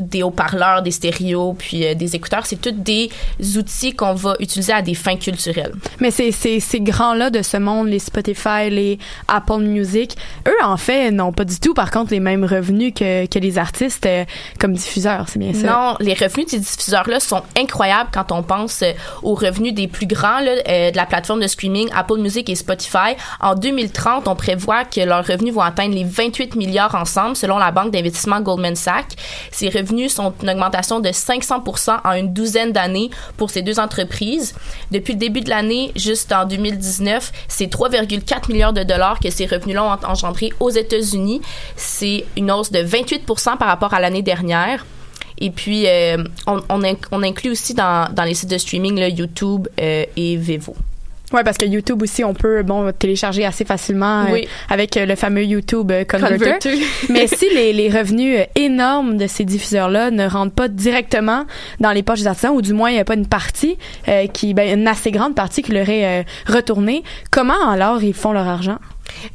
des 0.00 0.22
haut-parleurs, 0.22 0.82
des 0.82 0.90
stéréos, 0.90 1.54
puis 1.58 1.86
euh, 1.86 1.94
des 1.94 2.14
écouteurs, 2.16 2.46
c'est 2.46 2.60
tous 2.60 2.72
des 2.72 3.10
outils 3.56 3.94
qu'on 3.94 4.14
va 4.14 4.36
utiliser 4.40 4.72
à 4.72 4.82
des 4.82 4.94
fins 4.94 5.16
culturelles. 5.16 5.74
Mais 6.00 6.10
ces, 6.10 6.32
ces, 6.32 6.60
ces 6.60 6.80
grands-là 6.80 7.30
de 7.30 7.42
ce 7.42 7.56
monde, 7.56 7.88
les 7.88 7.98
Spotify, 7.98 8.68
les 8.70 8.98
Apple 9.28 9.60
Music, 9.60 10.16
eux, 10.46 10.64
en 10.64 10.76
fait, 10.76 11.10
n'ont 11.10 11.32
pas 11.32 11.44
du 11.44 11.58
tout, 11.58 11.74
par 11.74 11.90
contre, 11.90 12.12
les 12.12 12.20
mêmes 12.20 12.44
revenus 12.44 12.92
que, 12.94 13.26
que 13.26 13.38
les 13.38 13.58
artistes 13.58 14.06
euh, 14.06 14.24
comme 14.58 14.74
diffuseurs, 14.74 15.26
c'est 15.28 15.38
bien 15.38 15.54
ça? 15.54 15.66
Non, 15.66 15.96
les 16.00 16.14
revenus 16.14 16.46
de 16.46 16.50
ces 16.50 16.58
diffuseurs-là 16.58 17.20
sont 17.20 17.42
incroyables 17.58 18.10
quand 18.12 18.32
on 18.32 18.42
pense 18.42 18.82
euh, 18.82 18.92
aux 19.22 19.34
revenus 19.34 19.72
des 19.72 19.88
plus 19.88 20.06
grands 20.06 20.40
là, 20.40 20.56
de 20.90 20.96
la 20.96 21.06
plateforme 21.06 21.40
de 21.40 21.46
streaming 21.46 21.88
Apple 21.94 22.18
Music 22.18 22.48
et 22.50 22.54
Spotify. 22.54 23.16
En 23.40 23.54
2030, 23.54 24.28
on 24.28 24.36
prévoit 24.36 24.84
que 24.84 25.00
leurs 25.00 25.26
revenus 25.26 25.54
vont 25.54 25.62
atteindre 25.62 25.94
les 25.94 26.04
28 26.04 26.54
milliards 26.56 26.94
ensemble, 26.94 27.36
selon 27.36 27.58
la 27.58 27.70
banque 27.70 27.92
d'investissement 27.92 28.40
Goldman 28.40 28.76
Sachs. 28.76 29.16
Ces 29.50 29.68
revenus 29.68 29.85
sont 30.08 30.32
une 30.42 30.50
augmentation 30.50 31.00
de 31.00 31.08
500% 31.08 31.98
en 32.04 32.12
une 32.12 32.32
douzaine 32.32 32.72
d'années 32.72 33.10
pour 33.36 33.50
ces 33.50 33.62
deux 33.62 33.78
entreprises. 33.78 34.54
Depuis 34.90 35.12
le 35.14 35.18
début 35.18 35.40
de 35.40 35.50
l'année, 35.50 35.92
juste 35.96 36.32
en 36.32 36.44
2019, 36.44 37.32
c'est 37.48 37.66
3,4 37.72 38.50
milliards 38.52 38.72
de 38.72 38.82
dollars 38.82 39.20
que 39.20 39.30
ces 39.30 39.46
revenus-là 39.46 39.84
ont 39.84 40.06
engendré 40.10 40.52
aux 40.60 40.70
États-Unis. 40.70 41.40
C'est 41.76 42.24
une 42.36 42.50
hausse 42.50 42.70
de 42.72 42.80
28% 42.80 43.56
par 43.56 43.68
rapport 43.68 43.94
à 43.94 44.00
l'année 44.00 44.22
dernière. 44.22 44.84
Et 45.38 45.50
puis, 45.50 45.86
euh, 45.86 46.24
on, 46.46 46.62
on, 46.70 46.80
inc- 46.82 47.06
on 47.12 47.22
inclut 47.22 47.50
aussi 47.50 47.74
dans, 47.74 48.08
les 48.24 48.34
sites 48.34 48.50
de 48.50 48.58
streaming 48.58 48.98
YouTube 49.14 49.68
euh, 49.80 50.04
et 50.16 50.36
Vevo. 50.36 50.74
Ouais, 51.32 51.42
parce 51.42 51.58
que 51.58 51.64
YouTube 51.66 52.02
aussi, 52.02 52.22
on 52.22 52.34
peut 52.34 52.62
bon 52.62 52.92
télécharger 52.92 53.44
assez 53.44 53.64
facilement 53.64 54.22
euh, 54.22 54.32
Oui. 54.32 54.48
avec 54.70 54.96
euh, 54.96 55.06
le 55.06 55.16
fameux 55.16 55.42
YouTube 55.44 55.90
euh, 55.90 56.04
Converter. 56.04 56.38
Converter. 56.38 56.78
Mais 57.08 57.26
si 57.26 57.48
les, 57.52 57.72
les 57.72 57.90
revenus 57.90 58.38
énormes 58.54 59.16
de 59.16 59.26
ces 59.26 59.44
diffuseurs-là 59.44 60.12
ne 60.12 60.28
rentrent 60.28 60.54
pas 60.54 60.68
directement 60.68 61.44
dans 61.80 61.90
les 61.90 62.04
poches 62.04 62.20
des 62.20 62.28
artisans, 62.28 62.52
ou 62.54 62.62
du 62.62 62.72
moins 62.74 62.90
il 62.90 62.94
n'y 62.94 63.00
a 63.00 63.04
pas 63.04 63.14
une 63.14 63.26
partie 63.26 63.76
euh, 64.06 64.28
qui, 64.28 64.54
ben, 64.54 64.78
une 64.78 64.86
assez 64.86 65.10
grande 65.10 65.34
partie 65.34 65.62
qui 65.62 65.72
leur 65.72 65.88
est 65.88 66.20
euh, 66.20 66.22
retournée, 66.46 67.02
comment 67.32 67.70
alors 67.70 68.04
ils 68.04 68.14
font 68.14 68.30
leur 68.32 68.46
argent? 68.46 68.78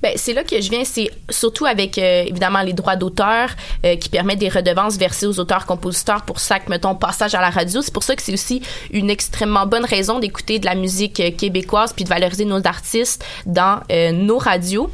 Ben, 0.02 0.14
c'est 0.16 0.34
là 0.34 0.44
que 0.44 0.60
je 0.62 0.70
viens, 0.70 0.84
c'est 0.84 1.10
surtout 1.30 1.66
avec 1.66 1.98
euh, 1.98 2.24
évidemment 2.26 2.62
les 2.62 2.74
droits 2.74 2.96
d'auteur 2.96 3.50
euh, 3.86 3.96
qui 3.96 4.10
permettent 4.10 4.40
des 4.40 4.50
redevances 4.50 4.98
versées 4.98 5.26
aux 5.26 5.40
auteurs-compositeurs 5.40 6.24
pour 6.24 6.40
chaque, 6.40 6.70
mettons, 6.70 6.96
passage 6.96 7.36
à 7.36 7.42
la 7.42 7.50
radio. 7.50 7.82
C'est 7.82 7.94
pour 7.94 8.04
ça 8.04 8.15
que 8.15 8.22
c'est 8.22 8.34
aussi 8.34 8.62
une 8.92 9.10
extrêmement 9.10 9.65
bonne 9.65 9.86
raison 9.86 10.19
d'écouter 10.19 10.60
de 10.60 10.65
la 10.65 10.76
musique 10.76 11.19
euh, 11.19 11.32
québécoise 11.32 11.94
puis 11.94 12.04
de 12.04 12.10
valoriser 12.10 12.46
nos 12.46 12.65
artistes 12.65 13.26
dans 13.46 13.80
nos 14.13 14.38
radios. 14.38 14.90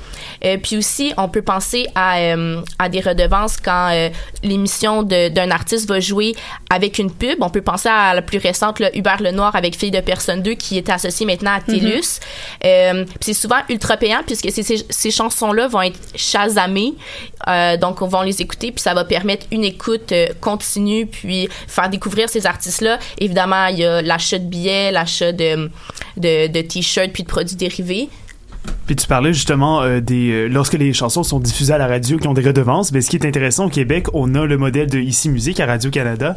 Puis 0.64 0.78
aussi, 0.78 1.14
on 1.18 1.30
peut 1.30 1.42
penser 1.42 1.88
à, 1.96 2.18
à 2.80 2.90
des 2.90 3.00
redevances 3.00 3.58
quand 3.58 4.10
l'émission 4.44 5.04
d'un 5.04 5.52
artiste 5.52 5.88
va 5.88 6.00
jouer 6.00 6.36
avec 6.70 7.00
une 7.00 7.12
pub. 7.12 7.42
On 7.42 7.50
peut 7.50 7.62
penser 7.62 7.90
à 7.90 8.14
la 8.14 8.22
plus 8.22 8.38
récente, 8.38 8.80
là, 8.80 8.96
Hubert 8.96 9.22
Lenoir 9.22 9.56
avec 9.56 9.76
Fille 9.76 9.92
de 9.92 10.00
personne 10.00 10.42
2 10.42 10.54
qui 10.54 10.78
est 10.78 10.90
associé 10.90 11.26
maintenant 11.26 11.52
à 11.52 11.62
TELUS. 11.62 12.20
Euh, 12.66 13.06
puis 13.06 13.18
c'est 13.22 13.34
souvent 13.34 13.58
ultra 13.70 13.98
payant 13.98 14.22
puisque 14.26 14.52
ces, 14.52 14.67
ces, 14.68 14.86
ces 14.90 15.12
chansons-là 15.12 15.68
vont 15.68 15.82
être 15.82 16.00
chasamées. 16.16 16.94
Euh, 17.48 17.78
donc, 17.78 18.02
on 18.02 18.08
va 18.08 18.24
les 18.26 18.42
écouter 18.42 18.72
puis 18.72 18.82
ça 18.82 18.94
va 18.94 19.06
permettre 19.06 19.46
une 19.52 19.64
écoute 19.64 20.12
euh, 20.12 20.28
continue 20.42 21.06
puis 21.06 21.48
faire 21.68 21.90
découvrir 21.90 22.30
ces 22.30 22.46
artistes-là. 22.46 23.00
Évidemment, 23.20 23.68
il 23.68 23.80
y 23.80 23.86
a 23.86 24.02
l'achat 24.02 24.40
de 24.40 24.46
billets, 24.46 24.92
l'achat 24.92 25.32
de, 25.32 25.70
de, 26.18 26.48
de 26.48 26.62
t-shirts 26.62 27.14
puis 27.14 27.24
de 27.24 27.28
produits 27.28 27.56
dérivés. 27.56 28.10
Puis 28.86 28.96
tu 28.96 29.08
parlais 29.08 29.34
justement 29.34 29.82
euh, 29.82 30.00
des 30.00 30.32
euh, 30.32 30.48
lorsque 30.48 30.74
les 30.74 30.94
chansons 30.94 31.24
sont 31.24 31.40
diffusées 31.40 31.74
à 31.74 31.78
la 31.78 31.88
radio 31.88 32.18
qui 32.18 32.28
ont 32.28 32.34
des 32.34 32.42
redevances. 32.42 32.92
Ben, 32.92 33.02
ce 33.02 33.10
qui 33.10 33.18
est 33.18 33.26
intéressant 33.26 33.66
au 33.66 33.70
Québec, 33.70 34.08
on 34.14 34.34
a 34.36 34.46
le 34.46 34.58
modèle 34.58 34.90
de 34.90 34.98
Ici 34.98 35.30
Musique 35.30 35.60
à 35.60 35.66
Radio 35.66 35.92
Canada, 35.92 36.36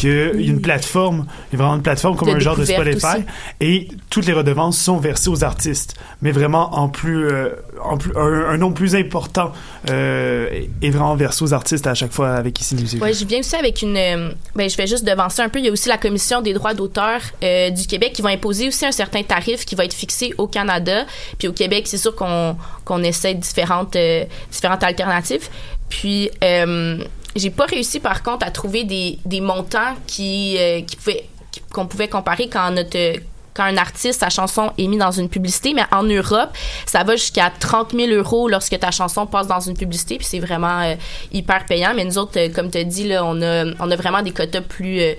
que 0.00 0.34
a 0.34 0.40
une 0.40 0.62
plateforme, 0.62 1.26
il 1.52 1.58
y 1.58 1.60
a 1.60 1.64
vraiment 1.64 1.76
une 1.76 1.82
plateforme 1.82 2.16
comme 2.16 2.28
De 2.28 2.34
un 2.34 2.38
genre 2.38 2.56
de 2.56 2.64
Spotify, 2.64 3.06
aussi. 3.06 3.24
et 3.60 3.88
toutes 4.08 4.26
les 4.26 4.32
redevances 4.32 4.78
sont 4.78 4.96
versées 4.96 5.28
aux 5.28 5.44
artistes, 5.44 5.94
mais 6.22 6.32
vraiment 6.32 6.74
en 6.74 6.88
plus, 6.88 7.26
euh, 7.26 7.50
un, 7.84 8.50
un 8.50 8.56
nombre 8.56 8.74
plus 8.74 8.94
important 8.94 9.52
euh, 9.88 10.48
est 10.82 10.90
vraiment 10.90 11.14
versé 11.16 11.44
aux 11.44 11.54
artistes 11.54 11.86
à 11.86 11.94
chaque 11.94 12.12
fois 12.12 12.30
avec 12.32 12.60
Ici 12.60 12.74
Musique. 12.74 13.02
Ouais, 13.02 13.12
je 13.12 13.24
viens 13.24 13.40
aussi 13.40 13.56
avec 13.56 13.82
une. 13.82 13.96
euh, 13.96 14.30
ben, 14.54 14.68
je 14.68 14.76
vais 14.76 14.86
juste 14.86 15.04
devancer 15.04 15.42
un 15.42 15.48
peu. 15.48 15.58
Il 15.58 15.64
y 15.64 15.68
a 15.68 15.72
aussi 15.72 15.88
la 15.88 15.98
Commission 15.98 16.42
des 16.42 16.52
droits 16.52 16.74
d'auteur 16.74 17.20
euh, 17.42 17.70
du 17.70 17.86
Québec 17.86 18.12
qui 18.12 18.22
va 18.22 18.30
imposer 18.30 18.68
aussi 18.68 18.84
un 18.86 18.92
certain 18.92 19.22
tarif 19.22 19.64
qui 19.64 19.74
va 19.74 19.84
être 19.84 19.94
fixé 19.94 20.34
au 20.38 20.46
Canada. 20.46 21.04
Puis 21.38 21.48
au 21.48 21.52
Québec, 21.52 21.86
c'est 21.86 21.98
sûr 21.98 22.14
qu'on 22.14 22.56
qu'on 22.84 23.02
essaie 23.02 23.34
différentes, 23.34 23.96
euh, 23.96 24.24
différentes 24.50 24.84
alternatives. 24.84 25.48
Puis. 25.88 26.30
Euh, 26.44 26.98
j'ai 27.36 27.50
pas 27.50 27.66
réussi 27.66 28.00
par 28.00 28.24
contre 28.24 28.44
à 28.44 28.50
trouver 28.50 28.82
des, 28.82 29.20
des 29.24 29.40
montants 29.40 29.94
qui, 30.04 30.58
qui 30.84 30.96
pouvaient 30.96 31.28
qu'on 31.72 31.86
pouvait 31.86 32.08
comparer 32.08 32.48
quand 32.48 32.72
notre 32.72 33.20
un 33.64 33.76
artiste, 33.76 34.20
sa 34.20 34.30
chanson 34.30 34.72
est 34.78 34.86
mise 34.86 34.98
dans 34.98 35.10
une 35.10 35.28
publicité, 35.28 35.74
mais 35.74 35.84
en 35.92 36.02
Europe, 36.02 36.50
ça 36.86 37.04
va 37.04 37.16
jusqu'à 37.16 37.50
30 37.58 37.92
000 37.92 38.10
euros 38.12 38.48
lorsque 38.48 38.78
ta 38.78 38.90
chanson 38.90 39.26
passe 39.26 39.46
dans 39.46 39.60
une 39.60 39.76
publicité, 39.76 40.16
puis 40.16 40.26
c'est 40.26 40.40
vraiment 40.40 40.80
euh, 40.82 40.94
hyper 41.32 41.64
payant. 41.66 41.92
Mais 41.94 42.04
nous 42.04 42.18
autres, 42.18 42.38
euh, 42.38 42.48
comme 42.48 42.70
tu 42.70 42.78
as 42.78 42.84
dit, 42.84 43.10
on 43.20 43.40
a, 43.42 43.64
on 43.80 43.96
vraiment 43.96 44.22
des 44.22 44.32
quotas 44.32 44.62
plus... 44.62 45.00
euh, 45.00 45.14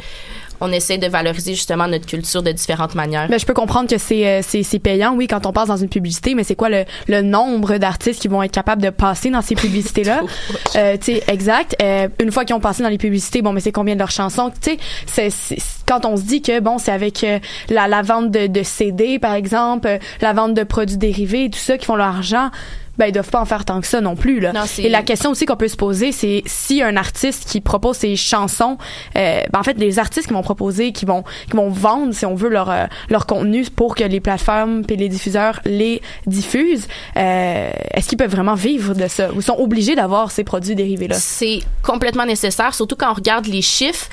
on 0.61 0.71
essaie 0.71 0.97
de 0.97 1.07
valoriser 1.07 1.55
justement 1.55 1.87
notre 1.87 2.05
culture 2.05 2.41
de 2.43 2.51
différentes 2.51 2.95
manières. 2.95 3.27
Ben, 3.27 3.39
je 3.39 3.45
peux 3.45 3.53
comprendre 3.53 3.89
que 3.89 3.97
c'est 3.97 4.25
euh, 4.27 4.41
c'est 4.41 4.63
c'est 4.63 4.79
payant, 4.79 5.13
oui, 5.15 5.27
quand 5.27 5.45
on 5.45 5.51
passe 5.51 5.67
dans 5.67 5.77
une 5.77 5.89
publicité, 5.89 6.35
mais 6.35 6.43
c'est 6.43 6.55
quoi 6.55 6.69
le, 6.69 6.85
le 7.07 7.21
nombre 7.21 7.77
d'artistes 7.77 8.21
qui 8.21 8.27
vont 8.27 8.41
être 8.43 8.51
capables 8.51 8.81
de 8.81 8.89
passer 8.91 9.29
dans 9.29 9.41
ces 9.41 9.55
publicités-là? 9.55 10.21
euh, 10.75 10.97
tu 10.97 11.13
sais, 11.15 11.23
exact. 11.27 11.75
Euh, 11.81 12.07
une 12.21 12.31
fois 12.31 12.45
qu'ils 12.45 12.55
ont 12.55 12.59
passé 12.59 12.83
dans 12.83 12.89
les 12.89 12.97
publicités, 12.97 13.41
bon, 13.41 13.51
mais 13.53 13.59
c'est 13.59 13.71
combien 13.71 13.95
de 13.95 13.99
leurs 13.99 14.11
chansons? 14.11 14.51
Tu 14.61 14.71
sais, 14.71 14.77
c'est- 15.07 15.29
c'est- 15.29 15.57
quand 15.87 16.05
on 16.05 16.15
se 16.15 16.21
dit 16.21 16.41
que, 16.41 16.59
bon, 16.61 16.77
c'est 16.77 16.91
avec 16.91 17.23
euh, 17.23 17.39
la, 17.69 17.87
la 17.89 18.01
vente 18.01 18.31
de, 18.31 18.47
de 18.47 18.63
CD, 18.63 19.19
par 19.19 19.33
exemple, 19.33 19.87
euh, 19.87 19.97
la 20.21 20.31
vente 20.31 20.53
de 20.53 20.63
produits 20.63 20.97
dérivés, 20.97 21.49
tout 21.49 21.59
ça, 21.59 21.77
qui 21.77 21.85
font 21.85 21.95
leur 21.97 22.07
argent, 22.07 22.49
ben, 22.97 23.07
ils 23.07 23.11
doivent 23.11 23.29
pas 23.29 23.41
en 23.41 23.45
faire 23.45 23.65
tant 23.65 23.81
que 23.81 23.87
ça 23.87 24.01
non 24.01 24.15
plus, 24.15 24.39
là. 24.39 24.53
Non, 24.53 24.63
Et 24.77 24.89
la 24.89 25.01
question 25.01 25.31
aussi 25.31 25.45
qu'on 25.45 25.55
peut 25.55 25.67
se 25.67 25.77
poser, 25.77 26.11
c'est 26.11 26.43
si 26.45 26.81
un 26.81 26.97
artiste 26.97 27.49
qui 27.49 27.61
propose 27.61 27.97
ses 27.97 28.15
chansons, 28.15 28.77
euh, 29.17 29.41
ben, 29.51 29.59
en 29.59 29.63
fait, 29.63 29.77
les 29.77 29.99
artistes 29.99 30.27
qui 30.27 30.33
vont 30.33 30.41
proposer, 30.41 30.91
qui 30.91 31.05
vont, 31.05 31.23
qui 31.49 31.55
vont 31.55 31.69
vendre, 31.69 32.13
si 32.13 32.25
on 32.25 32.35
veut, 32.35 32.49
leur, 32.49 32.69
euh, 32.69 32.85
leur 33.09 33.25
contenu 33.25 33.65
pour 33.75 33.95
que 33.95 34.03
les 34.03 34.19
plateformes 34.19 34.83
et 34.89 34.95
les 34.95 35.09
diffuseurs 35.09 35.61
les 35.65 36.01
diffusent, 36.27 36.87
euh, 37.17 37.71
est-ce 37.93 38.09
qu'ils 38.09 38.17
peuvent 38.17 38.31
vraiment 38.31 38.55
vivre 38.55 38.93
de 38.93 39.07
ça? 39.07 39.31
Ou 39.33 39.41
sont 39.41 39.57
obligés 39.57 39.95
d'avoir 39.95 40.31
ces 40.31 40.43
produits 40.43 40.75
dérivés-là? 40.75 41.15
C'est 41.15 41.59
complètement 41.83 42.25
nécessaire, 42.25 42.73
surtout 42.73 42.95
quand 42.95 43.11
on 43.11 43.15
regarde 43.15 43.47
les 43.47 43.61
chiffres. 43.61 44.09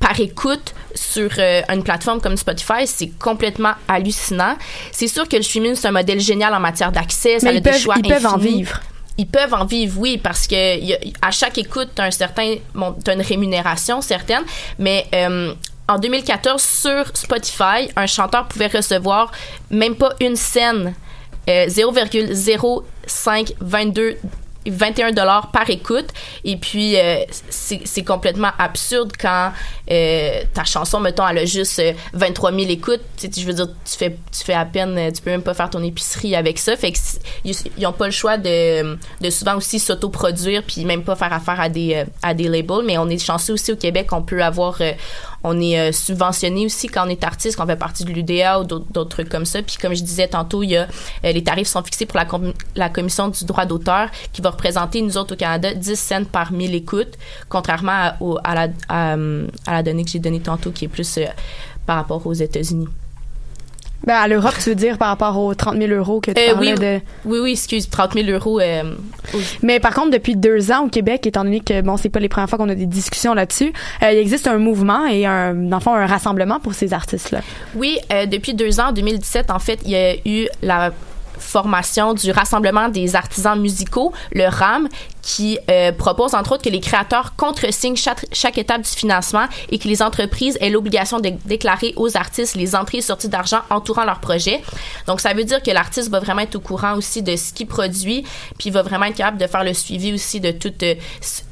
Par 0.00 0.18
écoute 0.18 0.74
sur 0.94 1.30
euh, 1.38 1.60
une 1.68 1.84
plateforme 1.84 2.20
comme 2.20 2.36
Spotify, 2.36 2.86
c'est 2.86 3.10
complètement 3.18 3.72
hallucinant. 3.86 4.56
C'est 4.90 5.06
sûr 5.08 5.28
que 5.28 5.36
le 5.36 5.42
streaming, 5.42 5.74
c'est 5.76 5.86
un 5.88 5.92
modèle 5.92 6.18
génial 6.20 6.52
en 6.54 6.60
matière 6.60 6.90
d'accès. 6.90 7.38
Ça 7.38 7.46
Mais 7.46 7.52
a 7.52 7.54
ils 7.54 7.60
des 7.62 7.70
peuvent, 7.70 7.80
choix 7.80 7.94
ils 7.98 8.08
peuvent 8.08 8.26
en 8.26 8.36
vivre. 8.38 8.80
Ils 9.18 9.26
peuvent 9.26 9.52
en 9.54 9.66
vivre, 9.66 9.98
oui, 10.00 10.16
parce 10.18 10.46
que 10.46 10.78
y 10.80 10.94
a- 10.94 10.98
à 11.20 11.30
chaque 11.30 11.58
écoute, 11.58 11.90
tu 11.94 12.00
as 12.00 12.06
un 12.06 12.10
certain, 12.10 12.54
bon, 12.74 12.96
t'as 13.04 13.14
une 13.14 13.20
rémunération 13.20 14.00
certaine, 14.00 14.42
mais 14.78 15.06
euh, 15.14 15.52
en 15.86 15.98
2014, 15.98 16.62
sur 16.62 17.04
Spotify, 17.14 17.90
un 17.96 18.06
chanteur 18.06 18.48
pouvait 18.48 18.68
recevoir 18.68 19.30
même 19.70 19.94
pas 19.96 20.14
une 20.20 20.36
scène, 20.36 20.94
euh, 21.50 21.66
0,0522 21.68 24.16
21 24.66 25.12
dollars 25.12 25.50
par 25.50 25.68
écoute. 25.70 26.08
Et 26.44 26.56
puis 26.56 26.96
euh, 26.98 27.24
c'est 27.50 28.04
complètement 28.04 28.50
absurde 28.58 29.12
quand 29.18 29.52
euh, 29.90 30.42
ta 30.52 30.64
chanson 30.64 31.00
mettons 31.00 31.26
elle 31.26 31.38
a 31.38 31.44
juste 31.44 31.78
euh, 31.78 31.92
23 32.12 32.52
000 32.52 32.70
écoutes. 32.70 33.00
Tu 33.16 33.30
sais, 33.32 33.40
je 33.40 33.46
veux 33.46 33.54
dire 33.54 33.68
tu 33.84 33.96
fais 33.96 34.16
tu 34.32 34.44
fais 34.44 34.54
à 34.54 34.64
peine 34.64 34.96
euh, 34.98 35.10
tu 35.10 35.22
peux 35.22 35.30
même 35.30 35.42
pas 35.42 35.54
faire 35.54 35.70
ton 35.70 35.82
épicerie 35.82 36.34
avec 36.34 36.58
ça. 36.58 36.76
Fait 36.76 36.92
que 36.92 36.98
ils 37.44 37.86
ont 37.86 37.92
pas 37.92 38.06
le 38.06 38.12
choix 38.12 38.36
de, 38.36 38.96
de 39.20 39.30
souvent 39.30 39.56
aussi 39.56 39.78
s'autoproduire 39.78 40.62
puis 40.62 40.84
même 40.84 41.02
pas 41.02 41.16
faire 41.16 41.32
affaire 41.32 41.60
à 41.60 41.68
des 41.68 41.94
euh, 41.94 42.04
à 42.22 42.34
des 42.34 42.48
labels. 42.48 42.84
Mais 42.84 42.98
on 42.98 43.08
est 43.08 43.18
chanceux 43.18 43.54
aussi 43.54 43.72
au 43.72 43.76
Québec 43.76 44.08
on 44.12 44.22
peut 44.22 44.42
avoir 44.42 44.76
euh, 44.80 44.92
on 45.42 45.58
est 45.60 45.78
euh, 45.78 45.92
subventionné 45.92 46.66
aussi 46.66 46.88
quand 46.88 47.06
on 47.06 47.08
est 47.08 47.24
artiste, 47.24 47.56
quand 47.56 47.64
on 47.64 47.66
fait 47.66 47.76
partie 47.76 48.04
de 48.04 48.10
l'UDA 48.12 48.60
ou 48.60 48.64
d'autres 48.64 49.04
trucs 49.04 49.28
comme 49.28 49.44
ça. 49.46 49.62
Puis 49.62 49.76
comme 49.80 49.94
je 49.94 50.02
disais 50.02 50.28
tantôt, 50.28 50.62
il 50.62 50.70
y 50.70 50.76
a 50.76 50.82
euh, 51.24 51.32
les 51.32 51.42
tarifs 51.42 51.68
sont 51.68 51.82
fixés 51.82 52.06
pour 52.06 52.18
la, 52.18 52.24
com- 52.26 52.52
la 52.76 52.88
commission 52.90 53.28
du 53.28 53.44
droit 53.44 53.64
d'auteur 53.66 54.08
qui 54.32 54.42
va 54.42 54.50
représenter 54.50 55.00
nous 55.02 55.16
autres 55.16 55.34
au 55.34 55.36
Canada 55.38 55.72
10 55.74 55.96
cents 55.98 56.24
par 56.24 56.52
1000 56.52 56.74
écoutes, 56.74 57.14
contrairement 57.48 58.12
à, 58.44 58.54
la, 58.54 58.68
à 58.88 59.16
la 59.72 59.82
donnée 59.82 60.04
que 60.04 60.10
j'ai 60.10 60.18
donnée 60.18 60.40
tantôt 60.40 60.70
qui 60.70 60.84
est 60.84 60.88
plus 60.88 61.16
euh, 61.18 61.24
par 61.86 61.96
rapport 61.96 62.26
aux 62.26 62.32
États-Unis. 62.34 62.88
Ben, 64.06 64.14
à 64.14 64.28
l'Europe, 64.28 64.54
tu 64.62 64.70
veux 64.70 64.74
dire, 64.74 64.96
par 64.98 65.08
rapport 65.08 65.38
aux 65.38 65.54
30 65.54 65.76
000 65.76 65.92
euros 65.92 66.20
que 66.20 66.30
tu 66.30 66.40
Euh, 66.40 66.54
parlais 66.54 66.72
oui, 66.72 66.78
de... 66.78 67.00
oui, 67.26 67.38
oui, 67.42 67.52
excuse, 67.52 67.88
30 67.90 68.14
000 68.14 68.28
euros. 68.30 68.58
euh, 68.60 68.94
Mais 69.62 69.78
par 69.78 69.92
contre, 69.94 70.10
depuis 70.10 70.36
deux 70.36 70.72
ans 70.72 70.86
au 70.86 70.88
Québec, 70.88 71.26
étant 71.26 71.44
donné 71.44 71.60
que 71.60 71.80
bon, 71.82 71.96
c'est 71.96 72.08
pas 72.08 72.18
les 72.20 72.28
premières 72.28 72.48
fois 72.48 72.58
qu'on 72.58 72.68
a 72.70 72.74
des 72.74 72.86
discussions 72.86 73.34
là-dessus, 73.34 73.72
euh, 74.02 74.12
il 74.12 74.18
existe 74.18 74.46
un 74.46 74.56
mouvement 74.58 75.06
et 75.06 75.26
un, 75.26 75.52
dans 75.54 75.76
le 75.76 75.82
fond, 75.82 75.94
un 75.94 76.06
rassemblement 76.06 76.60
pour 76.60 76.72
ces 76.74 76.92
artistes-là. 76.94 77.40
Oui, 77.74 77.98
euh, 78.12 78.26
depuis 78.26 78.54
deux 78.54 78.80
ans, 78.80 78.88
en 78.88 78.92
2017, 78.92 79.50
en 79.50 79.58
fait, 79.58 79.80
il 79.84 79.90
y 79.90 79.96
a 79.96 80.14
eu 80.24 80.48
la 80.62 80.92
formation 81.40 82.14
du 82.14 82.30
Rassemblement 82.30 82.88
des 82.88 83.16
artisans 83.16 83.58
musicaux, 83.60 84.12
le 84.32 84.46
RAM, 84.46 84.88
qui 85.22 85.58
euh, 85.70 85.92
propose 85.92 86.34
entre 86.34 86.52
autres 86.52 86.64
que 86.64 86.70
les 86.70 86.80
créateurs 86.80 87.34
contresignent 87.36 87.96
chaque, 87.96 88.24
chaque 88.32 88.58
étape 88.58 88.82
du 88.82 88.88
financement 88.88 89.46
et 89.70 89.78
que 89.78 89.88
les 89.88 90.02
entreprises 90.02 90.56
aient 90.60 90.70
l'obligation 90.70 91.20
de 91.20 91.32
déclarer 91.44 91.92
aux 91.96 92.16
artistes 92.16 92.56
les 92.56 92.74
entrées 92.74 92.98
et 92.98 93.02
sorties 93.02 93.28
d'argent 93.28 93.60
entourant 93.70 94.04
leur 94.04 94.20
projet. 94.20 94.60
Donc, 95.06 95.20
ça 95.20 95.34
veut 95.34 95.44
dire 95.44 95.62
que 95.62 95.70
l'artiste 95.70 96.10
va 96.10 96.20
vraiment 96.20 96.40
être 96.40 96.56
au 96.56 96.60
courant 96.60 96.94
aussi 96.94 97.22
de 97.22 97.36
ce 97.36 97.52
qu'il 97.52 97.66
produit, 97.66 98.24
puis 98.58 98.70
va 98.70 98.82
vraiment 98.82 99.06
être 99.06 99.16
capable 99.16 99.38
de 99.38 99.46
faire 99.46 99.64
le 99.64 99.74
suivi 99.74 100.12
aussi 100.12 100.40
de 100.40 100.52
toutes, 100.52 100.82
euh, 100.82 100.94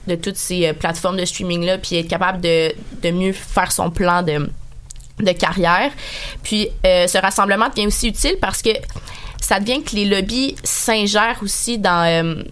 de 0.06 0.14
toutes 0.14 0.36
ces 0.36 0.66
euh, 0.66 0.72
plateformes 0.72 1.16
de 1.16 1.24
streaming-là, 1.24 1.78
puis 1.78 1.96
être 1.96 2.08
capable 2.08 2.40
de, 2.40 2.72
de 3.02 3.10
mieux 3.10 3.32
faire 3.32 3.72
son 3.72 3.90
plan 3.90 4.22
de 4.22 4.50
de 5.20 5.32
carrière. 5.32 5.90
Puis 6.44 6.68
ce 6.84 7.18
rassemblement 7.18 7.68
devient 7.70 7.88
aussi 7.88 8.06
utile 8.06 8.36
parce 8.40 8.62
que 8.62 8.70
ça 9.40 9.60
devient 9.60 9.82
que 9.82 9.94
les 9.94 10.04
lobbies 10.04 10.56
s'ingèrent 10.64 11.38
aussi 11.42 11.78
dans 11.78 12.06
euh, 12.06 12.42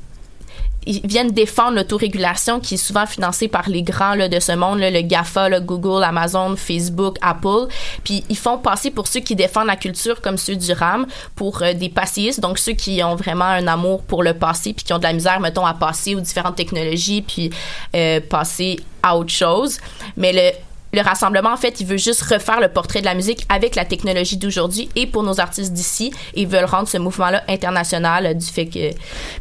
ils 0.87 1.05
viennent 1.05 1.33
défendre 1.33 1.77
l'autorégulation 1.77 2.61
qui 2.61 2.75
est 2.75 2.79
souvent 2.79 3.07
financée 3.07 3.49
par 3.49 3.69
les 3.69 3.83
grands 3.83 4.15
là, 4.15 4.29
de 4.29 4.39
ce 4.39 4.53
monde, 4.53 4.79
là, 4.79 4.91
le 4.91 5.03
GAFA, 5.03 5.49
là, 5.49 5.61
Google, 5.61 6.05
Amazon, 6.05 6.55
Facebook, 6.57 7.17
Apple. 7.21 7.67
Puis 8.05 8.25
ils 8.29 8.37
font 8.37 8.57
passer 8.57 8.91
pour 8.91 9.09
ceux 9.09 9.21
qui 9.21 9.35
défendent 9.35 9.67
la 9.67 9.77
culture 9.77 10.21
comme 10.21 10.39
ceux 10.39 10.57
du 10.57 10.73
RAM 10.73 11.07
pour 11.35 11.63
euh, 11.63 11.75
des 11.75 11.89
passistes, 11.89 12.41
donc 12.41 12.59
ceux 12.59 12.73
qui 12.73 13.03
ont 13.03 13.17
vraiment 13.17 13.45
un 13.45 13.67
amour 13.67 14.03
pour 14.03 14.23
le 14.23 14.35
passé 14.35 14.73
puis 14.73 14.85
qui 14.85 14.93
ont 14.93 14.99
de 14.99 15.03
la 15.03 15.13
misère, 15.13 15.41
mettons, 15.41 15.67
à 15.67 15.75
passer 15.75 16.15
aux 16.15 16.21
différentes 16.21 16.57
technologies 16.57 17.23
puis 17.23 17.51
euh, 17.95 18.21
passer 18.21 18.79
à 19.03 19.17
autre 19.17 19.33
chose. 19.33 19.79
Mais 20.17 20.33
le 20.33 20.53
le 20.97 21.03
rassemblement, 21.03 21.51
en 21.53 21.57
fait, 21.57 21.81
il 21.81 21.87
veut 21.87 21.99
juste 21.99 22.23
refaire 22.23 22.61
le 22.61 22.69
portrait 22.69 23.01
de 23.01 23.05
la 23.05 23.15
musique 23.15 23.47
avec 23.49 23.77
la 23.77 23.85
technologie 23.85 24.37
d'aujourd'hui 24.39 24.89
et 24.97 25.07
pour 25.07 25.23
nos 25.23 25.39
artistes 25.41 25.73
d'ici. 25.73 26.11
Ils 26.35 26.49
veulent 26.49 26.65
rendre 26.65 26.89
ce 26.89 26.97
mouvement-là 26.99 27.43
international 27.49 28.27
euh, 28.27 28.35
du 28.35 28.47
fait 28.47 28.67
que 28.67 28.91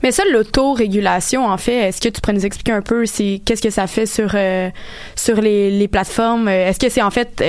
Mais 0.03 0.12
ça, 0.12 0.24
l'autorégulation, 0.32 1.47
en 1.47 1.58
fait, 1.58 1.88
est-ce 1.88 2.01
que 2.01 2.10
tu 2.10 2.20
pourrais 2.22 2.34
nous 2.34 2.45
expliquer 2.45 2.74
un 2.74 2.82
peu 2.82 3.06
qu'est-ce 3.06 3.62
que 3.62 3.70
ça 3.70 3.88
fait 3.88 4.06
sur 4.06 4.32
euh, 4.34 4.70
sur 5.16 5.39
les, 5.41 5.72
les 5.72 5.88
plateformes? 5.88 6.47
Euh, 6.47 6.68
Est-ce 6.68 6.80
que 6.80 6.89
c'est 6.89 7.01
en 7.01 7.12
fait 7.12 7.41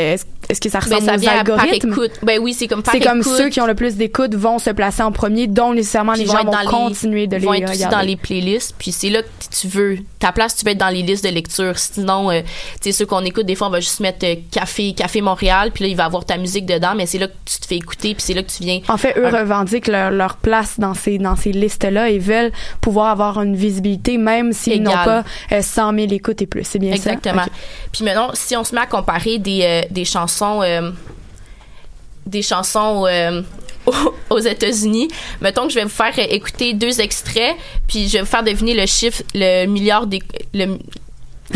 est-ce 0.49 0.61
que 0.61 0.69
ça 0.69 0.79
Ben, 0.81 0.85
ressemble 0.97 1.05
ça 1.05 1.17
aux 1.17 1.21
par 1.21 1.39
algorithmes? 1.63 1.93
écoute. 1.93 2.11
Ben 2.23 2.39
oui, 2.41 2.55
c'est 2.55 2.67
comme 2.69 2.83
par 2.83 2.95
C'est 2.95 3.01
comme 3.01 3.21
écoute. 3.21 3.37
ceux 3.37 3.49
qui 3.49 3.61
ont 3.61 3.67
le 3.67 3.75
plus 3.75 3.97
d'écoute 3.97 4.35
vont 4.35 4.59
se 4.59 4.71
placer 4.71 5.03
en 5.03 5.13
premier, 5.13 5.47
dont 5.47 5.73
nécessairement 5.75 6.13
Puis 6.13 6.23
les 6.23 6.27
gens 6.27 6.45
vont 6.45 6.53
continuer 6.71 7.27
de 7.27 7.37
ils 7.37 7.41
les 7.41 7.47
vont 7.47 7.55
être 7.55 7.71
aussi 7.71 7.87
dans 7.87 8.01
les 8.01 8.17
playlists 8.17 8.75
puis 8.79 8.93
c'est 8.93 9.11
là 9.11 9.23
que 9.23 9.29
tu 9.61 9.69
veux 9.69 9.99
ta 10.19 10.33
place 10.33 10.57
tu 10.57 10.65
veux 10.65 10.73
être 10.73 10.79
dans 10.79 10.89
les 10.89 11.03
listes 11.03 11.25
de 11.25 11.31
lecture 11.31 11.79
sinon 11.79 12.31
euh, 12.31 12.41
tu 12.43 12.47
sais 12.83 12.93
ceux 12.93 13.07
qu'on 13.07 13.25
écoute 13.25 13.47
des 13.47 13.55
fois 13.55 13.67
on 13.69 13.71
va 13.71 13.81
juste 13.81 14.01
mettre 14.01 14.25
euh, 14.27 14.35
café 14.51 14.93
café 14.95 15.21
Montréal 15.21 15.71
puis 15.73 15.85
là 15.85 15.91
il 15.91 15.97
va 15.97 16.05
avoir 16.07 16.25
ta 16.25 16.37
musique 16.39 16.67
dedans 16.67 16.95
mais 16.97 17.07
c'est 17.07 17.19
là 17.19 17.29
que 17.29 17.33
tu 17.45 17.59
te 17.59 17.67
fais 17.67 17.77
écouter 17.77 18.15
puis 18.15 18.23
c'est 18.23 18.35
là 18.35 18.43
que 18.43 18.51
tu 18.51 18.63
viens 18.63 18.81
En 18.89 18.97
fait, 18.97 19.15
eux 19.19 19.27
Un- 19.27 19.41
revendiquent 19.41 19.89
leur, 19.89 20.11
leur 20.11 20.37
place 20.37 20.79
dans 20.79 20.95
ces 20.95 21.19
dans 21.19 21.37
ces 21.37 21.53
listes-là 21.53 22.11
et 22.11 22.19
veulent 22.19 22.53
pouvoir 22.81 23.09
avoir 23.09 23.41
une 23.43 23.57
visibilité 23.57 24.17
même 24.19 24.53
s'ils 24.53 24.83
n'ont 24.83 24.93
pas 24.93 25.25
euh, 25.53 25.63
100 25.63 25.93
000 25.95 26.07
écoutes 26.13 26.41
et 26.43 26.47
plus. 26.47 26.65
C'est 26.65 26.79
bien 26.79 26.93
Exactement. 26.93 27.43
ça? 27.43 27.47
Ok. 27.47 27.53
Puis 27.93 28.05
maintenant, 28.05 28.31
si 28.35 28.57
on 28.57 28.65
se 28.65 28.75
met 28.75 28.81
à 28.83 28.87
comparer 28.87 29.39
des, 29.39 29.61
euh, 29.63 29.83
des 29.91 30.05
chansons, 30.05 30.36
euh, 30.43 30.91
des 32.27 32.43
chansons 32.43 33.07
euh, 33.07 33.43
aux- 34.31 34.39
États-Unis, 34.41 35.09
mettons 35.41 35.65
que 35.67 35.71
je 35.71 35.77
vais 35.77 35.85
vous 35.85 35.89
faire 35.91 36.13
euh, 36.19 36.27
écouter 36.31 36.73
deux 36.75 37.01
extraits, 37.01 37.55
puis 37.87 38.09
je 38.09 38.15
vais 38.15 38.21
vous 38.21 38.27
faire 38.27 38.43
deviner 38.43 38.75
le 38.75 38.87
chiffre, 38.87 39.23
le 39.35 39.67
milliard 39.67 40.07
des, 40.07 40.21
le, 40.55 40.79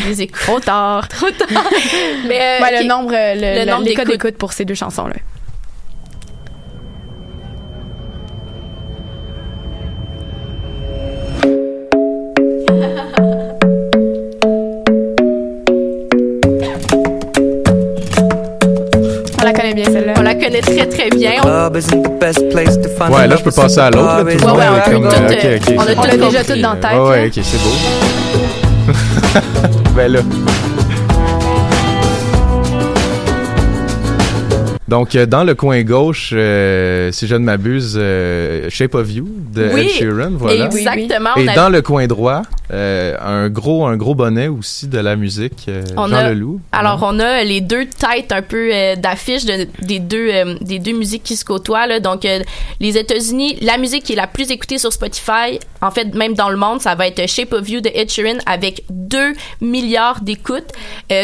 les 0.07 0.23
écoutes. 0.23 0.41
Trop 0.43 0.61
tard. 0.61 1.09
Trop 1.09 1.31
tard. 1.31 1.49
Mais 2.29 2.41
euh, 2.41 2.63
Ouais, 2.63 2.83
le 2.83 2.89
nombre, 2.89 3.11
le, 3.13 3.41
Le 3.59 3.65
le- 3.65 3.71
nombre 3.71 3.85
d'écoutes. 3.85 4.07
d'écoute 4.07 4.37
pour 4.37 4.53
ces 4.53 4.65
deux 4.65 4.75
chansons-là. 4.75 5.15
On 5.17 5.40
peux 23.51 23.63
passer 23.63 23.81
à 23.81 23.91
l'autre. 23.91 24.17
le 24.19 24.25
Ouais, 24.25 24.33
ouais, 24.33 24.37
est 24.37 24.97
on 24.97 25.01
comme, 25.01 25.07
a 25.07 25.11
tout, 25.11 25.47
euh, 25.47 25.59
on 25.77 25.81
a 25.81 25.95
tout 25.95 26.17
déjà 26.31 26.45
tout 26.45 26.61
dans 26.61 26.71
la 26.71 26.77
tête, 26.77 26.93
Ouais, 26.93 27.09
ouais, 27.09 27.21
là. 27.21 27.27
ok, 27.27 27.33
c'est 27.43 27.59
beau. 27.63 28.93
ben 29.95 30.09
là. 30.13 30.21
Donc, 34.91 35.15
euh, 35.15 35.25
dans 35.25 35.45
le 35.45 35.55
coin 35.55 35.81
gauche, 35.83 36.31
euh, 36.35 37.13
si 37.13 37.29
je 37.29 37.37
ne 37.37 37.45
m'abuse, 37.45 37.95
euh, 37.97 38.69
Shape 38.71 38.97
of 38.97 39.09
You 39.13 39.25
de 39.55 39.71
Oui, 39.73 39.83
Ed 39.83 39.89
Sheeran, 39.91 40.31
voilà. 40.33 40.67
exactement, 40.67 41.37
Et 41.37 41.49
a- 41.49 41.55
dans 41.55 41.69
le 41.69 41.81
coin 41.81 42.09
droit, 42.09 42.43
euh, 42.73 43.17
un 43.21 43.49
gros 43.51 43.87
un 43.87 43.97
gros 43.97 44.17
bonnet 44.17 44.49
aussi 44.49 44.89
de 44.89 44.99
la 44.99 45.15
musique, 45.15 45.71
On 45.97 46.09
Jean 46.09 46.17
a- 46.17 46.31
Leloup. 46.31 46.61
Alors, 46.73 46.99
on 47.05 47.21
a 47.21 47.45
les 47.45 47.61
deux 47.61 47.87
têtes 47.87 48.33
un 48.33 48.43
peu 48.43 48.71
d'affiche 48.97 49.45
de, 49.45 49.69
des, 49.83 50.01
deux, 50.01 50.57
des 50.61 50.81
deux 50.81 50.97
musiques 50.99 51.23
qui 51.23 51.37
se 51.37 51.45
côtoient. 51.45 51.87
Là. 51.87 52.01
Donc, 52.01 52.27
les 52.81 52.99
États-Unis, 52.99 53.59
la 53.63 53.79
musique 53.79 54.03
qui 54.03 54.15
est 54.15 54.17
la 54.17 54.27
plus 54.27 54.51
écoutée 54.51 54.79
sur 54.79 54.93
Spotify, 54.93 55.61
en 55.83 55.93
fait, 55.93 56.17
même 56.17 56.35
dans 56.35 56.51
le 56.51 56.57
monde, 56.57 56.81
ça 56.81 56.97
va 56.97 57.07
être 57.07 57.29
Shape 57.29 57.53
of 57.53 57.69
You 57.69 57.81
de 57.81 57.91
Ed 57.95 58.11
Sheeran 58.11 58.39
avec 58.45 58.83
2 58.91 59.35
milliards 59.61 60.21
d'écoutes. 60.21 60.73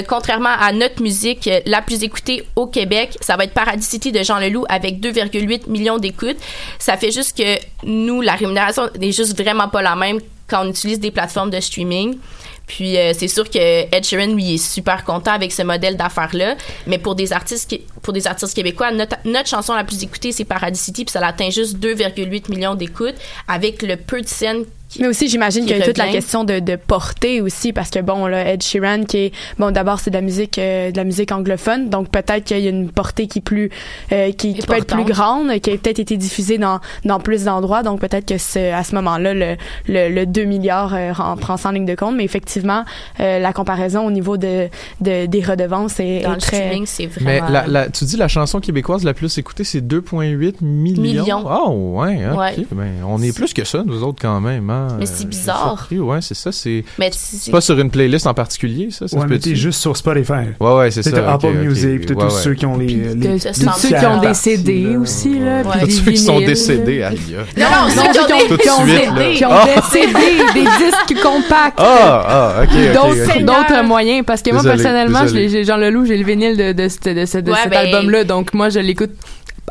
Contrairement 0.08 0.54
à 0.60 0.70
notre 0.72 1.02
musique 1.02 1.50
la 1.66 1.82
plus 1.82 2.04
écoutée 2.04 2.44
au 2.54 2.68
Québec, 2.68 3.16
ça 3.20 3.36
va 3.36 3.42
être 3.42 3.54
Paradis 3.56 3.86
City 3.86 4.12
de 4.12 4.22
Jean 4.22 4.38
Leloup 4.38 4.64
avec 4.68 5.00
2,8 5.00 5.68
millions 5.68 5.98
d'écoutes. 5.98 6.36
Ça 6.78 6.96
fait 6.96 7.10
juste 7.10 7.36
que 7.36 7.58
nous, 7.84 8.20
la 8.20 8.34
rémunération 8.34 8.88
n'est 9.00 9.12
juste 9.12 9.36
vraiment 9.40 9.68
pas 9.68 9.80
la 9.82 9.96
même 9.96 10.20
quand 10.46 10.64
on 10.64 10.70
utilise 10.70 11.00
des 11.00 11.10
plateformes 11.10 11.50
de 11.50 11.58
streaming. 11.58 12.18
Puis 12.66 12.96
euh, 12.98 13.12
c'est 13.16 13.28
sûr 13.28 13.48
que 13.48 13.58
Ed 13.58 14.04
Sheeran 14.04 14.34
lui 14.34 14.54
est 14.54 14.58
super 14.58 15.04
content 15.04 15.30
avec 15.32 15.52
ce 15.52 15.62
modèle 15.62 15.96
d'affaires 15.96 16.34
là, 16.34 16.56
mais 16.86 16.98
pour 16.98 17.14
des 17.14 17.32
artistes 17.32 17.70
qui- 17.70 17.82
pour 18.02 18.12
des 18.12 18.26
artistes 18.26 18.54
québécois, 18.54 18.90
notre, 18.90 19.16
chanson 19.48 19.72
la 19.74 19.84
plus 19.84 20.02
écoutée 20.02 20.32
c'est 20.32 20.44
Paradis 20.44 20.78
City 20.80 21.04
puis 21.04 21.12
ça 21.12 21.24
atteint 21.24 21.50
juste 21.50 21.76
2,8 21.78 22.50
millions 22.50 22.74
d'écoutes 22.74 23.14
avec 23.46 23.82
le 23.82 23.96
peu 23.96 24.20
de 24.20 24.26
scènes 24.26 24.64
qui 24.96 25.02
Mais 25.02 25.08
aussi, 25.08 25.28
j'imagine 25.28 25.62
qui 25.64 25.68
qu'il 25.72 25.78
y 25.78 25.82
a 25.82 25.84
toute 25.86 25.98
la 25.98 26.04
question 26.12 26.44
de, 26.44 26.58
de 26.58 26.76
portée 26.76 27.40
aussi, 27.40 27.72
parce 27.72 27.90
que 27.90 28.00
bon, 28.00 28.26
là, 28.26 28.52
Ed 28.52 28.62
Sheeran, 28.62 29.04
qui 29.04 29.16
est, 29.18 29.32
bon, 29.58 29.70
d'abord, 29.70 30.00
c'est 30.00 30.10
de 30.10 30.16
la 30.16 30.20
musique, 30.22 30.58
euh, 30.58 30.90
de 30.90 30.96
la 30.96 31.04
musique 31.04 31.32
anglophone, 31.32 31.88
donc 31.90 32.08
peut-être 32.08 32.44
qu'il 32.44 32.58
y 32.60 32.66
a 32.66 32.70
une 32.70 32.90
portée 32.90 33.26
qui 33.26 33.38
est 33.38 33.42
plus, 33.42 33.70
euh, 34.12 34.32
qui, 34.32 34.54
qui 34.54 34.66
peut 34.66 34.74
être 34.76 34.86
plus 34.86 35.04
grande, 35.04 35.58
qui 35.60 35.70
a 35.70 35.76
peut-être 35.76 35.98
été 35.98 36.16
diffusée 36.16 36.58
dans, 36.58 36.80
dans 37.04 37.20
plus 37.20 37.44
d'endroits, 37.44 37.82
donc 37.82 38.00
peut-être 38.00 38.26
que 38.26 38.38
ce, 38.38 38.72
à 38.72 38.82
ce 38.84 38.94
moment-là, 38.96 39.34
le, 39.34 39.56
le, 39.88 40.08
le 40.08 40.26
2 40.26 40.44
milliards 40.44 40.94
euh, 40.94 41.12
rend- 41.12 41.36
prend 41.36 41.56
ça 41.56 41.68
en 41.68 41.72
ligne 41.72 41.86
de 41.86 41.94
compte, 41.94 42.16
mais 42.16 42.24
effectivement, 42.24 42.84
euh, 43.20 43.38
la 43.38 43.52
comparaison 43.52 44.06
au 44.06 44.10
niveau 44.10 44.36
de, 44.36 44.68
de 45.00 45.26
des 45.26 45.40
redevances 45.42 46.00
est, 46.00 46.20
dans 46.20 46.32
est 46.32 46.34
le 46.34 46.40
très... 46.40 46.56
streaming 46.56 46.86
c'est 46.86 47.08
Mais 47.20 47.40
la, 47.50 47.66
la- 47.66 47.88
tu 47.88 48.04
dis 48.04 48.16
la 48.16 48.28
chanson 48.28 48.60
québécoise 48.60 49.04
la 49.04 49.14
plus 49.14 49.36
écoutée, 49.38 49.64
c'est 49.64 49.80
2,8 49.80 50.54
millions. 50.62 51.02
Millions. 51.02 51.44
Ah 51.48 51.68
ouais, 51.70 52.20
ok. 52.32 52.38
Ouais. 52.38 52.66
Ben, 52.72 52.92
on 53.06 53.20
est 53.22 53.34
plus 53.34 53.52
que 53.54 53.64
ça, 53.64 53.82
nous 53.86 54.02
autres, 54.02 54.18
quand 54.20 54.40
même. 54.40 54.70
hein. 54.70 54.85
Mais 54.98 55.06
c'est 55.06 55.24
Euh, 55.24 55.28
bizarre. 55.28 55.76
surpris, 55.78 55.98
Ouais, 56.00 56.20
c'est 56.20 56.34
ça. 56.34 56.52
C'est 56.52 56.84
Mais 56.98 57.10
c'est 57.12 57.36
c'est- 57.36 57.50
pas 57.50 57.60
sur 57.60 57.78
une 57.78 57.90
playlist 57.90 58.26
en 58.26 58.34
particulier, 58.34 58.88
ça? 58.90 59.08
ça 59.08 59.16
Ouais, 59.18 59.26
mais 59.28 59.38
t'es 59.38 59.54
juste 59.54 59.80
sur 59.80 59.96
Spotify. 59.96 60.32
Ouais, 60.60 60.74
ouais, 60.76 60.90
c'est 60.90 61.02
ça. 61.02 61.10
Apple 61.32 61.46
ok, 61.46 61.52
ok. 61.54 61.64
Music, 61.64 61.96
puis 61.98 62.06
t'as 62.06 62.14
Ouais, 62.14 62.28
tous 62.28 62.34
ouais. 62.36 62.42
ceux 62.42 62.54
qui 62.54 62.66
ont 62.66 62.76
les, 62.78 62.86
les, 62.86 63.14
De- 63.14 63.28
les 63.28 63.38
tous 63.40 63.78
ceux 63.78 63.88
qui 63.96 64.06
ont 64.06 64.20
des 64.20 64.34
CD 64.34 64.96
aussi, 64.96 65.38
là, 65.38 65.62
Tous 65.80 65.90
ceux 65.90 66.10
qui 66.10 66.18
sont 66.18 66.40
décédés, 66.40 67.02
aïe. 67.02 67.18
Non, 67.56 67.64
non, 67.64 67.88
ceux 67.88 68.02
qui 68.12 68.32
ont, 68.32 68.56
qui 68.56 68.70
ont 68.70 68.84
des, 68.84 68.92
là. 69.06 69.32
qui 69.34 69.44
ont 69.44 69.48
Ah! 69.50 69.66
des 69.66 69.82
CD, 69.98 70.12
des 70.54 70.60
disques 70.60 71.22
compacts. 71.22 71.78
Ah, 71.78 72.24
ah, 72.58 72.62
ok, 72.62 73.42
D'autres 73.44 73.82
moyens. 73.84 74.24
Parce 74.26 74.42
que 74.42 74.50
moi, 74.52 74.62
personnellement, 74.62 75.26
Jean 75.26 75.76
Leloup, 75.76 76.04
j'ai 76.06 76.16
le 76.16 76.24
vinyle 76.24 76.56
de, 76.56 76.88
cet 76.88 77.44
ben, 77.44 77.72
album-là. 77.72 78.24
Donc, 78.24 78.54
moi, 78.54 78.68
je 78.68 78.78
l'écoute 78.80 79.10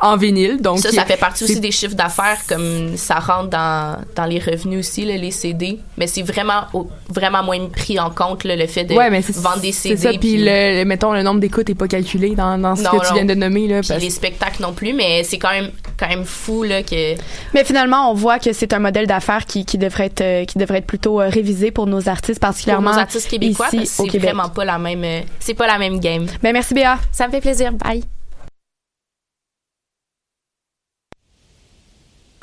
en 0.02 0.18
vinyle. 0.18 0.62
Donc, 0.62 0.80
ça, 0.80 0.92
ça 0.92 1.06
fait 1.06 1.18
partie 1.18 1.44
aussi 1.46 1.60
des 1.60 1.72
chiffres 1.72 1.96
d'affaires, 1.96 2.38
comme 2.50 2.98
ça 2.98 3.16
rentre 3.20 3.50
dans, 3.50 3.98
dans 4.16 4.26
les 4.26 4.40
revenus 4.40 4.80
aussi, 4.80 5.06
là, 5.06 5.16
les 5.18 5.32
CD. 5.32 5.80
Mais 5.98 6.08
c'est 6.08 6.22
vraiment, 6.22 6.64
au- 6.74 6.90
vraiment 7.10 7.44
moins 7.44 7.66
pris 7.70 7.98
en 8.00 8.10
compte, 8.10 8.44
là, 8.44 8.56
le 8.56 8.68
fait 8.68 8.84
de 8.84 8.94
Ouais, 8.94 9.10
mais 9.10 9.22
c'est 9.22 9.36
vendre 9.38 9.62
des 9.62 9.72
CD. 9.72 9.96
C'est 9.96 10.12
ça, 10.12 10.18
puis 10.20 10.38
le, 10.38 10.80
le- 10.80 10.86
mettons, 10.86 11.14
le 11.14 11.24
nombre 11.24 11.40
d'écoutes 11.40 11.70
n'est 11.70 11.76
pas 11.76 11.88
calculé 11.88 12.36
dans, 12.36 12.58
dans 12.58 12.76
ce 12.76 12.84
Non, 12.84 12.92
que 12.92 13.08
tu 13.08 13.14
viens 13.14 13.26
de 13.26 13.34
nommer. 13.36 13.68
Là, 13.68 13.82
parce- 13.88 14.02
les 14.02 14.10
spectacles 14.10 14.62
non 14.62 14.74
plus, 14.74 14.94
mais 14.94 15.24
c'est 15.24 15.38
quand 15.38 15.52
même, 15.52 15.72
quand 15.98 16.08
même 16.10 16.26
fou 16.26 16.64
là, 16.64 16.84
que. 16.84 17.16
Mais 17.54 17.64
finalement, 17.64 18.12
on 18.12 18.14
voit 18.14 18.40
que 18.40 18.52
c'est 18.54 18.74
un 18.74 18.80
modèle 18.80 19.08
d'affaires 19.08 19.46
qui, 19.46 19.66
qui 19.66 19.78
devrait 19.78 20.08
être 20.08 20.22
euh, 20.22 20.46
qui 20.46 20.58
devrait 20.58 20.80
être 20.80 20.88
plutôt 20.88 21.22
euh, 21.22 21.30
révisé 21.30 21.72
pour 21.72 21.88
nos 21.88 22.10
artistes, 22.10 22.40
Pour 22.40 22.50
particulièrement 22.50 22.92
nos 22.92 23.00
artistes 23.00 23.30
québécois, 23.30 23.68
ici 23.72 23.78
parce 23.78 24.10
que 24.10 24.12
c'est 24.12 24.20
vraiment 24.20 24.50
pas 24.50 24.66
la 24.66 24.78
même. 24.78 25.04
euh, 25.04 25.22
c'est 25.40 25.54
pas 25.54 25.68
la 25.68 25.78
même 25.78 26.00
game. 26.00 26.26
Ben 26.44 26.52
merci 26.54 26.74
Béa. 26.74 26.98
Ça 27.12 27.28
me 27.28 27.32
fait 27.32 27.42
plaisir. 27.42 27.72
Bye. 27.74 28.04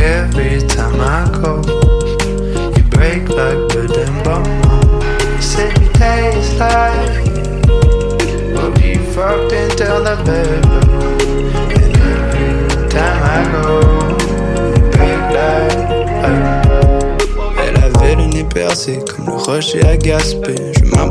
Every 0.00 0.60
time 0.66 1.00
I 1.00 1.28
go, 1.42 1.62
you 2.76 2.82
break 2.90 3.28
like 3.28 3.68
bread 3.68 3.90
and 3.90 4.24
butter. 4.24 4.78
Said 5.40 5.78
you 5.80 5.88
taste 5.92 6.58
like 6.58 7.24
But 8.54 8.84
you 8.84 8.98
fucked 9.12 9.52
until 9.52 10.02
the 10.02 10.16
bed 10.24 10.64
And 11.74 11.96
every 11.96 12.88
time 12.88 13.22
I 13.22 13.38
go 13.52 13.66
You 14.74 14.82
break 14.90 15.22
like 15.36 15.78
Elle 17.58 17.76
avait 17.84 18.14
le 18.16 18.26
nez 18.26 18.44
percé 18.44 18.98
comme 19.04 19.26
le 19.26 19.32
rocher 19.34 19.84
à 19.84 19.96
Gaspé 19.96 20.67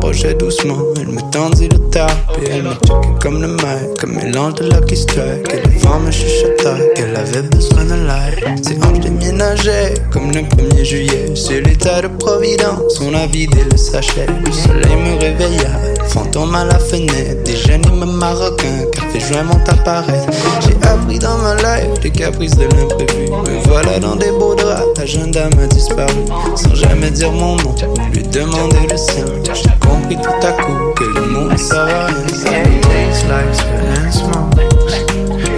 Elle 0.09 1.09
me 1.09 1.31
tendit 1.31 1.67
le 1.67 1.79
tarpé 1.89 2.41
Elle 2.49 2.63
me 2.63 2.73
checkait 2.75 3.19
comme 3.21 3.41
le 3.41 3.47
mic, 3.49 3.97
comme 3.99 4.15
mélange 4.15 4.55
de 4.55 4.63
Lucky 4.63 4.95
Strike 4.95 5.53
Et 5.53 5.61
le 5.67 6.05
me 6.05 6.11
chuchota 6.11 6.77
qu'elle 6.95 7.15
avait 7.15 7.41
besoin 7.41 7.83
de 7.83 8.05
l'air 8.05 8.55
Ses 8.63 8.77
hanches 8.77 8.99
déménageaient 8.99 9.95
comme 10.11 10.31
le 10.31 10.41
1er 10.41 10.83
juillet. 10.83 11.25
C'est 11.35 11.61
l'état 11.61 12.01
de 12.01 12.07
providence, 12.07 12.99
on 13.01 13.13
a 13.13 13.27
vidé 13.27 13.63
le 13.69 13.77
sachet. 13.77 14.27
Le 14.45 14.51
soleil 14.51 14.95
me 14.95 15.19
réveilla, 15.19 15.71
fantôme 16.07 16.55
à 16.55 16.65
la 16.65 16.79
fenêtre 16.79 17.43
Des 17.43 17.55
génies 17.55 17.87
marocains, 18.05 18.85
café 18.91 19.19
joint 19.19 19.43
vont 19.43 19.59
apparaître 19.67 20.29
J'ai 20.61 20.87
appris 20.87 21.19
dans 21.19 21.37
ma 21.37 21.55
life 21.55 21.99
des 22.01 22.11
caprices 22.11 22.55
de 22.57 22.63
l'imprévu. 22.63 23.29
Me 23.29 23.67
voilà 23.67 23.99
dans 23.99 24.15
des 24.15 24.31
beaux 24.31 24.55
draps, 24.55 24.97
l'agenda 24.97 25.49
m'a 25.55 25.67
disparu. 25.67 26.25
Sans 26.55 26.75
jamais 26.75 27.11
dire 27.11 27.31
mon 27.31 27.55
nom, 27.57 27.75
lui 28.13 28.23
demander 28.23 28.87
le 28.89 28.97
sien. 28.97 29.25
J'ai 29.53 29.69
compris 29.87 30.17
tout 30.17 30.47
à 30.47 30.51
coup 30.51 30.93
que 30.95 31.03
le 31.03 31.25
monde 31.27 31.57
ça 31.57 31.85
va 31.85 32.07
rien. 32.07 32.63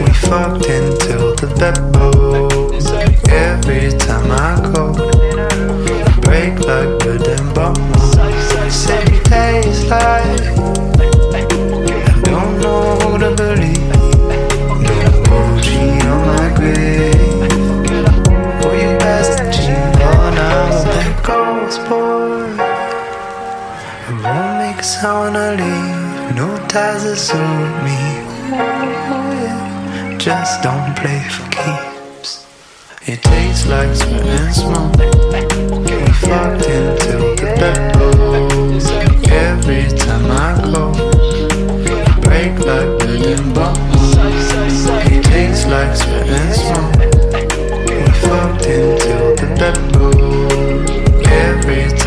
We 0.01 0.13
fucked 0.13 0.69
until 0.69 1.35
the 1.35 1.49
Every 3.29 3.91
time 3.97 4.29
break 6.21 6.59
like 6.65 6.99
bread 6.99 7.27
and 7.27 7.88
Said 9.29 9.63
you 9.63 9.71
taste 9.71 9.87
like. 9.89 10.41
I 11.35 12.21
don't 12.23 12.53
know 12.61 12.95
who 12.99 13.09
to 13.19 13.29
believe. 13.35 13.89
No 15.03 15.11
bullshit 15.27 16.05
on 16.05 16.19
my 16.29 16.47
grave. 16.57 17.51
For 18.59 18.73
you 18.81 18.91
best 18.97 19.37
cheat 19.53 20.01
on 20.01 20.35
out 20.35 20.83
That 20.93 21.13
ghost 21.23 21.79
boy. 21.87 22.49
It 24.09 24.17
won't 24.23 24.55
make 24.63 24.79
a 24.79 24.83
sound 24.83 25.37
I 25.37 25.39
leave. 25.61 26.35
No 26.35 26.47
ties 26.67 27.03
that 27.03 27.17
suit 27.17 27.73
me. 27.85 27.99
Oh 29.13 30.17
Just 30.17 30.63
don't 30.63 30.95
play 30.95 31.21
for 31.29 31.47
keeps. 31.51 32.47
It 33.05 33.21
tastes 33.21 33.67
like 33.67 33.95
sweat 33.95 34.25
and 34.25 34.55
smoke 34.55 34.97
We 35.85 36.11
fucked 36.13 36.65
until 36.65 37.35
the 37.35 37.55
bed 37.59 37.93
blows 37.93 38.18
Every 39.79 39.97
time 39.97 40.29
I 40.29 40.59
go 40.73 40.91
You 41.87 42.21
break 42.21 42.53
like 42.59 42.99
bread 42.99 43.25
and 43.25 43.55
butter 43.55 43.79
It 45.15 45.23
tastes 45.23 45.65
like 45.67 45.95
sweat 45.95 46.27
and 46.27 46.53
smoke 46.53 46.95
We 47.87 48.01
fucked 48.19 48.65
until 48.65 49.35
the 49.37 49.47
bed 49.57 49.77
blows 49.93 50.89
Every 51.27 51.98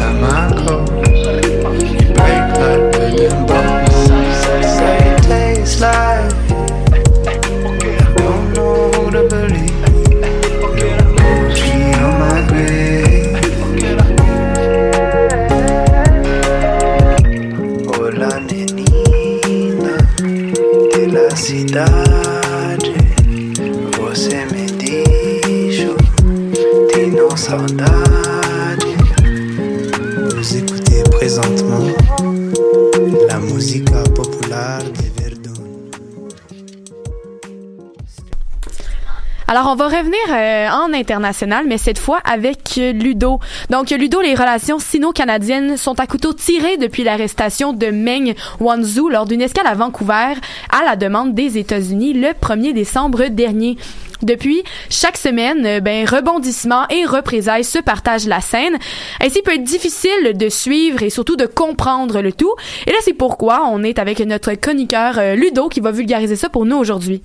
international, 41.11 41.67
mais 41.69 41.79
cette 41.79 41.99
fois 41.99 42.21
avec 42.25 42.77
Ludo. 42.77 43.41
Donc, 43.71 43.91
Ludo, 43.91 44.21
les 44.21 44.35
relations 44.35 44.79
sino-canadiennes 44.79 45.77
sont 45.77 45.99
à 46.01 46.07
couteau 46.07 46.33
tiré 46.33 46.77
depuis 46.77 47.05
l'arrestation 47.05 47.73
de 47.73 47.87
Meng 47.91 48.35
Wanzhou 48.61 49.09
lors 49.09 49.27
d'une 49.27 49.43
escale 49.43 49.67
à 49.67 49.75
Vancouver 49.75 50.35
à 50.71 50.85
la 50.85 50.97
demande 50.97 51.35
des 51.35 51.59
États-Unis 51.59 52.15
le 52.15 52.29
1er 52.29 52.73
décembre 52.73 53.27
dernier. 53.27 53.77
Depuis, 54.23 54.63
chaque 54.89 55.17
semaine, 55.17 55.67
euh, 55.67 55.81
ben, 55.81 56.09
rebondissements 56.09 56.87
et 56.89 57.05
représailles 57.05 57.65
se 57.65 57.81
partagent 57.81 58.27
la 58.27 58.41
scène. 58.41 58.79
Ainsi, 59.21 59.39
il 59.39 59.43
peut 59.43 59.55
être 59.55 59.65
difficile 59.65 60.37
de 60.37 60.49
suivre 60.49 61.03
et 61.03 61.11
surtout 61.11 61.35
de 61.35 61.47
comprendre 61.47 62.21
le 62.21 62.33
tout. 62.33 62.55
Et 62.87 62.91
là, 62.91 62.99
c'est 63.03 63.15
pourquoi 63.15 63.65
on 63.67 63.83
est 63.83 63.99
avec 63.99 64.21
notre 64.21 64.53
chroniqueur 64.53 65.19
euh, 65.19 65.35
Ludo 65.35 65.69
qui 65.69 65.81
va 65.81 65.91
vulgariser 65.91 66.37
ça 66.37 66.49
pour 66.49 66.65
nous 66.65 66.77
aujourd'hui. 66.77 67.21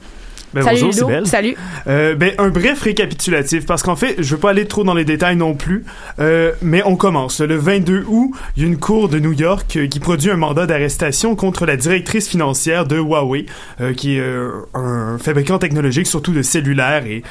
Ben, 0.57 0.63
Salut 0.63 0.81
bonjour, 0.85 1.09
Ludo. 1.11 1.25
Salut. 1.25 1.55
Euh, 1.85 2.15
ben, 2.15 2.33
un 2.39 2.49
bref 2.49 2.81
récapitulatif, 2.81 3.67
parce 3.67 3.83
qu'en 3.83 3.95
fait, 3.95 4.15
je 4.17 4.33
veux 4.33 4.39
pas 4.39 4.49
aller 4.49 4.65
trop 4.65 4.83
dans 4.83 4.95
les 4.95 5.05
détails 5.05 5.35
non 5.35 5.53
plus, 5.53 5.85
euh, 6.19 6.53
mais 6.63 6.81
on 6.83 6.95
commence. 6.95 7.41
Le 7.41 7.55
22 7.55 8.05
août, 8.07 8.31
il 8.55 8.63
y 8.63 8.65
a 8.65 8.67
une 8.67 8.79
cour 8.79 9.07
de 9.07 9.19
New 9.19 9.33
York 9.33 9.71
euh, 9.75 9.87
qui 9.87 9.99
produit 9.99 10.31
un 10.31 10.35
mandat 10.35 10.65
d'arrestation 10.65 11.35
contre 11.35 11.67
la 11.67 11.77
directrice 11.77 12.27
financière 12.27 12.87
de 12.87 12.97
Huawei, 12.97 13.45
euh, 13.81 13.93
qui 13.93 14.17
est 14.17 14.23
un 14.73 15.19
fabricant 15.19 15.59
technologique, 15.59 16.07
surtout 16.07 16.33
de 16.33 16.41
cellulaires 16.41 17.05
et 17.05 17.23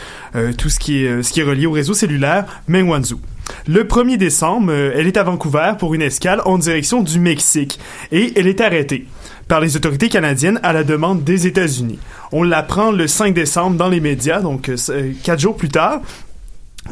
tout 0.57 0.69
ce 0.69 0.79
qui, 0.79 1.05
est, 1.05 1.23
ce 1.23 1.33
qui 1.33 1.41
est 1.41 1.45
relié 1.45 1.67
au 1.67 1.73
réseau 1.73 1.95
cellulaire, 1.95 2.45
Meng 2.69 2.89
Wanzhou. 2.89 3.21
Le 3.67 3.85
1er 3.85 4.17
décembre, 4.17 4.73
elle 4.73 5.07
est 5.07 5.17
à 5.17 5.23
Vancouver 5.23 5.73
pour 5.79 5.95
une 5.95 6.03
escale 6.03 6.43
en 6.45 6.59
direction 6.59 7.03
du 7.03 7.19
Mexique 7.19 7.79
et 8.13 8.33
elle 8.37 8.47
est 8.47 8.61
arrêtée 8.61 9.07
par 9.49 9.61
les 9.61 9.77
autorités 9.77 10.09
canadiennes 10.09 10.59
à 10.63 10.73
la 10.73 10.85
demande 10.85 11.23
des 11.25 11.47
États-Unis. 11.47 11.99
On 12.33 12.43
l'apprend 12.43 12.91
le 12.91 13.07
5 13.07 13.33
décembre 13.35 13.77
dans 13.77 13.89
les 13.89 14.01
médias, 14.01 14.41
donc 14.41 14.69
euh, 14.69 14.77
euh, 14.91 15.13
quatre 15.23 15.41
jours 15.41 15.57
plus 15.57 15.69
tard. 15.69 16.01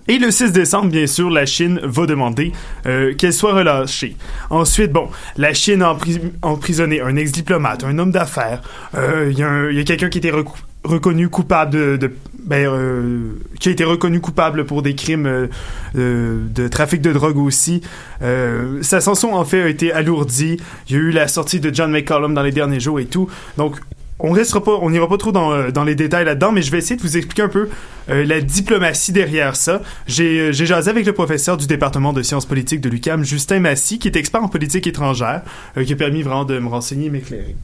Et 0.09 0.19
le 0.19 0.31
6 0.33 0.51
décembre, 0.53 0.89
bien 0.91 1.07
sûr, 1.07 1.31
la 1.31 1.47
Chine 1.47 1.79
va 1.85 2.07
demander 2.07 2.53
euh, 2.87 3.15
qu'elle 3.15 3.33
soit 3.33 3.55
relâchée. 3.55 4.17
Ensuite, 4.51 4.91
bon, 4.91 5.09
la 5.37 5.55
Chine 5.55 5.83
a 5.83 5.93
empris- 5.95 6.21
emprisonné 6.43 7.01
un 7.01 7.15
ex-diplomate, 7.17 7.85
un 7.85 7.99
homme 7.99 8.11
d'affaires. 8.11 8.61
Il 8.95 9.39
y 9.39 9.43
a, 9.45 9.85
quelqu'un 9.85 10.09
qui 10.09 10.21
recou- 10.21 10.57
reconnu 10.85 11.29
coupable 11.29 11.99
de... 11.99 12.13
ben, 12.45 12.67
euh, 12.67 13.33
qui 13.59 13.71
a 13.71 13.73
été 13.73 13.85
reconnu 13.85 14.21
coupable 14.21 14.65
pour 14.67 14.83
des 14.83 14.95
crimes 14.95 15.27
euh, 15.27 15.47
de, 15.95 16.41
de 16.55 16.69
trafic 16.69 17.01
de 17.01 17.13
drogue 17.13 17.39
aussi. 17.39 17.81
Euh, 18.23 18.83
sa 18.83 19.01
sanction, 19.01 19.35
en 19.35 19.45
fait, 19.45 19.63
a 19.63 19.69
été 19.69 19.93
alourdie. 19.93 20.59
Il 20.89 20.95
y 20.95 20.99
a 20.99 21.03
eu 21.03 21.11
la 21.11 21.29
sortie 21.29 21.61
de 21.61 21.75
John 21.75 21.91
McCollum 21.91 22.35
dans 22.35 22.43
les 22.43 22.53
derniers 22.53 22.81
jours 22.81 23.01
et 23.01 23.07
tout. 23.07 23.29
Donc, 23.57 23.77
on 24.21 24.31
restera 24.31 24.63
pas, 24.63 24.79
on 24.81 24.91
n'ira 24.91 25.09
pas 25.09 25.17
trop 25.17 25.33
dans, 25.33 25.53
euh, 25.53 25.71
dans 25.71 25.83
les 25.83 25.97
détails 25.97 26.25
là-dedans, 26.25 26.53
mais 26.53 26.63
je 26.63 26.71
vais 26.71 26.79
essayer 26.79 26.97
de 26.97 27.03
vous 27.03 27.17
expliquer 27.17 27.43
un 27.43 27.49
peu 27.49 27.69
euh, 28.11 28.25
la 28.25 28.41
diplomatie 28.41 29.13
derrière 29.13 29.57
ça. 29.57 29.83
J'ai 30.07 30.39
euh, 30.39 30.53
jasé 30.53 30.89
avec 30.89 31.05
le 31.05 31.13
professeur 31.13 31.57
du 31.57 31.67
département 31.67 32.13
de 32.13 32.23
sciences 32.23 32.47
politiques 32.47 32.81
de 32.81 32.89
l'UQAM, 32.89 33.25
Justin 33.25 33.61
Massy, 33.61 33.99
qui 33.99 34.07
est 34.07 34.17
expert 34.17 34.43
en 34.43 34.49
politique 34.49 34.87
étrangère, 34.87 35.43
euh, 35.77 35.85
qui 35.85 35.95
a 35.95 35.97
permis 35.97 36.23
vraiment 36.23 36.45
de 36.45 36.59
me 36.59 36.69
renseigner 36.69 37.07
et 37.07 37.11
m'éclairer. 37.11 37.57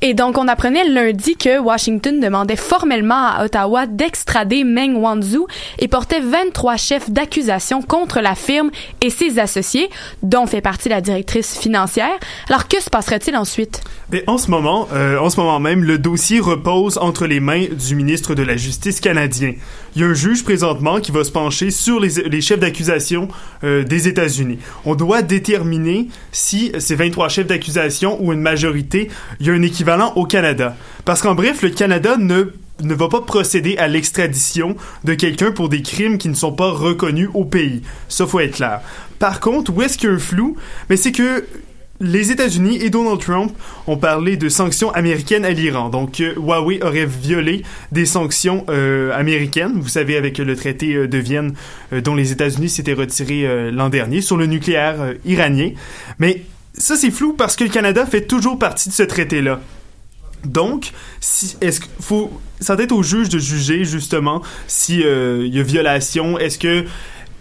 Et 0.00 0.14
donc, 0.14 0.38
on 0.38 0.48
apprenait 0.48 0.84
lundi 0.88 1.36
que 1.36 1.58
Washington 1.58 2.20
demandait 2.20 2.56
formellement 2.56 3.28
à 3.28 3.44
Ottawa 3.44 3.86
d'extrader 3.86 4.64
Meng 4.64 4.96
Wanzhou 4.96 5.46
et 5.78 5.88
portait 5.88 6.20
23 6.20 6.76
chefs 6.76 7.10
d'accusation 7.10 7.82
contre 7.82 8.20
la 8.20 8.34
firme 8.34 8.70
et 9.00 9.10
ses 9.10 9.38
associés, 9.38 9.90
dont 10.22 10.46
fait 10.46 10.60
partie 10.60 10.88
la 10.88 11.00
directrice 11.00 11.58
financière. 11.58 12.12
Alors, 12.48 12.68
que 12.68 12.80
se 12.80 12.90
passerait-il 12.90 13.36
ensuite? 13.36 13.82
Euh, 14.92 15.18
en 15.18 15.30
ce 15.30 15.36
moment 15.40 15.60
même, 15.60 15.84
le 15.84 15.98
dossier 15.98 16.40
repose 16.40 16.98
entre 16.98 17.26
les 17.26 17.40
mains 17.40 17.66
du 17.70 17.94
ministre 17.94 18.34
de 18.34 18.42
la 18.42 18.56
Justice 18.56 19.00
canadien. 19.00 19.54
Il 19.94 20.02
y 20.02 20.04
a 20.04 20.08
un 20.08 20.14
juge 20.14 20.44
présentement 20.44 21.00
qui 21.00 21.12
va 21.12 21.22
se 21.24 21.30
pencher 21.30 21.70
sur 21.70 22.00
les, 22.00 22.40
chefs 22.40 22.60
d'accusation 22.60 23.28
euh, 23.62 23.84
des 23.84 24.08
États-Unis. 24.08 24.58
On 24.84 24.94
doit 24.94 25.22
déterminer 25.22 26.08
si 26.32 26.72
ces 26.78 26.94
23 26.94 27.28
chefs 27.28 27.46
d'accusation 27.46 28.16
ou 28.22 28.32
une 28.32 28.40
majorité, 28.40 29.10
il 29.40 29.46
y 29.46 29.50
a 29.50 29.52
un 29.52 29.62
équivalent 29.62 30.12
au 30.16 30.24
Canada. 30.24 30.76
Parce 31.04 31.20
qu'en 31.20 31.34
bref, 31.34 31.62
le 31.62 31.70
Canada 31.70 32.16
ne 32.18 32.52
ne 32.80 32.94
va 32.94 33.08
pas 33.08 33.20
procéder 33.20 33.76
à 33.76 33.86
l'extradition 33.86 34.76
de 35.04 35.14
quelqu'un 35.14 35.52
pour 35.52 35.68
des 35.68 35.82
crimes 35.82 36.18
qui 36.18 36.28
ne 36.28 36.34
sont 36.34 36.52
pas 36.52 36.70
reconnus 36.70 37.28
au 37.34 37.44
pays. 37.44 37.82
Ça, 38.08 38.26
faut 38.26 38.40
être 38.40 38.56
clair. 38.56 38.80
Par 39.18 39.40
contre, 39.40 39.72
où 39.72 39.82
est-ce 39.82 39.98
qu'il 39.98 40.08
y 40.08 40.12
a 40.12 40.16
un 40.16 40.18
flou? 40.18 40.56
Mais 40.90 40.96
c'est 40.96 41.12
que 41.12 41.44
les 42.02 42.32
États-Unis 42.32 42.78
et 42.82 42.90
Donald 42.90 43.20
Trump 43.20 43.52
ont 43.86 43.96
parlé 43.96 44.36
de 44.36 44.48
sanctions 44.48 44.90
américaines 44.90 45.44
à 45.44 45.50
l'Iran. 45.50 45.88
Donc, 45.88 46.20
euh, 46.20 46.34
Huawei 46.36 46.82
aurait 46.82 47.06
violé 47.06 47.62
des 47.92 48.06
sanctions 48.06 48.66
euh, 48.68 49.12
américaines, 49.14 49.74
vous 49.76 49.88
savez, 49.88 50.16
avec 50.16 50.38
le 50.38 50.56
traité 50.56 50.94
euh, 50.94 51.08
de 51.08 51.18
Vienne 51.18 51.54
euh, 51.92 52.00
dont 52.00 52.16
les 52.16 52.32
États-Unis 52.32 52.68
s'étaient 52.68 52.92
retirés 52.92 53.46
euh, 53.46 53.70
l'an 53.70 53.88
dernier 53.88 54.20
sur 54.20 54.36
le 54.36 54.46
nucléaire 54.46 55.00
euh, 55.00 55.14
iranien. 55.24 55.70
Mais 56.18 56.42
ça, 56.74 56.96
c'est 56.96 57.12
flou 57.12 57.34
parce 57.34 57.54
que 57.54 57.64
le 57.64 57.70
Canada 57.70 58.04
fait 58.04 58.22
toujours 58.22 58.58
partie 58.58 58.88
de 58.88 58.94
ce 58.94 59.04
traité-là. 59.04 59.60
Donc, 60.44 60.90
si, 61.20 61.56
est-ce 61.60 61.80
qu'il 61.80 61.90
faut, 62.00 62.32
ça 62.58 62.74
doit 62.74 62.84
être 62.84 62.92
au 62.92 63.04
juge 63.04 63.28
de 63.28 63.38
juger 63.38 63.84
justement 63.84 64.42
si 64.66 65.04
euh, 65.04 65.44
il 65.46 65.54
y 65.54 65.60
a 65.60 65.62
violation. 65.62 66.36
Est-ce 66.36 66.58
que 66.58 66.84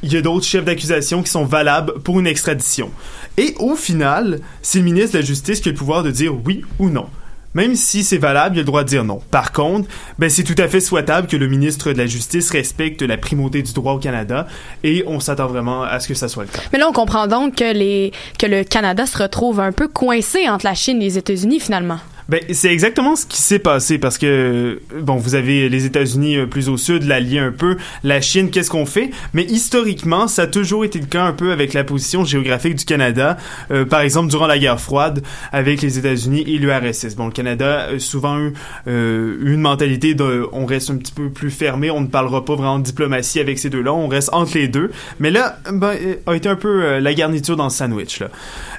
il 0.03 0.13
y 0.13 0.17
a 0.17 0.21
d'autres 0.21 0.45
chefs 0.45 0.65
d'accusation 0.65 1.23
qui 1.23 1.29
sont 1.29 1.45
valables 1.45 1.99
pour 2.03 2.19
une 2.19 2.27
extradition. 2.27 2.91
Et 3.37 3.55
au 3.59 3.75
final, 3.75 4.39
c'est 4.61 4.79
le 4.79 4.85
ministre 4.85 5.13
de 5.13 5.19
la 5.19 5.25
Justice 5.25 5.61
qui 5.61 5.69
a 5.69 5.71
le 5.71 5.77
pouvoir 5.77 6.03
de 6.03 6.11
dire 6.11 6.33
oui 6.45 6.63
ou 6.79 6.89
non. 6.89 7.07
Même 7.53 7.75
si 7.75 8.05
c'est 8.05 8.17
valable, 8.17 8.55
il 8.55 8.59
a 8.59 8.61
le 8.61 8.65
droit 8.65 8.83
de 8.83 8.87
dire 8.87 9.03
non. 9.03 9.19
Par 9.29 9.51
contre, 9.51 9.89
ben 10.17 10.29
c'est 10.29 10.43
tout 10.43 10.55
à 10.57 10.69
fait 10.69 10.79
souhaitable 10.79 11.27
que 11.27 11.35
le 11.35 11.47
ministre 11.47 11.91
de 11.91 11.97
la 11.97 12.05
Justice 12.05 12.49
respecte 12.49 13.01
la 13.01 13.17
primauté 13.17 13.61
du 13.61 13.73
droit 13.73 13.93
au 13.93 13.99
Canada 13.99 14.47
et 14.83 15.03
on 15.05 15.19
s'attend 15.19 15.47
vraiment 15.47 15.83
à 15.83 15.99
ce 15.99 16.07
que 16.07 16.13
ça 16.13 16.29
soit 16.29 16.43
le 16.43 16.49
cas. 16.49 16.61
Mais 16.71 16.79
là, 16.79 16.87
on 16.87 16.93
comprend 16.93 17.27
donc 17.27 17.55
que, 17.55 17.73
les, 17.73 18.13
que 18.39 18.45
le 18.45 18.63
Canada 18.63 19.05
se 19.05 19.17
retrouve 19.17 19.59
un 19.59 19.73
peu 19.73 19.89
coincé 19.89 20.47
entre 20.47 20.65
la 20.65 20.75
Chine 20.75 21.01
et 21.01 21.05
les 21.05 21.17
États-Unis, 21.17 21.59
finalement. 21.59 21.99
Ben, 22.29 22.39
c'est 22.51 22.71
exactement 22.71 23.15
ce 23.15 23.25
qui 23.25 23.41
s'est 23.41 23.59
passé 23.59 23.97
parce 23.97 24.17
que, 24.17 24.81
bon, 25.01 25.15
vous 25.15 25.35
avez 25.35 25.69
les 25.69 25.85
États-Unis 25.85 26.37
euh, 26.37 26.45
plus 26.45 26.69
au 26.69 26.77
sud, 26.77 27.03
l'allié 27.03 27.39
un 27.39 27.51
peu, 27.51 27.77
la 28.03 28.21
Chine, 28.21 28.49
qu'est-ce 28.49 28.69
qu'on 28.69 28.85
fait? 28.85 29.11
Mais 29.33 29.43
historiquement, 29.43 30.27
ça 30.27 30.43
a 30.43 30.47
toujours 30.47 30.85
été 30.85 30.99
le 30.99 31.05
cas 31.05 31.23
un 31.23 31.33
peu 31.33 31.51
avec 31.51 31.73
la 31.73 31.83
position 31.83 32.23
géographique 32.25 32.75
du 32.75 32.85
Canada. 32.85 33.37
Euh, 33.71 33.85
par 33.85 34.01
exemple, 34.01 34.29
durant 34.29 34.47
la 34.47 34.59
guerre 34.59 34.79
froide, 34.79 35.23
avec 35.51 35.81
les 35.81 35.97
États-Unis 35.97 36.43
et 36.47 36.57
l'URSS. 36.57 37.15
Bon, 37.15 37.25
le 37.25 37.31
Canada 37.31 37.87
a 37.93 37.99
souvent 37.99 38.39
eu 38.39 38.53
euh, 38.87 39.37
une 39.43 39.61
mentalité 39.61 40.13
de, 40.13 40.47
on 40.51 40.65
reste 40.65 40.89
un 40.89 40.97
petit 40.97 41.13
peu 41.13 41.29
plus 41.29 41.51
fermé, 41.51 41.91
on 41.91 42.01
ne 42.01 42.07
parlera 42.07 42.45
pas 42.45 42.55
vraiment 42.55 42.79
de 42.79 42.83
diplomatie 42.83 43.39
avec 43.39 43.59
ces 43.59 43.69
deux-là, 43.69 43.93
on 43.93 44.07
reste 44.07 44.29
entre 44.33 44.57
les 44.57 44.67
deux. 44.67 44.91
Mais 45.19 45.31
là, 45.31 45.57
ben, 45.71 45.93
euh, 46.01 46.15
a 46.27 46.35
été 46.35 46.49
un 46.49 46.55
peu 46.55 46.83
euh, 46.83 46.99
la 46.99 47.13
garniture 47.13 47.55
dans 47.55 47.65
le 47.65 47.69
sandwich, 47.69 48.19
là. 48.19 48.29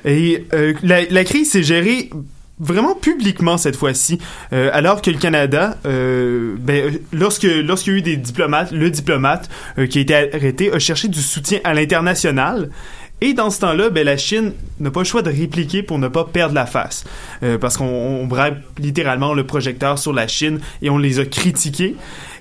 Et 0.04 0.46
euh, 0.52 0.74
la, 0.82 1.04
la 1.04 1.24
crise 1.24 1.50
s'est 1.50 1.62
gérée 1.62 2.10
vraiment 2.62 2.94
publiquement 2.94 3.58
cette 3.58 3.76
fois-ci, 3.76 4.18
euh, 4.52 4.70
alors 4.72 5.02
que 5.02 5.10
le 5.10 5.18
Canada, 5.18 5.76
euh, 5.84 6.54
ben, 6.58 6.98
lorsque 7.12 7.42
lorsqu'il 7.42 7.92
y 7.92 7.96
a 7.96 7.98
eu 7.98 8.02
des 8.02 8.16
diplomates, 8.16 8.70
le 8.70 8.88
diplomate 8.88 9.50
euh, 9.78 9.86
qui 9.86 9.98
a 9.98 10.00
été 10.00 10.14
arrêté 10.34 10.72
a 10.72 10.78
cherché 10.78 11.08
du 11.08 11.20
soutien 11.20 11.58
à 11.64 11.74
l'international. 11.74 12.70
Et 13.22 13.34
dans 13.34 13.50
ce 13.50 13.60
temps-là, 13.60 13.88
ben, 13.88 14.04
la 14.04 14.16
Chine 14.16 14.52
n'a 14.80 14.90
pas 14.90 15.00
le 15.00 15.04
choix 15.04 15.22
de 15.22 15.30
répliquer 15.30 15.84
pour 15.84 15.96
ne 16.00 16.08
pas 16.08 16.24
perdre 16.24 16.56
la 16.56 16.66
face. 16.66 17.04
Euh, 17.44 17.56
parce 17.56 17.76
qu'on 17.76 17.84
on 17.84 18.26
braque 18.26 18.56
littéralement 18.78 19.32
le 19.32 19.46
projecteur 19.46 19.96
sur 19.96 20.12
la 20.12 20.26
Chine 20.26 20.58
et 20.82 20.90
on 20.90 20.98
les 20.98 21.20
a 21.20 21.24
critiqués. 21.24 21.94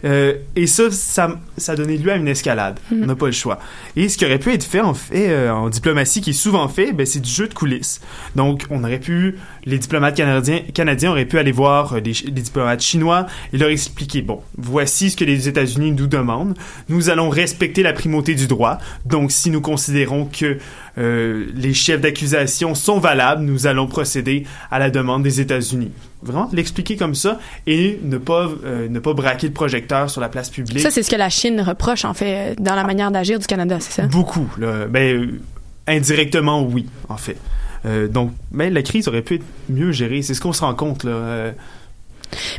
Euh, 0.03 0.35
et 0.55 0.67
ça, 0.67 0.89
ça, 0.91 1.39
ça 1.57 1.75
donné 1.75 1.97
lieu 1.97 2.11
à 2.11 2.15
une 2.15 2.27
escalade. 2.27 2.79
Mhm. 2.91 3.03
On 3.03 3.05
n'a 3.05 3.15
pas 3.15 3.27
le 3.27 3.31
choix. 3.31 3.59
Et 3.95 4.09
ce 4.09 4.17
qui 4.17 4.25
aurait 4.25 4.39
pu 4.39 4.51
être 4.53 4.63
fait, 4.63 4.81
en 4.81 4.93
fait, 4.93 5.29
euh, 5.29 5.51
en 5.51 5.69
diplomatie, 5.69 6.21
qui 6.21 6.31
est 6.31 6.33
souvent 6.33 6.67
fait, 6.67 6.91
ben, 6.93 7.05
c'est 7.05 7.19
du 7.19 7.29
jeu 7.29 7.47
de 7.47 7.53
coulisses. 7.53 8.01
Donc, 8.35 8.65
on 8.69 8.83
aurait 8.83 8.99
pu, 8.99 9.37
les 9.65 9.77
diplomates 9.77 10.15
canadiens, 10.15 10.59
canadiens 10.73 11.11
auraient 11.11 11.25
pu 11.25 11.37
aller 11.37 11.51
voir 11.51 11.93
euh, 11.93 11.99
les, 11.99 12.13
les 12.25 12.41
diplomates 12.41 12.81
chinois 12.81 13.27
et 13.53 13.57
leur 13.57 13.69
expliquer, 13.69 14.21
bon, 14.21 14.41
voici 14.57 15.09
ce 15.11 15.17
que 15.17 15.25
les 15.25 15.47
États-Unis 15.47 15.91
nous 15.91 16.07
demandent. 16.07 16.57
Nous 16.89 17.09
allons 17.09 17.29
respecter 17.29 17.83
la 17.83 17.93
primauté 17.93 18.35
du 18.35 18.47
droit. 18.47 18.77
Donc, 19.05 19.31
si 19.31 19.49
nous 19.49 19.61
considérons 19.61 20.25
que 20.25 20.57
euh, 20.97 21.45
les 21.55 21.73
chefs 21.73 22.01
d'accusation 22.01 22.75
sont 22.75 22.99
valables, 22.99 23.43
nous 23.43 23.67
allons 23.67 23.87
procéder 23.87 24.45
à 24.69 24.79
la 24.79 24.89
demande 24.89 25.23
des 25.23 25.39
États-Unis. 25.39 25.91
Vraiment, 26.23 26.49
l'expliquer 26.53 26.97
comme 26.97 27.15
ça 27.15 27.39
et 27.65 27.99
ne 28.03 28.17
pas, 28.17 28.47
euh, 28.63 28.87
ne 28.87 28.99
pas 28.99 29.13
braquer 29.13 29.47
le 29.47 29.53
projecteur 29.53 30.09
sur 30.09 30.21
la 30.21 30.29
place 30.29 30.49
publique. 30.49 30.79
Ça, 30.79 30.91
c'est 30.91 31.03
ce 31.03 31.09
que 31.09 31.15
la 31.15 31.29
Chine 31.29 31.61
reproche, 31.61 32.05
en 32.05 32.13
fait, 32.13 32.51
euh, 32.51 32.55
dans 32.59 32.75
la 32.75 32.83
manière 32.83 33.11
d'agir 33.11 33.39
du 33.39 33.47
Canada, 33.47 33.77
c'est 33.79 34.01
ça? 34.01 34.07
Beaucoup. 34.07 34.47
Là. 34.59 34.85
Ben, 34.87 35.15
euh, 35.15 35.41
indirectement, 35.87 36.61
oui, 36.61 36.85
en 37.09 37.17
fait. 37.17 37.37
Euh, 37.85 38.07
donc, 38.07 38.31
mais 38.51 38.69
la 38.69 38.83
crise 38.83 39.07
aurait 39.07 39.23
pu 39.23 39.35
être 39.35 39.45
mieux 39.69 39.91
gérée. 39.91 40.21
C'est 40.21 40.33
ce 40.33 40.41
qu'on 40.41 40.53
se 40.53 40.61
rend 40.61 40.75
compte. 40.75 41.03
Là. 41.03 41.11
Euh, 41.11 41.51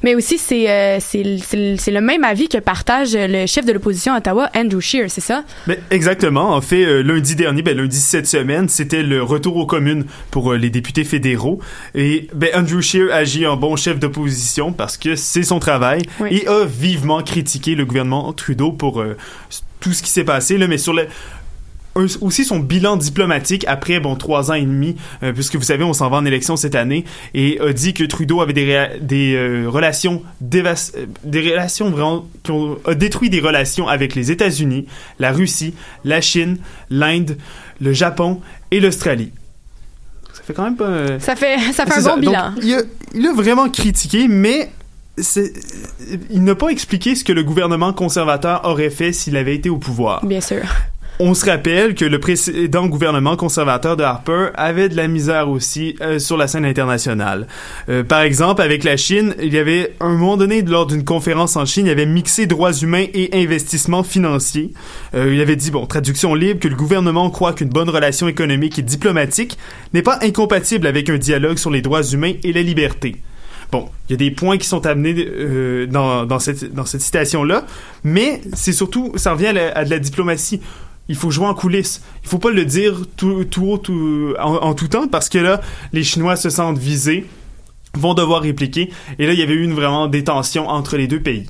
Mais 0.03 0.15
aussi, 0.15 0.39
c'est 0.39 0.69
euh, 0.71 0.99
le- 1.15 2.01
même 2.01 2.25
avis 2.25 2.49
que 2.49 2.59
partage 2.59 3.11
le 3.15 3.47
chef 3.47 3.65
de 3.65 3.73
l'opposition 3.73 4.13
à 4.15 4.19
Ottawa, 4.19 4.51
Andrew 4.57 4.81
Scheer, 4.81 5.11
c'est 5.11 5.21
ça? 5.21 5.45
Ben, 5.67 5.77
exactement. 5.91 6.55
En 6.55 6.61
fait, 6.61 6.85
euh, 6.85 7.03
lundi 7.03 7.35
dernier, 7.37 7.63
ben, 7.63 7.77
lundi 7.77 7.97
cette 7.97 8.27
semaine, 8.27 8.69
c'était 8.69 9.03
le 9.03 9.23
retour 9.23 9.57
aux 9.57 9.67
communes 9.67 10.05
pour 10.31 10.53
euh, 10.53 10.57
les 10.57 10.71
députés 10.71 11.05
fédéraux. 11.05 11.61
Et 11.95 12.29
ben, 12.35 12.51
Andrew 12.55 12.81
Scheer 12.81 13.13
agit 13.13 13.47
en 13.47 13.57
bon 13.57 13.77
chef 13.77 13.99
d'opposition 13.99 14.73
parce 14.73 14.97
que 14.97 15.17
c'est 15.17 15.43
son 15.43 15.59
travail 15.59 16.03
Oui. 16.21 16.29
et 16.43 16.49
a 16.49 16.65
vivement 16.65 17.23
critiqué 17.23 17.75
le 17.75 17.85
gouvernement 17.85 18.33
Trudeau 18.33 18.73
pour 18.73 19.01
euh, 19.01 19.17
tout 19.81 19.93
ce 19.93 20.03
qui 20.03 20.11
s'est 20.11 20.25
passé. 20.25 20.59
Là, 20.59 20.67
mais 20.69 20.79
sur 20.79 20.93
le 20.93 21.07
aussi 21.95 22.45
son 22.45 22.59
bilan 22.59 22.97
diplomatique 22.97 23.65
après 23.69 24.01
bon 24.01 24.17
trois 24.17 24.51
ans 24.51 24.55
et 24.55 24.63
demi 24.63 24.97
euh, 25.23 25.33
puisque 25.33 25.57
vous 25.57 25.63
savez 25.63 25.85
on 25.85 25.93
s'en 25.93 26.09
va 26.09 26.17
en 26.17 26.25
élection 26.25 26.57
cette 26.57 26.75
année 26.75 27.05
et 27.35 27.61
a 27.61 27.73
dit 27.75 27.93
que 27.93 28.05
Trudeau 28.05 28.41
avait 28.41 28.55
des 28.55 28.87
des 29.01 29.35
euh, 29.35 29.67
relations 29.69 30.23
dévas- 30.43 30.93
euh, 30.97 31.05
des 31.25 31.41
relations 31.51 31.91
vraiment 31.91 32.27
qui 32.43 32.51
ont 32.51 32.79
a 32.87 32.95
détruit 32.95 33.29
des 33.29 33.41
relations 33.41 33.89
avec 33.89 34.15
les 34.15 34.31
États-Unis, 34.31 34.87
la 35.19 35.33
Russie, 35.33 35.75
la 36.05 36.21
Chine, 36.23 36.57
l'Inde, 36.89 37.37
le 37.81 37.93
Japon 37.93 38.41
et 38.71 38.81
l'Australie. 38.81 39.31
Ça 40.33 40.43
fait 40.45 40.55
quand 40.55 40.65
même 40.65 40.77
pas 40.77 41.21
Ça 41.21 41.37
fait, 41.37 41.59
ça 41.75 41.85
fait 41.85 41.93
un 41.93 41.97
c'est 41.97 42.03
bon 42.03 42.15
ça. 42.15 42.17
bilan. 42.17 42.51
Donc, 42.53 42.65
il, 42.65 42.75
a, 42.75 42.83
il 43.15 43.27
a 43.27 43.33
vraiment 43.35 43.69
critiqué, 43.69 44.29
mais 44.29 44.71
il 46.31 46.43
n'a 46.43 46.55
pas 46.55 46.69
expliqué 46.69 47.15
ce 47.15 47.23
que 47.23 47.33
le 47.33 47.43
gouvernement 47.43 47.93
conservateur 47.93 48.63
aurait 48.65 48.89
fait 48.91 49.13
s'il 49.13 49.37
avait 49.37 49.55
été 49.55 49.69
au 49.69 49.77
pouvoir. 49.77 50.25
Bien 50.25 50.41
sûr. 50.41 50.63
On 51.25 51.35
se 51.35 51.47
rappelle 51.49 51.95
que 51.95 52.05
le 52.05 52.19
précédent 52.19 52.89
gouvernement 52.89 53.37
conservateur 53.37 53.97
de 53.97 54.03
Harper 54.03 54.49
avait 54.57 54.89
de 54.89 54.97
la 54.97 55.07
misère 55.07 55.49
aussi 55.49 55.95
euh, 56.01 56.19
sur 56.19 56.37
la 56.37 56.49
scène 56.49 56.65
internationale. 56.65 57.47
Euh, 57.89 58.03
par 58.03 58.23
exemple, 58.23 58.61
avec 58.61 58.83
la 58.83 58.97
Chine, 58.97 59.37
il 59.41 59.55
y 59.55 59.59
avait 59.59 59.95
un 60.01 60.09
moment 60.17 60.37
donné, 60.37 60.63
lors 60.63 60.85
d'une 60.85 61.05
conférence 61.05 61.55
en 61.55 61.65
Chine, 61.65 61.87
il 61.87 61.91
avait 61.91 62.07
mixé 62.07 62.47
droits 62.47 62.73
humains 62.73 63.05
et 63.15 63.31
investissements 63.41 64.03
financiers. 64.03 64.73
Euh, 65.15 65.33
il 65.33 65.41
avait 65.41 65.55
dit, 65.55 65.71
bon, 65.71 65.87
traduction 65.87 66.35
libre, 66.35 66.59
que 66.59 66.67
le 66.67 66.75
gouvernement 66.75 67.31
croit 67.31 67.53
qu'une 67.53 67.69
bonne 67.69 67.89
relation 67.89 68.27
économique 68.27 68.81
et 68.81 68.83
diplomatique 68.83 69.59
n'est 69.95 70.03
pas 70.03 70.19
incompatible 70.23 70.89
avec 70.89 71.09
un 71.09 71.19
dialogue 71.19 71.57
sur 71.57 71.71
les 71.71 71.83
droits 71.83 72.03
humains 72.03 72.33
et 72.43 72.53
la 72.53 72.63
liberté. 72.63 73.15
Bon, 73.71 73.89
il 74.09 74.13
y 74.13 74.15
a 74.15 74.19
des 74.19 74.33
points 74.33 74.59
qui 74.59 74.67
sont 74.67 74.85
amenés 74.87 75.87
dans, 75.87 76.39
cette, 76.41 77.01
citation-là, 77.01 77.65
mais 78.03 78.41
c'est 78.55 78.73
surtout, 78.73 79.13
ça 79.15 79.33
revient 79.35 79.57
à, 79.57 79.79
à 79.79 79.85
de 79.85 79.91
la 79.91 80.01
diplomatie. 80.01 80.61
Il 81.13 81.17
faut 81.19 81.31
jouer 81.31 81.45
en 81.45 81.53
coulisses. 81.53 82.01
Il 82.23 82.29
faut 82.31 82.39
pas 82.39 82.51
le 82.51 82.65
dire 82.65 83.03
tout, 83.19 83.47
haut, 83.61 83.83
en, 84.41 84.73
tout 84.73 84.89
temps, 84.89 85.09
parce 85.09 85.29
que 85.29 85.37
là, 85.37 85.61
les 85.93 86.05
Chinois 86.05 86.37
se 86.37 86.49
sentent 86.49 86.79
visés, 86.79 87.27
vont 87.93 88.15
devoir 88.15 88.41
répliquer, 88.41 88.91
et 89.19 89.27
là, 89.27 89.35
il 89.35 89.39
y 89.39 89.43
avait 89.43 89.53
eu 89.53 89.63
une 89.63 89.75
vraiment 89.75 90.07
des 90.07 90.25
tensions 90.25 90.67
entre 90.71 90.97
les 90.97 91.09
deux 91.09 91.21
pays. 91.21 91.45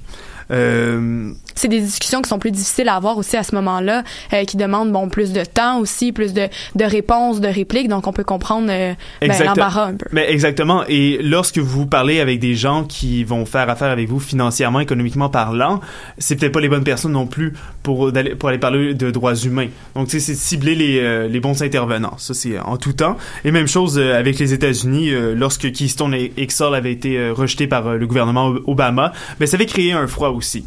Euh, 0.50 1.32
C'est 1.55 1.68
des 1.68 1.80
discussions 1.80 2.22
qui 2.22 2.28
sont 2.28 2.38
plus 2.38 2.50
difficiles 2.50 2.88
à 2.88 2.94
avoir 2.96 3.18
aussi 3.18 3.36
à 3.36 3.42
ce 3.42 3.55
moment-là, 3.55 4.03
euh, 4.32 4.44
qui 4.44 4.57
demandent 4.57 4.90
bon 4.92 5.09
plus 5.09 5.32
de 5.32 5.44
temps 5.44 5.78
aussi, 5.80 6.12
plus 6.12 6.32
de, 6.32 6.48
de 6.74 6.84
réponses, 6.84 7.40
de 7.40 7.48
répliques, 7.48 7.88
donc 7.88 8.07
on 8.07 8.12
peut 8.12 8.24
comprendre 8.24 8.68
euh, 8.70 8.94
ben, 9.20 9.28
l'embarras 9.44 9.86
un 9.88 9.94
peu. 9.94 10.07
Mais 10.12 10.30
exactement. 10.30 10.84
Et 10.88 11.18
lorsque 11.22 11.59
vous 11.59 11.86
parlez 11.86 12.20
avec 12.20 12.38
des 12.40 12.55
gens 12.55 12.84
qui 12.84 13.24
vont 13.24 13.44
faire 13.46 13.68
affaire 13.68 13.90
avec 13.90 14.09
vous 14.09 14.20
financièrement, 14.20 14.80
économiquement 14.80 15.28
parlant, 15.28 15.80
c'est 16.18 16.36
peut-être 16.36 16.53
pas 16.53 16.61
les 16.61 16.68
bonnes 16.68 16.84
personnes 16.84 17.12
non 17.12 17.26
plus 17.26 17.53
pour, 17.82 18.12
d'aller- 18.12 18.34
pour 18.34 18.48
aller 18.48 18.59
parler 18.59 18.94
de 18.94 19.11
droits 19.11 19.34
humains. 19.34 19.68
Donc, 19.94 20.09
tu 20.09 20.18
sais, 20.18 20.20
c'est 20.20 20.34
cibler 20.34 20.74
les, 20.74 20.98
euh, 21.00 21.28
les 21.28 21.40
bons 21.40 21.62
intervenants. 21.62 22.14
Ça, 22.18 22.34
c'est 22.34 22.59
en 22.59 22.76
tout 22.76 22.92
temps. 22.92 23.16
Et 23.44 23.50
même 23.50 23.68
chose 23.68 23.98
euh, 23.98 24.18
avec 24.18 24.38
les 24.38 24.53
États-Unis, 24.53 25.11
euh, 25.11 25.34
lorsque 25.34 25.70
Keystone 25.72 26.14
XL 26.38 26.74
avait 26.74 26.92
été 26.92 27.18
euh, 27.18 27.32
rejeté 27.32 27.66
par 27.66 27.94
le 27.94 28.07
gouvernement 28.07 28.48
Ob- 28.48 28.62
Obama, 28.66 29.12
mais 29.40 29.46
ça 29.46 29.57
avait 29.57 29.66
créé 29.66 29.92
un 29.92 30.07
froid 30.07 30.30
aussi. 30.30 30.64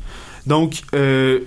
Donc, 0.47 0.81
euh, 0.93 1.39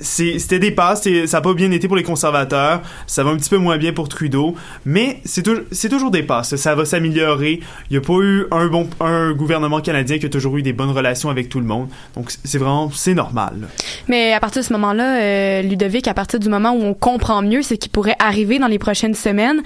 c'était 0.00 0.58
des 0.58 0.72
passes, 0.72 1.04
ça 1.26 1.36
n'a 1.36 1.40
pas 1.40 1.54
bien 1.54 1.70
été 1.70 1.86
pour 1.86 1.96
les 1.96 2.02
conservateurs, 2.02 2.82
ça 3.06 3.22
va 3.22 3.30
un 3.30 3.36
petit 3.36 3.48
peu 3.48 3.58
moins 3.58 3.78
bien 3.78 3.92
pour 3.92 4.08
Trudeau, 4.08 4.56
mais 4.84 5.20
c'est 5.24 5.42
tou- 5.44 5.62
c'est 5.70 5.88
toujours 5.88 6.10
des 6.10 6.24
passes, 6.24 6.56
ça 6.56 6.74
va 6.74 6.84
s'améliorer. 6.84 7.60
Il 7.88 7.92
n'y 7.92 7.98
a 7.98 8.00
pas 8.00 8.18
eu 8.20 8.44
un 8.50 8.66
bon 8.66 8.88
un 8.98 9.32
gouvernement 9.32 9.80
canadien 9.80 10.18
qui 10.18 10.26
a 10.26 10.28
toujours 10.28 10.56
eu 10.56 10.62
des 10.62 10.72
bonnes 10.72 10.90
relations 10.90 11.30
avec 11.30 11.48
tout 11.48 11.60
le 11.60 11.66
monde, 11.66 11.88
donc 12.16 12.32
c'est 12.44 12.58
vraiment 12.58 12.90
c'est 12.90 13.14
normal. 13.14 13.68
Mais 14.08 14.32
à 14.32 14.40
partir 14.40 14.62
de 14.62 14.66
ce 14.66 14.72
moment-là, 14.72 15.20
euh, 15.22 15.62
Ludovic, 15.62 16.08
à 16.08 16.14
partir 16.14 16.40
du 16.40 16.48
moment 16.48 16.72
où 16.72 16.82
on 16.82 16.94
comprend 16.94 17.40
mieux 17.40 17.62
ce 17.62 17.74
qui 17.74 17.88
pourrait 17.88 18.16
arriver 18.18 18.58
dans 18.58 18.66
les 18.66 18.80
prochaines 18.80 19.14
semaines, 19.14 19.62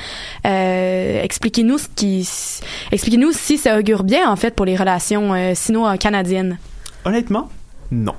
euh, 0.47 1.23
expliquez-nous 1.23 1.79
ce 1.79 1.87
qui, 1.97 2.29
expliquez-nous 2.93 3.33
si 3.33 3.57
ça 3.57 3.79
augure 3.79 4.05
bien 4.05 4.31
en 4.31 4.37
fait 4.37 4.55
pour 4.55 4.66
les 4.66 4.77
relations 4.77 5.33
euh, 5.33 5.53
sino-canadiennes. 5.55 6.59
Honnêtement, 7.07 7.49
non. 7.91 8.14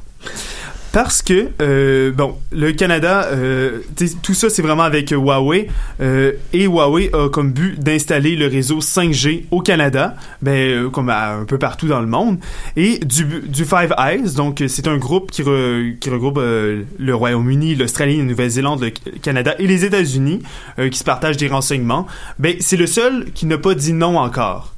Parce 0.92 1.22
que, 1.22 1.50
euh, 1.62 2.12
bon, 2.12 2.36
le 2.52 2.72
Canada, 2.72 3.28
euh, 3.32 3.82
tout 4.24 4.34
ça, 4.34 4.50
c'est 4.50 4.64
vraiment 4.64 4.84
avec 4.84 5.12
euh, 5.12 5.18
Huawei. 5.18 5.68
et 6.00 6.66
Huawei 6.66 7.12
a 7.14 7.30
comme 7.30 7.52
but 7.52 7.80
d'installer 7.80 8.36
le 8.36 8.48
réseau 8.48 8.80
5G 8.80 9.46
au 9.52 9.62
Canada, 9.62 10.16
ben, 10.42 10.90
comme 10.90 11.10
un 11.10 11.46
peu 11.46 11.60
partout 11.60 11.88
dans 11.88 12.02
le 12.02 12.08
monde. 12.08 12.40
Et 12.76 12.98
du, 13.00 13.66
Five 13.66 13.94
Eyes, 14.00 14.34
donc 14.36 14.64
c'est 14.68 14.88
un 14.88 14.98
groupe 14.98 15.30
qui, 15.30 15.44
qui 15.44 16.10
regroupe 16.10 16.40
le 16.40 17.16
Royaume-Uni, 17.16 17.76
l'Australie, 17.76 18.18
la 18.18 18.24
Nouvelle-Zélande, 18.24 18.82
le 18.82 18.90
Canada 19.20 19.54
et 19.60 19.68
les 19.68 19.86
États-Unis, 19.86 20.42
qui 20.90 20.98
se 20.98 21.04
partagent 21.04 21.38
des 21.38 21.50
renseignements. 21.50 22.08
Ben, 22.40 22.56
c'est 22.60 22.78
le 22.78 22.88
seul 22.88 23.26
qui 23.36 23.46
n'a 23.46 23.60
pas 23.60 23.76
dit 23.76 23.94
non 23.94 24.18
encore. 24.18 24.74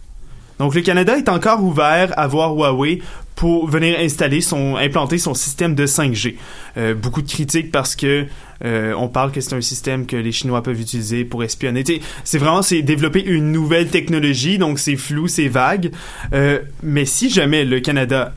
Donc 0.59 0.75
le 0.75 0.81
Canada 0.81 1.17
est 1.17 1.29
encore 1.29 1.63
ouvert 1.63 2.13
à 2.17 2.27
voir 2.27 2.53
Huawei 2.53 3.01
pour 3.41 3.67
venir 3.67 3.97
installer 3.99 4.39
son 4.39 4.75
implanter 4.75 5.17
son 5.17 5.33
système 5.33 5.73
de 5.73 5.87
5G. 5.87 6.35
Euh, 6.77 6.93
beaucoup 6.93 7.23
de 7.23 7.27
critiques 7.27 7.71
parce 7.71 7.95
que 7.95 8.27
euh, 8.63 8.93
on 8.95 9.07
parle 9.07 9.31
que 9.31 9.41
c'est 9.41 9.55
un 9.55 9.61
système 9.61 10.05
que 10.05 10.15
les 10.15 10.31
Chinois 10.31 10.61
peuvent 10.61 10.79
utiliser 10.79 11.25
pour 11.25 11.43
espionner. 11.43 11.83
C'est 12.23 12.37
vraiment 12.37 12.61
c'est 12.61 12.83
développer 12.83 13.23
une 13.23 13.51
nouvelle 13.51 13.87
technologie, 13.87 14.59
donc 14.59 14.77
c'est 14.77 14.95
flou, 14.95 15.27
c'est 15.27 15.47
vague. 15.47 15.91
Euh, 16.33 16.59
mais 16.83 17.05
si 17.05 17.31
jamais 17.31 17.65
le 17.65 17.79
Canada 17.79 18.35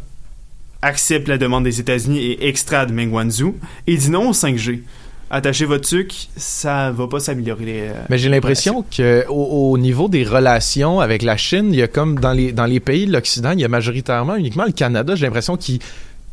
accepte 0.81 1.29
la 1.29 1.37
demande 1.37 1.65
des 1.65 1.81
États-Unis 1.81 2.25
et 2.25 2.49
extrade 2.49 2.91
Meng 2.91 3.13
Wanzhou 3.13 3.57
et 3.87 3.99
dit 3.99 4.09
non 4.09 4.31
au 4.31 4.33
5G, 4.33 4.85
attachez 5.31 5.65
votre 5.65 5.87
sucre, 5.87 6.15
ça 6.37 6.91
va 6.91 7.07
pas 7.07 7.21
s'améliorer. 7.21 7.65
les, 7.65 7.81
euh, 7.81 7.93
Mais 8.11 8.19
j'ai 8.19 8.29
l'impression 8.29 8.83
que 8.83 9.25
au, 9.29 9.73
au 9.73 9.79
niveau 9.79 10.09
des 10.09 10.25
relations 10.25 11.01
avec 11.01 11.23
la 11.23 11.37
Chine, 11.37 11.71
il 11.73 11.77
y 11.77 11.83
a 11.83 11.89
comme 11.89 12.19
dans 12.19 12.33
les 12.33 12.53
dans 12.53 12.67
les 12.67 12.81
pays 12.81 13.07
de 13.07 13.13
l'Occident, 13.13 13.53
il 13.53 13.61
y 13.61 13.65
a 13.65 13.69
majoritairement 13.69 14.37
uniquement 14.37 14.65
le 14.65 14.73
Canada. 14.73 15.15
J'ai 15.15 15.27
l'impression 15.27 15.57
qu'il 15.57 15.81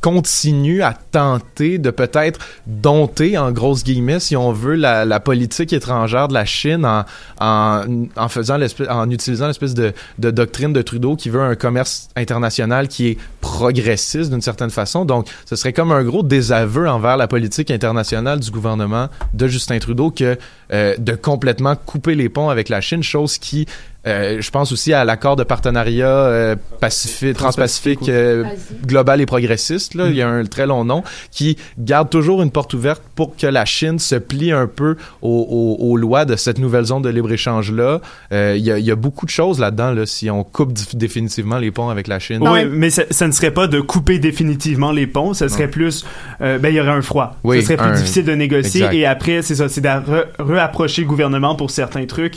continue 0.02 0.82
à 0.82 0.94
tenter 0.94 1.78
de 1.78 1.92
peut-être 1.92 2.40
dompter 2.66 3.38
en 3.38 3.52
grosses 3.52 3.84
guillemets 3.84 4.20
si 4.20 4.36
on 4.36 4.52
veut 4.52 4.76
la, 4.76 5.20
politique 5.20 5.74
étrangère 5.74 6.28
de 6.28 6.34
la 6.34 6.46
Chine 6.46 6.86
en 6.86 7.06
en, 7.40 8.08
en 8.16 8.30
faisant 8.30 8.60
en 8.90 9.10
utilisant 9.10 9.48
l'espèce 9.48 9.74
de, 9.74 9.94
de 10.20 10.32
doctrine 10.32 10.74
de 10.74 10.82
Trudeau 10.82 11.16
qui 11.16 11.30
veut 11.30 11.42
un 11.42 11.56
commerce 11.56 12.10
international 12.16 12.88
qui 12.88 13.10
est 13.10 13.18
progressiste 13.42 14.32
d'une 14.32 14.42
certaine 14.42 14.70
façon. 14.70 15.06
Donc 15.06 15.28
ce 15.46 15.56
serait 15.56 15.74
comme 15.74 15.92
un 15.92 16.04
gros 16.04 16.24
désaveu 16.24 16.90
envers 16.90 17.18
la 17.18 17.28
politique 17.28 17.72
internationale 17.72 18.40
du 18.40 18.52
gouvernement 18.52 19.10
de 19.34 19.48
Justin 19.48 19.80
Trudeau 19.80 20.12
que 20.12 20.38
euh, 20.74 20.96
de 20.98 21.14
complètement 21.14 21.76
couper 21.76 22.16
les 22.16 22.30
ponts 22.30 22.50
avec 22.50 22.70
la 22.70 22.82
Chine 22.82 23.04
chose 23.04 23.38
qui 23.38 23.66
euh, 24.08 24.42
je 24.42 24.50
pense 24.50 24.72
aussi 24.72 24.94
à 24.94 25.06
l'accord 25.06 25.36
de 25.36 25.44
partenariat 25.44 26.08
euh, 26.08 26.56
pacifique, 26.80 27.36
transpacifique 27.38 28.10
euh, 28.10 28.44
global 28.86 29.22
et 29.22 29.26
progressiste. 29.28 29.94
Là, 29.94 30.08
il 30.08 30.16
y 30.16 30.22
a 30.24 30.28
un 30.28 30.44
très 30.46 30.66
long 30.66 30.84
nom 30.84 31.04
qui 31.30 31.58
garde 31.78 32.10
toujours 32.10 32.42
une 32.42 32.50
porte 32.52 32.74
ouverte 32.74 33.04
pour 33.16 33.36
que 33.36 33.46
la 33.48 33.64
Chine 33.66 34.00
se 34.00 34.16
plie 34.16 34.52
un 34.52 34.66
peu 34.68 34.96
aux, 35.22 35.78
aux- 35.80 35.86
aux 35.86 35.98
lois 35.98 36.26
de 36.26 36.36
cette 36.36 36.58
nouvelle 36.58 36.86
zone 36.86 37.04
de 37.04 37.10
libre 37.10 37.32
échange 37.32 37.72
là. 37.72 38.02
Euh, 38.34 38.56
il, 38.58 38.64
y 38.64 38.72
a, 38.72 38.80
il 38.80 38.86
y 38.86 38.92
a 38.92 38.96
beaucoup 38.96 39.26
de 39.26 39.32
choses 39.32 39.60
là-dedans 39.60 39.92
là, 39.92 40.06
si 40.08 40.30
on 40.32 40.44
coupe 40.44 40.74
définitivement 40.96 41.58
les 41.60 41.70
ponts 41.72 41.90
avec 41.90 42.08
la 42.08 42.18
Chine. 42.20 42.40
Oui, 42.42 42.66
mais 42.66 42.90
ça, 42.90 43.04
ça 43.12 43.28
ne 43.28 43.32
serait 43.32 43.52
pas 43.52 43.68
de 43.68 43.80
couper 43.82 44.18
définitivement 44.18 44.92
les 44.92 45.06
ponts, 45.08 45.34
ça 45.36 45.48
serait 45.48 45.66
Non. 45.66 45.72
plus, 45.72 46.06
euh, 46.42 46.58
ben 46.58 46.70
il 46.70 46.76
y 46.76 46.80
aurait 46.82 46.90
un 46.90 47.02
froid. 47.04 47.36
Oui, 47.44 47.60
ça 47.62 47.68
serait 47.68 47.78
plus 47.78 47.86
un- 47.88 47.94
difficile 47.96 48.26
de 48.26 48.34
négocier 48.34 48.82
Exact. 48.82 48.94
et 48.96 49.06
après 49.06 49.42
c'est 49.44 49.56
ça, 49.56 49.70
c'est 49.70 49.82
de 49.82 49.88
re- 49.88 50.26
reapprocher 50.40 51.04
le 51.04 51.08
gouvernement 51.08 51.56
pour 51.56 51.70
certains 51.70 52.06
trucs. 52.08 52.36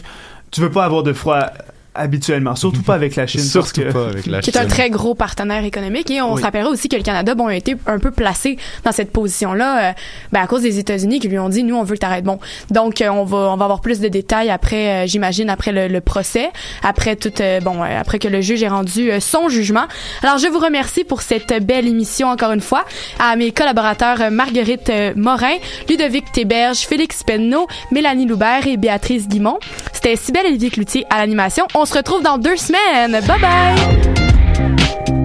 Tu 0.54 0.60
veux 0.60 0.70
pas 0.70 0.84
avoir 0.84 1.02
de 1.02 1.12
froid 1.12 1.48
habituellement, 1.94 2.56
surtout 2.56 2.82
pas 2.82 2.94
avec 2.94 3.16
la 3.16 3.26
Chine. 3.26 3.40
parce 3.40 3.50
Surtout 3.72 3.82
que- 3.82 3.92
pas 3.92 4.06
avec 4.08 4.26
la 4.26 4.40
qui 4.40 4.50
est 4.50 4.56
un 4.58 4.66
très 4.66 4.90
gros 4.90 5.14
partenaire 5.14 5.64
économique. 5.64 6.10
Et 6.10 6.20
on 6.22 6.32
Oui. 6.34 6.40
se 6.40 6.44
rappellera 6.44 6.68
aussi 6.70 6.88
que 6.88 6.96
le 6.96 7.02
Canada, 7.02 7.34
bon, 7.34 7.46
a 7.46 7.54
été 7.54 7.76
un 7.86 7.98
peu 7.98 8.10
placé 8.10 8.58
dans 8.84 8.92
cette 8.92 9.12
position-là, 9.12 9.90
euh, 9.90 9.92
ben, 10.32 10.40
à 10.42 10.46
cause 10.46 10.62
des 10.62 10.78
États-Unis 10.78 11.20
qui 11.20 11.28
lui 11.28 11.38
ont 11.38 11.48
dit, 11.48 11.62
nous, 11.62 11.76
on 11.76 11.82
veut 11.84 11.94
que 11.94 12.00
t'arrêtes. 12.00 12.24
Bon, 12.24 12.38
donc 12.70 13.00
euh, 13.00 13.08
on 13.08 13.24
va, 13.24 13.36
on 13.52 13.56
va 13.56 13.64
avoir 13.64 13.80
plus 13.80 14.00
de 14.00 14.08
détails 14.08 14.50
après, 14.50 15.04
euh, 15.04 15.06
j'imagine, 15.06 15.50
après 15.50 15.72
le, 15.72 15.88
le 15.88 16.00
procès, 16.00 16.50
après 16.82 17.16
tout, 17.16 17.32
euh, 17.40 17.60
bon, 17.60 17.82
euh, 17.82 18.00
après 18.00 18.18
que 18.18 18.28
le 18.28 18.40
juge 18.40 18.62
ait 18.62 18.68
rendu 18.68 19.10
euh, 19.10 19.20
son 19.20 19.48
jugement. 19.48 19.84
Alors, 20.22 20.38
je 20.38 20.46
vous 20.48 20.58
remercie 20.58 21.04
pour 21.04 21.22
cette 21.22 21.52
belle 21.64 21.86
émission 21.88 22.28
encore 22.28 22.52
une 22.52 22.60
fois, 22.60 22.84
à 23.20 23.36
mes 23.36 23.52
collaborateurs 23.52 24.20
euh, 24.20 24.30
Marguerite 24.30 24.90
euh, 24.90 25.12
Morin, 25.16 25.54
Ludovic 25.88 26.30
Théberge, 26.32 26.78
Félix 26.78 27.22
Penneau, 27.22 27.66
Mélanie 27.92 28.26
Loubert 28.26 28.66
et 28.66 28.76
Béatrice 28.76 29.28
Guimont. 29.28 29.58
C'était 29.92 30.16
Sybelle 30.16 30.46
Olivier 30.46 30.70
Cloutier 30.70 31.06
à 31.10 31.18
l'animation. 31.18 31.66
On 31.84 31.86
se 31.86 31.92
retrouve 31.92 32.22
dans 32.22 32.38
deux 32.38 32.56
semaines. 32.56 33.20
Bye 33.26 33.40
bye! 33.42 35.23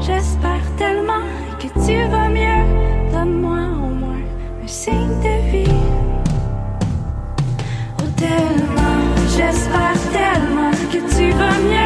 J'espère 0.00 0.64
tellement 0.78 1.24
que 1.58 1.68
tu 1.84 1.96
vas 2.10 2.28
mieux. 2.28 2.64
Donne-moi 3.12 3.58
au 3.84 3.90
moins 4.02 4.24
un 4.62 4.66
signe 4.66 5.20
de 5.20 5.50
vie. 5.50 5.80
Oh, 7.98 8.08
tellement, 8.16 8.98
j'espère 9.36 9.98
tellement 10.12 10.70
que 10.92 10.98
tu 11.14 11.30
vas 11.32 11.58
mieux. 11.70 11.85